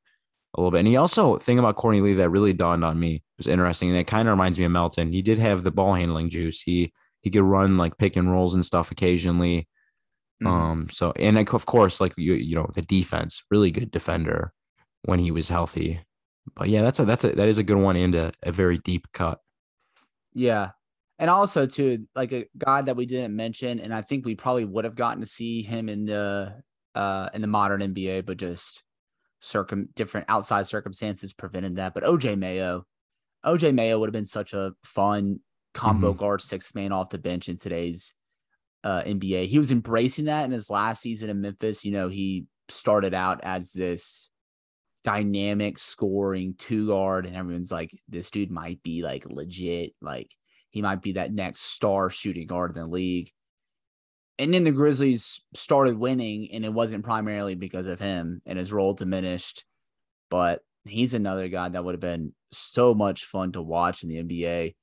a 0.54 0.60
little 0.60 0.70
bit, 0.70 0.78
and 0.78 0.88
he 0.88 0.96
also 0.96 1.38
thing 1.38 1.58
about 1.58 1.76
Courtney 1.76 2.00
Lee 2.00 2.14
that 2.14 2.30
really 2.30 2.52
dawned 2.52 2.84
on 2.84 2.98
me 2.98 3.22
was 3.36 3.48
interesting, 3.48 3.88
and 3.88 3.98
it 3.98 4.06
kind 4.06 4.28
of 4.28 4.32
reminds 4.32 4.58
me 4.58 4.64
of 4.64 4.72
Melton. 4.72 5.12
He 5.12 5.22
did 5.22 5.38
have 5.38 5.62
the 5.64 5.70
ball 5.70 5.94
handling 5.94 6.30
juice. 6.30 6.62
He 6.62 6.92
he 7.20 7.30
could 7.30 7.42
run 7.42 7.76
like 7.76 7.98
pick 7.98 8.16
and 8.16 8.30
rolls 8.30 8.54
and 8.54 8.64
stuff 8.64 8.90
occasionally. 8.90 9.68
Mm-hmm. 10.42 10.46
Um, 10.46 10.88
so 10.90 11.12
and 11.16 11.36
of 11.36 11.66
course, 11.66 12.00
like 12.00 12.14
you 12.16 12.34
you 12.34 12.54
know 12.54 12.70
the 12.74 12.82
defense, 12.82 13.42
really 13.50 13.70
good 13.70 13.90
defender 13.90 14.52
when 15.02 15.18
he 15.18 15.30
was 15.30 15.48
healthy. 15.48 16.00
But 16.54 16.68
yeah, 16.68 16.82
that's 16.82 17.00
a 17.00 17.04
that's 17.04 17.24
a 17.24 17.32
that 17.32 17.48
is 17.48 17.58
a 17.58 17.62
good 17.62 17.76
one 17.76 17.96
and 17.96 18.14
a, 18.14 18.32
a 18.42 18.52
very 18.52 18.78
deep 18.78 19.06
cut. 19.12 19.40
Yeah, 20.32 20.70
and 21.20 21.30
also 21.30 21.66
too 21.66 22.08
like 22.16 22.32
a 22.32 22.46
guy 22.58 22.82
that 22.82 22.96
we 22.96 23.06
didn't 23.06 23.36
mention 23.36 23.78
and 23.78 23.94
i 23.94 24.02
think 24.02 24.26
we 24.26 24.34
probably 24.34 24.64
would 24.64 24.84
have 24.84 24.96
gotten 24.96 25.20
to 25.20 25.26
see 25.26 25.62
him 25.62 25.88
in 25.88 26.04
the 26.04 26.52
uh 26.96 27.28
in 27.32 27.40
the 27.40 27.46
modern 27.46 27.80
nba 27.80 28.26
but 28.26 28.36
just 28.36 28.82
circum 29.40 29.88
different 29.94 30.26
outside 30.28 30.66
circumstances 30.66 31.32
prevented 31.32 31.76
that. 31.76 31.94
But 31.94 32.04
oj 32.04 32.38
mayo 32.38 32.84
oj 33.44 33.74
mayo 33.74 33.98
would 33.98 34.08
have 34.08 34.12
been 34.12 34.24
such 34.24 34.52
a 34.52 34.72
fun 34.84 35.40
combo 35.74 36.10
mm-hmm. 36.10 36.18
guard 36.18 36.40
six 36.40 36.74
man 36.74 36.92
off 36.92 37.10
the 37.10 37.18
bench 37.18 37.48
in 37.48 37.56
today's 37.56 38.14
uh 38.82 39.02
nba 39.02 39.46
he 39.46 39.58
was 39.58 39.70
embracing 39.70 40.24
that 40.24 40.44
in 40.44 40.50
his 40.50 40.70
last 40.70 41.02
season 41.02 41.30
in 41.30 41.40
memphis. 41.40 41.84
You 41.84 41.92
know 41.92 42.08
he 42.08 42.46
started 42.68 43.14
out 43.14 43.40
as 43.42 43.72
this 43.72 44.30
dynamic 45.02 45.78
scoring 45.78 46.54
two 46.58 46.88
guard 46.88 47.24
and 47.26 47.34
everyone's 47.34 47.72
like 47.72 47.90
this 48.08 48.30
dude 48.30 48.50
might 48.50 48.82
be 48.82 49.02
like 49.02 49.24
legit 49.26 49.94
like 50.02 50.30
he 50.70 50.82
might 50.82 51.02
be 51.02 51.12
that 51.12 51.32
next 51.32 51.62
star 51.62 52.10
shooting 52.10 52.46
guard 52.46 52.74
in 52.74 52.80
the 52.80 52.86
league. 52.86 53.30
And 54.38 54.54
then 54.54 54.64
the 54.64 54.72
Grizzlies 54.72 55.42
started 55.54 55.98
winning, 55.98 56.50
and 56.52 56.64
it 56.64 56.72
wasn't 56.72 57.04
primarily 57.04 57.54
because 57.54 57.86
of 57.86 58.00
him 58.00 58.40
and 58.46 58.58
his 58.58 58.72
role 58.72 58.94
diminished. 58.94 59.64
But 60.30 60.60
he's 60.84 61.12
another 61.12 61.48
guy 61.48 61.68
that 61.68 61.84
would 61.84 61.94
have 61.94 62.00
been 62.00 62.32
so 62.50 62.94
much 62.94 63.26
fun 63.26 63.52
to 63.52 63.62
watch 63.62 64.02
in 64.02 64.08
the 64.08 64.22
NBA. 64.22 64.74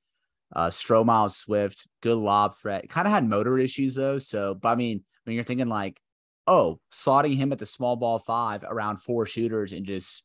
Uh, 0.56 0.68
Stromile 0.68 1.32
Swift, 1.32 1.88
good 2.02 2.18
lob 2.18 2.56
threat. 2.56 2.88
Kind 2.90 3.08
of 3.08 3.14
had 3.14 3.28
motor 3.28 3.58
issues 3.58 3.96
though. 3.96 4.18
So, 4.18 4.54
but 4.54 4.70
I 4.70 4.76
mean, 4.76 5.04
when 5.24 5.36
you're 5.36 5.44
thinking 5.44 5.68
like, 5.68 6.00
oh, 6.46 6.80
slotting 6.92 7.36
him 7.36 7.52
at 7.52 7.60
the 7.60 7.66
small 7.66 7.96
ball 7.96 8.20
five 8.20 8.64
around 8.64 9.02
four 9.02 9.26
shooters 9.26 9.74
and 9.74 9.86
just 9.86 10.24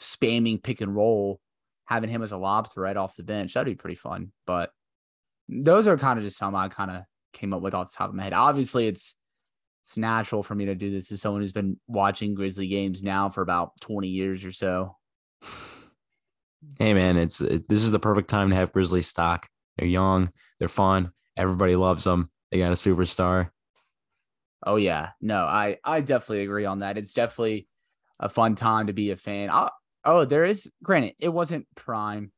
spamming 0.00 0.62
pick 0.62 0.80
and 0.80 0.94
roll, 0.94 1.40
having 1.84 2.10
him 2.10 2.22
as 2.22 2.32
a 2.32 2.38
lob 2.38 2.72
threat 2.72 2.96
off 2.96 3.16
the 3.16 3.22
bench, 3.22 3.54
that'd 3.54 3.66
be 3.66 3.80
pretty 3.80 3.94
fun. 3.94 4.32
But 4.46 4.72
those 5.48 5.86
are 5.86 5.98
kind 5.98 6.18
of 6.18 6.24
just 6.24 6.38
some 6.38 6.54
I 6.54 6.68
kind 6.68 6.90
of 6.90 7.02
came 7.32 7.52
up 7.52 7.62
with 7.62 7.74
off 7.74 7.92
the 7.92 7.96
top 7.96 8.10
of 8.10 8.14
my 8.14 8.24
head. 8.24 8.32
Obviously, 8.32 8.86
it's 8.86 9.14
it's 9.82 9.96
natural 9.96 10.42
for 10.42 10.54
me 10.54 10.66
to 10.66 10.74
do 10.74 10.90
this 10.90 11.10
as 11.10 11.20
someone 11.20 11.42
who's 11.42 11.52
been 11.52 11.78
watching 11.88 12.34
Grizzly 12.34 12.68
games 12.68 13.02
now 13.02 13.28
for 13.28 13.42
about 13.42 13.72
20 13.80 14.08
years 14.08 14.44
or 14.44 14.52
so. 14.52 14.96
Hey 16.78 16.94
man, 16.94 17.16
it's 17.16 17.40
it, 17.40 17.68
this 17.68 17.82
is 17.82 17.90
the 17.90 17.98
perfect 17.98 18.30
time 18.30 18.50
to 18.50 18.56
have 18.56 18.72
Grizzly 18.72 19.02
stock. 19.02 19.48
They're 19.76 19.88
young, 19.88 20.30
they're 20.58 20.68
fun, 20.68 21.10
everybody 21.36 21.74
loves 21.74 22.04
them. 22.04 22.30
They 22.50 22.58
got 22.58 22.70
a 22.70 22.76
superstar. 22.76 23.50
Oh 24.64 24.76
yeah, 24.76 25.10
no, 25.20 25.44
I 25.44 25.78
I 25.84 26.00
definitely 26.00 26.44
agree 26.44 26.64
on 26.64 26.80
that. 26.80 26.96
It's 26.96 27.12
definitely 27.12 27.66
a 28.20 28.28
fun 28.28 28.54
time 28.54 28.86
to 28.86 28.92
be 28.92 29.10
a 29.10 29.16
fan. 29.16 29.50
I, 29.50 29.70
oh, 30.04 30.24
there 30.24 30.44
is 30.44 30.70
granted 30.84 31.14
it 31.18 31.30
wasn't 31.30 31.66
prime 31.74 32.30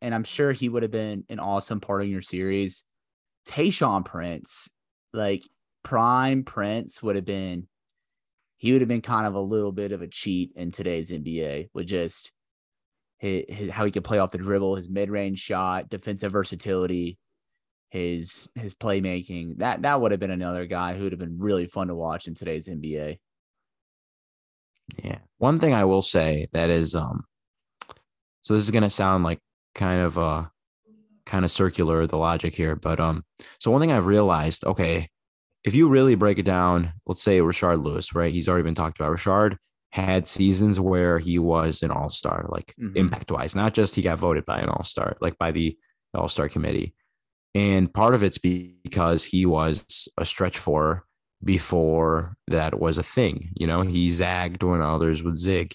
and 0.00 0.14
I'm 0.14 0.24
sure 0.24 0.52
he 0.52 0.68
would 0.68 0.82
have 0.82 0.92
been 0.92 1.24
an 1.28 1.38
awesome 1.38 1.80
part 1.80 2.02
of 2.02 2.08
your 2.08 2.22
series. 2.22 2.84
Tayshaun 3.48 4.04
Prince, 4.04 4.68
like 5.12 5.44
prime 5.82 6.44
Prince, 6.44 7.02
would 7.02 7.16
have 7.16 7.24
been. 7.24 7.68
He 8.58 8.72
would 8.72 8.80
have 8.80 8.88
been 8.88 9.02
kind 9.02 9.26
of 9.26 9.34
a 9.34 9.40
little 9.40 9.72
bit 9.72 9.92
of 9.92 10.00
a 10.00 10.08
cheat 10.08 10.52
in 10.56 10.72
today's 10.72 11.10
NBA 11.10 11.68
with 11.74 11.86
just 11.86 12.32
his, 13.18 13.44
his, 13.48 13.70
how 13.70 13.84
he 13.84 13.90
could 13.90 14.04
play 14.04 14.18
off 14.18 14.30
the 14.30 14.38
dribble, 14.38 14.76
his 14.76 14.88
mid-range 14.88 15.38
shot, 15.38 15.90
defensive 15.90 16.32
versatility, 16.32 17.18
his 17.90 18.48
his 18.54 18.74
playmaking. 18.74 19.58
That 19.58 19.82
that 19.82 20.00
would 20.00 20.10
have 20.10 20.20
been 20.20 20.30
another 20.30 20.66
guy 20.66 20.94
who 20.94 21.04
would 21.04 21.12
have 21.12 21.18
been 21.18 21.38
really 21.38 21.66
fun 21.66 21.88
to 21.88 21.94
watch 21.94 22.26
in 22.26 22.34
today's 22.34 22.68
NBA. 22.68 23.18
Yeah. 25.02 25.18
One 25.38 25.58
thing 25.58 25.74
I 25.74 25.84
will 25.84 26.02
say 26.02 26.46
that 26.52 26.70
is 26.70 26.94
um 26.94 27.24
so 28.40 28.54
this 28.54 28.64
is 28.64 28.70
going 28.70 28.84
to 28.84 28.90
sound 28.90 29.24
like 29.24 29.40
kind 29.76 30.00
of 30.00 30.18
uh 30.18 30.44
kind 31.24 31.44
of 31.44 31.50
circular 31.50 32.06
the 32.06 32.16
logic 32.16 32.54
here 32.54 32.74
but 32.74 32.98
um 32.98 33.24
so 33.60 33.70
one 33.70 33.80
thing 33.80 33.92
i've 33.92 34.06
realized 34.06 34.64
okay 34.64 35.08
if 35.66 35.74
you 35.74 35.88
really 35.88 36.14
break 36.14 36.38
it 36.38 36.44
down 36.44 36.92
let's 37.06 37.22
say 37.22 37.40
Rashard 37.40 37.84
Lewis 37.84 38.14
right? 38.14 38.32
He's 38.32 38.48
already 38.48 38.62
been 38.62 38.74
talked 38.74 38.98
about. 38.98 39.14
Rashard 39.14 39.58
had 39.90 40.28
seasons 40.28 40.80
where 40.80 41.18
he 41.18 41.38
was 41.38 41.82
an 41.82 41.90
all-star 41.90 42.46
like 42.48 42.74
mm-hmm. 42.80 42.96
impact 42.96 43.30
wise 43.30 43.54
not 43.54 43.74
just 43.74 43.94
he 43.94 44.02
got 44.02 44.18
voted 44.18 44.46
by 44.46 44.60
an 44.60 44.68
all-star 44.68 45.16
like 45.20 45.36
by 45.38 45.50
the 45.50 45.76
all-star 46.14 46.48
committee. 46.48 46.94
And 47.54 47.92
part 47.92 48.14
of 48.14 48.22
it's 48.22 48.38
because 48.38 49.24
he 49.24 49.44
was 49.44 50.08
a 50.16 50.24
stretch 50.24 50.58
four 50.58 51.04
before 51.44 52.36
that 52.46 52.78
was 52.80 52.96
a 52.96 53.02
thing 53.02 53.50
you 53.54 53.66
know? 53.66 53.82
He 53.82 54.10
zagged 54.10 54.62
when 54.62 54.80
others 54.80 55.22
would 55.22 55.36
zig. 55.36 55.74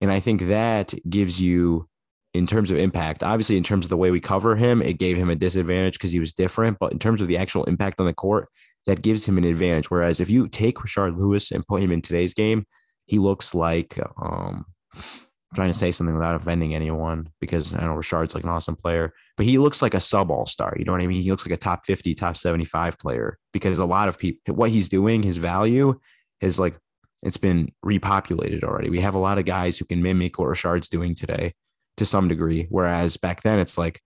And 0.00 0.12
i 0.12 0.20
think 0.20 0.42
that 0.46 0.94
gives 1.10 1.42
you 1.42 1.88
in 2.34 2.46
terms 2.46 2.70
of 2.70 2.78
impact. 2.78 3.22
Obviously, 3.22 3.56
in 3.56 3.64
terms 3.64 3.86
of 3.86 3.88
the 3.90 3.96
way 3.96 4.10
we 4.10 4.20
cover 4.20 4.56
him, 4.56 4.82
it 4.82 4.98
gave 4.98 5.16
him 5.16 5.30
a 5.30 5.36
disadvantage 5.36 5.94
because 5.94 6.12
he 6.12 6.20
was 6.20 6.32
different. 6.32 6.78
But 6.78 6.92
in 6.92 6.98
terms 6.98 7.20
of 7.20 7.28
the 7.28 7.36
actual 7.36 7.64
impact 7.64 8.00
on 8.00 8.06
the 8.06 8.12
court, 8.12 8.48
that 8.86 9.02
gives 9.02 9.26
him 9.26 9.38
an 9.38 9.44
advantage. 9.44 9.90
Whereas 9.90 10.20
if 10.20 10.30
you 10.30 10.48
take 10.48 10.78
Rashard 10.78 11.18
Lewis 11.18 11.50
and 11.50 11.66
put 11.66 11.82
him 11.82 11.92
in 11.92 12.02
today's 12.02 12.34
game, 12.34 12.64
he 13.06 13.18
looks 13.18 13.54
like 13.54 13.98
um, 14.22 14.64
I'm 14.94 15.54
trying 15.54 15.72
to 15.72 15.78
say 15.78 15.92
something 15.92 16.14
without 16.14 16.36
offending 16.36 16.74
anyone 16.74 17.30
because 17.40 17.74
I 17.74 17.80
know 17.80 17.94
Rashard's 17.94 18.34
like 18.34 18.44
an 18.44 18.50
awesome 18.50 18.76
player, 18.76 19.14
but 19.36 19.46
he 19.46 19.58
looks 19.58 19.80
like 19.80 19.94
a 19.94 20.00
sub 20.00 20.30
all 20.30 20.44
star. 20.44 20.74
You 20.78 20.84
know 20.84 20.92
what 20.92 21.00
I 21.00 21.06
mean? 21.06 21.22
He 21.22 21.30
looks 21.30 21.46
like 21.46 21.54
a 21.54 21.58
top 21.58 21.86
50, 21.86 22.14
top 22.14 22.36
75 22.36 22.98
player 22.98 23.38
because 23.52 23.78
a 23.78 23.86
lot 23.86 24.08
of 24.08 24.18
people, 24.18 24.54
what 24.54 24.70
he's 24.70 24.90
doing, 24.90 25.22
his 25.22 25.38
value 25.38 25.98
is 26.40 26.58
like 26.58 26.78
it's 27.22 27.38
been 27.38 27.72
repopulated 27.84 28.62
already. 28.62 28.90
We 28.90 29.00
have 29.00 29.14
a 29.14 29.20
lot 29.20 29.38
of 29.38 29.44
guys 29.44 29.78
who 29.78 29.86
can 29.86 30.02
mimic 30.02 30.38
what 30.38 30.48
Rashard's 30.48 30.88
doing 30.88 31.14
today 31.14 31.54
to 31.98 32.06
some 32.06 32.28
degree. 32.28 32.66
Whereas 32.70 33.16
back 33.16 33.42
then, 33.42 33.58
it's 33.58 33.76
like 33.78 34.00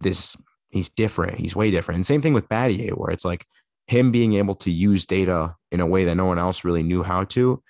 this 0.00 0.36
he's 0.70 0.88
different. 0.88 1.38
He's 1.38 1.54
way 1.56 1.70
different. 1.70 1.96
And 1.96 2.06
same 2.06 2.20
thing 2.22 2.34
with 2.34 2.48
Battier, 2.48 2.92
where 2.92 3.10
it's 3.10 3.24
like 3.24 3.46
him 3.86 4.10
being 4.10 4.34
able 4.34 4.54
to 4.56 4.70
use 4.70 5.06
data 5.06 5.54
in 5.70 5.80
a 5.80 5.86
way 5.86 6.04
that 6.04 6.16
no 6.16 6.24
one 6.24 6.38
else 6.38 6.64
really 6.64 6.82
knew 6.82 7.02
how 7.04 7.24
to 7.24 7.62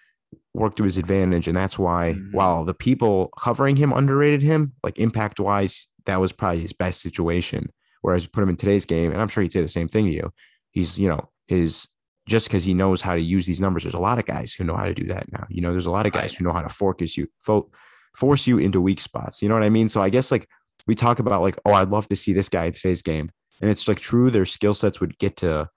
work 0.54 0.74
to 0.76 0.84
his 0.84 0.96
advantage. 0.96 1.46
And 1.46 1.54
that's 1.57 1.78
why, 1.78 2.14
Mhm. 2.14 2.32
while 2.32 2.64
the 2.64 2.74
people 2.74 3.28
covering 3.38 3.76
him 3.76 3.92
underrated 3.92 4.40
him, 4.42 4.72
like 4.82 4.98
impact 4.98 5.38
wise, 5.38 5.88
that 6.07 6.20
was 6.20 6.32
probably 6.32 6.61
his 6.61 6.72
best 6.72 7.00
situation. 7.02 7.70
Whereas 8.00 8.22
you 8.22 8.28
put 8.30 8.42
him 8.42 8.48
in 8.48 8.57
today's 8.57 8.86
game, 8.86 9.12
and 9.12 9.20
I'm 9.20 9.28
sure 9.28 9.42
he'd 9.42 9.52
say 9.52 9.61
the 9.61 9.68
same 9.68 9.88
thing 9.88 10.07
to 10.07 10.12
you. 10.12 10.32
He's, 10.70 10.98
you 10.98 11.09
know, 11.09 11.28
his 11.48 11.88
just 12.28 12.48
because 12.48 12.64
he 12.64 12.74
knows 12.74 13.02
how 13.02 13.14
to 13.14 13.20
use 13.20 13.46
these 13.46 13.61
numbers. 13.61 13.84
There's 13.84 13.94
a 13.94 13.98
lot 14.00 14.18
of 14.18 14.24
guys 14.26 14.52
who 14.52 14.64
know 14.64 14.74
how 14.74 14.86
to 14.86 14.94
do 14.94 15.07
that 15.07 15.30
now. 15.30 15.46
You 15.48 15.61
know, 15.61 15.70
there's 15.70 15.86
a 15.86 15.92
lot 15.92 16.07
of 16.07 16.12
guys 16.12 16.34
who 16.34 16.44
know 16.44 16.52
how 16.52 16.62
to 16.62 16.68
focus 16.68 17.16
you, 17.16 17.28
fo- 17.40 17.70
force 18.16 18.46
you 18.46 18.58
into 18.58 18.80
weak 18.80 19.00
spots. 19.00 19.42
You 19.42 19.48
know 19.48 19.54
what 19.54 19.64
I 19.64 19.70
mean? 19.70 19.88
So 19.88 20.00
I 20.00 20.08
guess 20.08 20.30
like 20.30 20.48
we 20.86 20.94
talk 20.94 21.18
about 21.18 21.42
like, 21.42 21.58
oh, 21.64 21.72
I'd 21.72 21.90
love 21.90 22.08
to 22.08 22.16
see 22.16 22.32
this 22.32 22.48
guy 22.48 22.66
in 22.66 22.72
today's 22.72 23.02
game, 23.02 23.30
and 23.60 23.70
it's 23.70 23.86
like 23.86 23.98
true, 24.00 24.30
their 24.30 24.46
skill 24.46 24.74
sets 24.74 25.00
would 25.00 25.18
get 25.18 25.36
to 25.38 25.68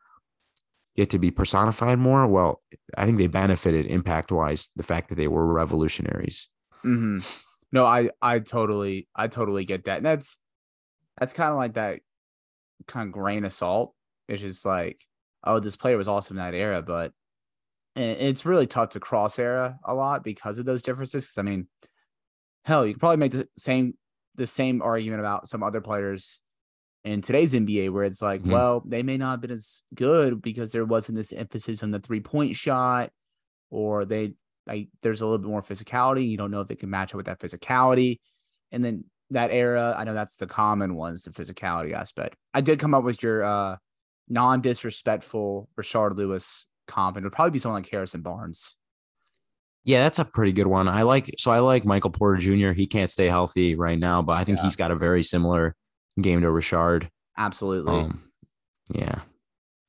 get 0.96 1.10
to 1.12 1.20
be 1.20 1.32
personified 1.32 2.00
more. 2.00 2.28
Well, 2.28 2.62
I 2.98 3.06
think 3.06 3.18
they 3.18 3.28
benefited 3.28 3.86
impact 3.86 4.32
wise 4.32 4.70
the 4.76 4.84
fact 4.84 5.10
that 5.10 5.16
they 5.16 5.28
were 5.28 5.46
revolutionaries. 5.46 6.48
hmm 6.84 7.20
No, 7.72 7.86
I 7.86 8.10
I 8.22 8.40
totally 8.40 9.08
I 9.16 9.28
totally 9.28 9.66
get 9.66 9.86
that. 9.86 9.98
And 9.98 10.06
that's 10.06 10.38
that's 11.18 11.34
kind 11.34 11.52
of 11.52 11.58
like 11.58 11.74
that 11.74 12.02
kind 12.88 13.08
of 13.08 13.14
grain 13.14 13.46
of 13.46 13.54
salt. 13.54 13.94
It's 14.28 14.42
just 14.42 14.66
like, 14.66 15.04
oh, 15.44 15.60
this 15.60 15.76
player 15.76 15.98
was 15.98 16.08
awesome 16.08 16.38
in 16.38 16.44
that 16.44 16.58
era, 16.58 16.82
but 16.82 17.14
it's 17.96 18.46
really 18.46 18.68
tough 18.68 18.90
to 18.92 19.00
cross 19.00 19.40
era 19.40 19.78
a 19.84 19.94
lot 19.94 20.24
because 20.24 20.60
of 20.60 20.66
those 20.66 20.82
differences. 20.82 21.26
Because 21.26 21.38
I 21.38 21.42
mean, 21.42 21.68
hell, 22.70 22.86
you 22.86 22.94
could 22.94 23.00
probably 23.00 23.18
make 23.18 23.32
the 23.34 23.48
same 23.58 23.96
the 24.36 24.48
same 24.48 24.82
argument 24.82 25.20
about 25.20 25.50
some 25.50 25.62
other 25.64 25.82
players 25.82 26.40
in 27.04 27.22
today's 27.22 27.54
NBA 27.54 27.92
where 27.92 28.04
it's 28.06 28.22
like, 28.22 28.42
Mhm. 28.42 28.52
well, 28.52 28.82
they 28.86 29.04
may 29.04 29.18
not 29.18 29.32
have 29.32 29.42
been 29.42 29.52
as 29.52 29.84
good 29.94 30.42
because 30.42 30.72
there 30.72 30.86
wasn't 30.86 31.18
this 31.18 31.34
emphasis 31.34 31.84
on 31.84 31.92
the 31.92 32.00
three 32.00 32.22
point 32.22 32.56
shot, 32.56 33.12
or 33.70 34.06
they 34.06 34.34
like 34.66 34.88
there's 35.02 35.22
a 35.22 35.26
little 35.26 35.40
bit 35.40 35.50
more 35.50 35.62
physicality. 35.62 36.30
You 36.30 36.38
don't 36.38 36.52
know 36.52 36.62
if 36.62 36.68
they 36.68 36.76
can 36.76 36.90
match 36.90 37.12
up 37.14 37.18
with 37.18 37.26
that 37.26 37.40
physicality. 37.40 38.20
And 38.72 38.86
then 38.86 39.06
that 39.32 39.52
era, 39.52 39.96
I 39.98 40.04
know 40.04 40.14
that's 40.14 40.38
the 40.38 40.48
common 40.48 40.96
ones, 40.96 41.24
the 41.24 41.32
physicality 41.32 41.94
aspect. 41.94 42.36
I 42.54 42.62
did 42.62 42.80
come 42.80 42.94
up 42.94 43.04
with 43.04 43.22
your 43.24 43.44
uh 43.44 43.78
non-disrespectful 44.32 45.70
Rashard 45.80 46.16
Lewis 46.16 46.68
comp, 46.88 47.18
and 47.18 47.24
it 47.24 47.28
would 47.28 47.34
probably 47.34 47.52
be 47.52 47.60
someone 47.60 47.82
like 47.82 47.90
Harrison 47.92 48.22
Barnes. 48.22 48.76
Yeah, 49.90 50.04
that's 50.04 50.20
a 50.20 50.26
pretty 50.26 50.52
good 50.52 50.68
one. 50.68 50.88
I 50.88 51.02
like 51.02 51.34
so 51.40 51.50
I 51.50 51.58
like 51.60 51.84
Michael 51.84 52.12
Porter 52.12 52.38
Jr. 52.38 52.74
He 52.74 52.86
can't 52.86 53.10
stay 53.10 53.26
healthy 53.26 53.74
right 53.74 53.98
now, 53.98 54.22
but 54.22 54.34
I 54.34 54.44
think 54.44 54.60
Yeah. 54.60 54.66
he's 54.66 54.76
got 54.76 54.92
a 54.92 54.96
very 54.96 55.24
similar 55.24 55.76
game 56.22 56.42
to 56.42 56.48
Rashard. 56.48 57.10
Absolutely. 57.36 57.92
Um, 57.94 58.30
yeah. 58.94 59.22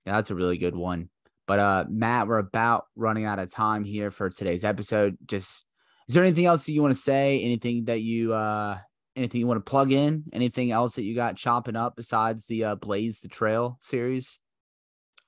Yeah, 0.07 0.13
that's 0.17 0.31
a 0.31 0.35
really 0.35 0.57
good 0.57 0.75
one. 0.75 1.11
But 1.47 1.59
uh 1.59 1.85
Mat, 1.91 2.29
we're 2.29 2.39
about 2.39 2.87
running 2.97 3.27
out 3.27 3.39
of 3.39 3.53
time 3.53 3.85
here 3.85 4.11
for 4.11 4.31
today's 4.31 4.65
episode. 4.65 5.19
Just 5.27 5.67
is 6.09 6.15
there 6.15 6.25
anything 6.25 6.47
else 6.47 6.65
that 6.65 6.73
you 6.73 6.81
want 6.81 6.95
to 6.95 7.01
say? 7.01 7.39
Anything 7.41 7.85
that 7.85 8.01
you 8.01 8.33
uh 8.33 8.79
anything 9.17 9.39
you 9.43 9.47
want 9.47 9.63
to 9.63 9.71
plug 9.71 9.93
in? 9.93 10.25
Anything 10.33 10.71
else 10.73 10.95
that 10.95 11.03
you 11.03 11.15
got 11.15 11.37
chopping 11.37 11.77
up 11.77 11.95
besides 11.95 12.47
the 12.47 12.65
uh 12.65 12.75
Blaze 12.77 13.21
the 13.21 13.29
Trail 13.29 13.77
series? 13.83 14.41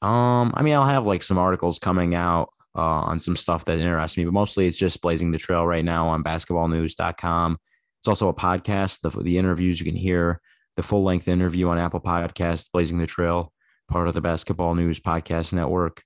Um, 0.01 0.53
I 0.57 0.63
mean, 0.63 0.73
I'll 0.73 0.87
have 0.87 1.07
like 1.07 1.23
some 1.23 1.37
articles 1.37 1.79
coming 1.79 2.15
out 2.15 2.49
uh, 2.77 2.81
on 2.81 3.21
some 3.21 3.37
stuff 3.37 3.65
that 3.65 3.79
interests 3.79 4.17
me, 4.17 4.25
but 4.25 4.33
mostly 4.33 4.67
it's 4.67 4.79
just 4.79 5.03
blazing 5.03 5.31
the 5.31 5.39
trail 5.39 5.67
right 5.67 5.85
now 5.85 6.09
on 6.09 6.25
basketballnews.com. 6.25 7.59
It's 8.01 8.09
also 8.09 8.29
a 8.29 8.35
podcast, 8.35 9.01
the, 9.01 9.11
the 9.11 9.39
interviews 9.39 9.79
you 9.79 9.87
can 9.87 9.97
hear, 9.97 10.41
the 10.77 10.83
full 10.83 11.03
length 11.03 11.29
interview 11.29 11.69
on 11.69 11.79
Apple 11.79 12.01
Podcasts, 12.01 12.71
Blazing 12.73 12.99
the 12.99 13.07
Trail, 13.07 13.53
part 13.89 14.09
of 14.09 14.15
the 14.15 14.21
Basketball 14.21 14.75
News 14.75 15.01
Podcast 15.01 15.53
Network. 15.53 16.03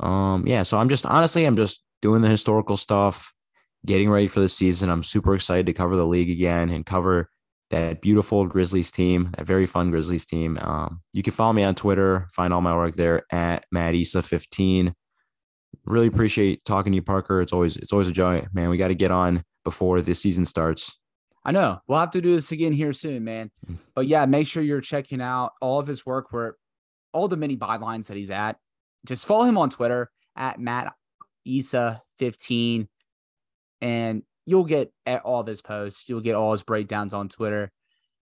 Um, 0.00 0.46
yeah, 0.46 0.62
so 0.62 0.78
I'm 0.78 0.88
just 0.88 1.04
honestly, 1.04 1.44
I'm 1.44 1.56
just 1.56 1.82
doing 2.00 2.22
the 2.22 2.28
historical 2.28 2.76
stuff, 2.76 3.32
getting 3.84 4.08
ready 4.08 4.28
for 4.28 4.40
the 4.40 4.48
season. 4.48 4.88
I'm 4.88 5.02
super 5.02 5.34
excited 5.34 5.66
to 5.66 5.72
cover 5.72 5.96
the 5.96 6.06
league 6.06 6.30
again 6.30 6.70
and 6.70 6.86
cover 6.86 7.28
that 7.70 8.00
beautiful 8.00 8.46
Grizzlies 8.46 8.90
team, 8.90 9.30
that 9.36 9.46
very 9.46 9.66
fun 9.66 9.90
Grizzlies 9.90 10.24
team. 10.24 10.58
Um, 10.58 11.02
you 11.12 11.22
can 11.22 11.32
follow 11.32 11.52
me 11.52 11.64
on 11.64 11.74
Twitter, 11.74 12.28
find 12.32 12.52
all 12.52 12.60
my 12.60 12.74
work 12.74 12.96
there 12.96 13.24
at 13.30 13.64
Mat 13.70 13.94
Issa 13.94 14.22
15. 14.22 14.94
Really 15.88 16.06
appreciate 16.06 16.64
talking 16.66 16.92
to 16.92 16.96
you, 16.96 17.02
Parker. 17.02 17.40
It's 17.40 17.52
always 17.52 17.76
it's 17.76 17.92
always 17.92 18.08
a 18.08 18.12
joy, 18.12 18.46
man. 18.52 18.68
We 18.68 18.76
got 18.76 18.88
to 18.88 18.94
get 18.94 19.10
on 19.10 19.42
before 19.64 20.02
the 20.02 20.14
season 20.14 20.44
starts. 20.44 20.94
I 21.44 21.50
know 21.50 21.80
we'll 21.86 21.98
have 21.98 22.10
to 22.10 22.20
do 22.20 22.34
this 22.34 22.52
again 22.52 22.74
here 22.74 22.92
soon, 22.92 23.24
man. 23.24 23.50
Mm. 23.66 23.78
But 23.94 24.06
yeah, 24.06 24.26
make 24.26 24.46
sure 24.46 24.62
you're 24.62 24.82
checking 24.82 25.22
out 25.22 25.52
all 25.62 25.78
of 25.78 25.86
his 25.86 26.04
work 26.04 26.30
where 26.30 26.56
all 27.14 27.26
the 27.26 27.38
mini 27.38 27.56
bylines 27.56 28.08
that 28.08 28.18
he's 28.18 28.30
at. 28.30 28.58
Just 29.06 29.26
follow 29.26 29.44
him 29.44 29.56
on 29.56 29.70
Twitter 29.70 30.10
at 30.36 30.60
Mat 30.60 30.92
Issa 31.46 32.02
15 32.18 32.86
and 33.80 34.22
you'll 34.44 34.64
get 34.64 34.92
at 35.06 35.22
all 35.22 35.40
of 35.40 35.46
his 35.46 35.62
posts. 35.62 36.06
You'll 36.08 36.20
get 36.20 36.34
all 36.34 36.52
his 36.52 36.62
breakdowns 36.62 37.14
on 37.14 37.30
Twitter. 37.30 37.72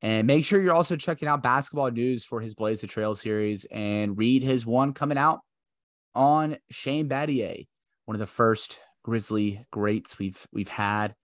And 0.02 0.26
make 0.26 0.44
sure 0.44 0.62
you're 0.62 0.74
also 0.74 0.96
checking 0.96 1.28
out 1.28 1.44
basketball 1.44 1.92
news 1.92 2.26
for 2.26 2.42
his 2.42 2.56
Blaze 2.56 2.82
the 2.82 2.88
Trail 2.88 3.16
series 3.16 3.66
and 3.66 4.18
read 4.18 4.44
his 4.44 4.66
one 4.66 4.94
coming 4.94 5.18
out 5.18 5.42
on 6.16 6.58
Shane 6.70 7.10
Battier, 7.10 7.68
one 8.06 8.16
of 8.16 8.20
the 8.20 8.26
first 8.26 8.78
Grizzly 9.04 9.66
greats 9.72 10.18
we've 10.18 10.48
we've 10.52 10.70
had. 10.70 11.16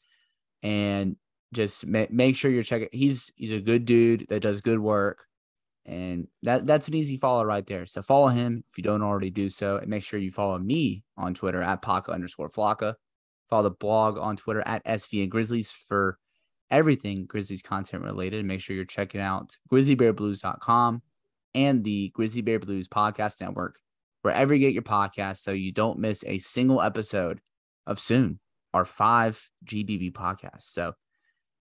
And 0.62 1.16
just 1.54 1.88
ma- 1.88 2.06
make 2.10 2.36
sure 2.36 2.52
you're 2.52 2.64
checking. 2.64 2.90
He's 2.92 3.32
he's 3.36 3.52
a 3.52 3.60
good 3.60 3.86
dude 3.86 4.28
that 4.30 4.42
does 4.42 4.62
good 4.62 4.80
work, 4.80 5.26
and 5.86 6.28
that 6.44 6.68
that's 6.68 6.88
an 6.88 6.94
easy 6.94 7.18
follow 7.18 7.44
right 7.44 7.66
there. 7.66 7.86
So 7.86 8.02
follow 8.02 8.28
him 8.28 8.64
if 8.72 8.78
you 8.78 8.84
don't 8.84 9.02
already 9.02 9.30
do 9.30 9.50
so, 9.50 9.78
and 9.78 9.88
make 9.88 10.04
sure 10.04 10.20
you 10.20 10.32
follow 10.32 10.60
me 10.60 11.04
on 11.18 11.34
Twitter 11.34 11.62
at 11.62 11.82
Paka 11.82 12.12
underscore 12.12 12.50
Flocka. 12.50 12.96
Follow 13.50 13.64
the 13.64 13.72
blog 13.72 14.20
on 14.20 14.38
Twitter 14.38 14.62
at 14.66 14.86
SB 14.86 15.24
and 15.24 15.32
Grizzlies 15.32 15.72
for 15.72 16.20
everything 16.70 17.26
Grizzlies 17.26 17.64
content 17.64 18.04
related. 18.04 18.46
Make 18.46 18.62
sure 18.62 18.76
you're 18.76 18.86
checking 18.86 19.22
out 19.22 19.58
grizzlybearblues.com 19.72 21.02
and 21.56 21.84
the 21.84 22.10
Grizzly 22.14 22.42
Bear 22.42 22.60
Blues 22.60 22.88
Podcast 22.88 23.42
Network, 23.42 23.80
wherever 24.22 24.54
you 24.54 24.60
get 24.60 24.74
your 24.74 24.84
podcasts, 24.84 25.40
so 25.40 25.52
you 25.52 25.72
don't 25.72 26.00
miss 26.00 26.24
a 26.26 26.38
single 26.38 26.82
episode 26.82 27.42
of 27.86 28.00
soon 28.00 28.40
our 28.74 28.86
five 28.86 29.50
GBB 29.66 30.12
podcasts. 30.12 30.64
So 30.64 30.94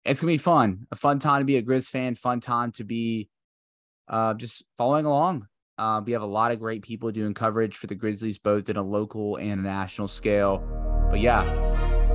it's 0.05 0.21
gonna 0.21 0.33
be 0.33 0.39
fun, 0.39 0.87
a 0.91 0.97
fun 0.97 1.19
time 1.19 1.43
to 1.43 1.45
be 1.45 1.57
a 1.57 1.63
Grizz 1.63 1.91
fan, 1.91 2.15
fun 2.15 2.41
time 2.41 2.73
to 2.73 2.85
be 2.85 3.29
uh, 4.09 4.35
just 4.35 4.65
following 4.77 5.07
along. 5.07 5.47
Uh, 5.79 6.01
we 6.05 6.13
have 6.13 6.23
a 6.23 6.27
lot 6.27 6.53
of 6.53 6.59
great 6.59 6.83
people 6.83 7.11
doing 7.11 7.35
coverage 7.35 7.77
for 7.77 7.87
the 7.87 7.95
Grizzlies, 7.95 8.39
both 8.39 8.69
in 8.69 8.77
a 8.77 8.83
local 8.83 9.37
and 9.37 9.61
a 9.61 9.63
national 9.63 10.09
scale. 10.09 10.59
But 11.11 11.21
yeah, 11.21 11.41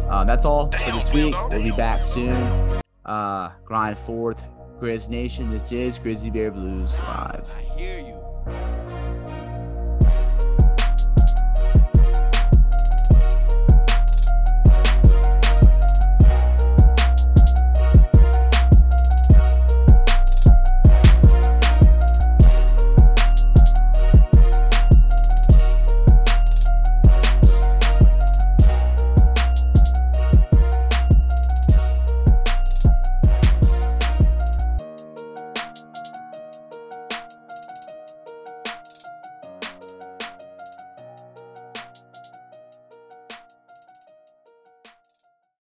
uh, 0.10 0.24
that's 0.24 0.46
all 0.46 0.72
for 0.72 0.92
this 0.92 1.14
week. 1.14 1.36
We'll 1.50 1.64
be 1.64 1.72
back 1.72 2.04
soon. 2.04 2.82
Uh, 3.06 3.52
grind 3.64 3.98
forth, 3.98 4.44
Grizz 4.80 5.10
Nation. 5.10 5.52
This 5.52 5.72
is 5.72 6.00
Grizzly 6.00 6.32
Bear 6.32 6.52
Blues 6.52 6.98
Live. 7.00 7.48
I 7.56 7.78
hear 7.78 8.00
you. 8.00 8.81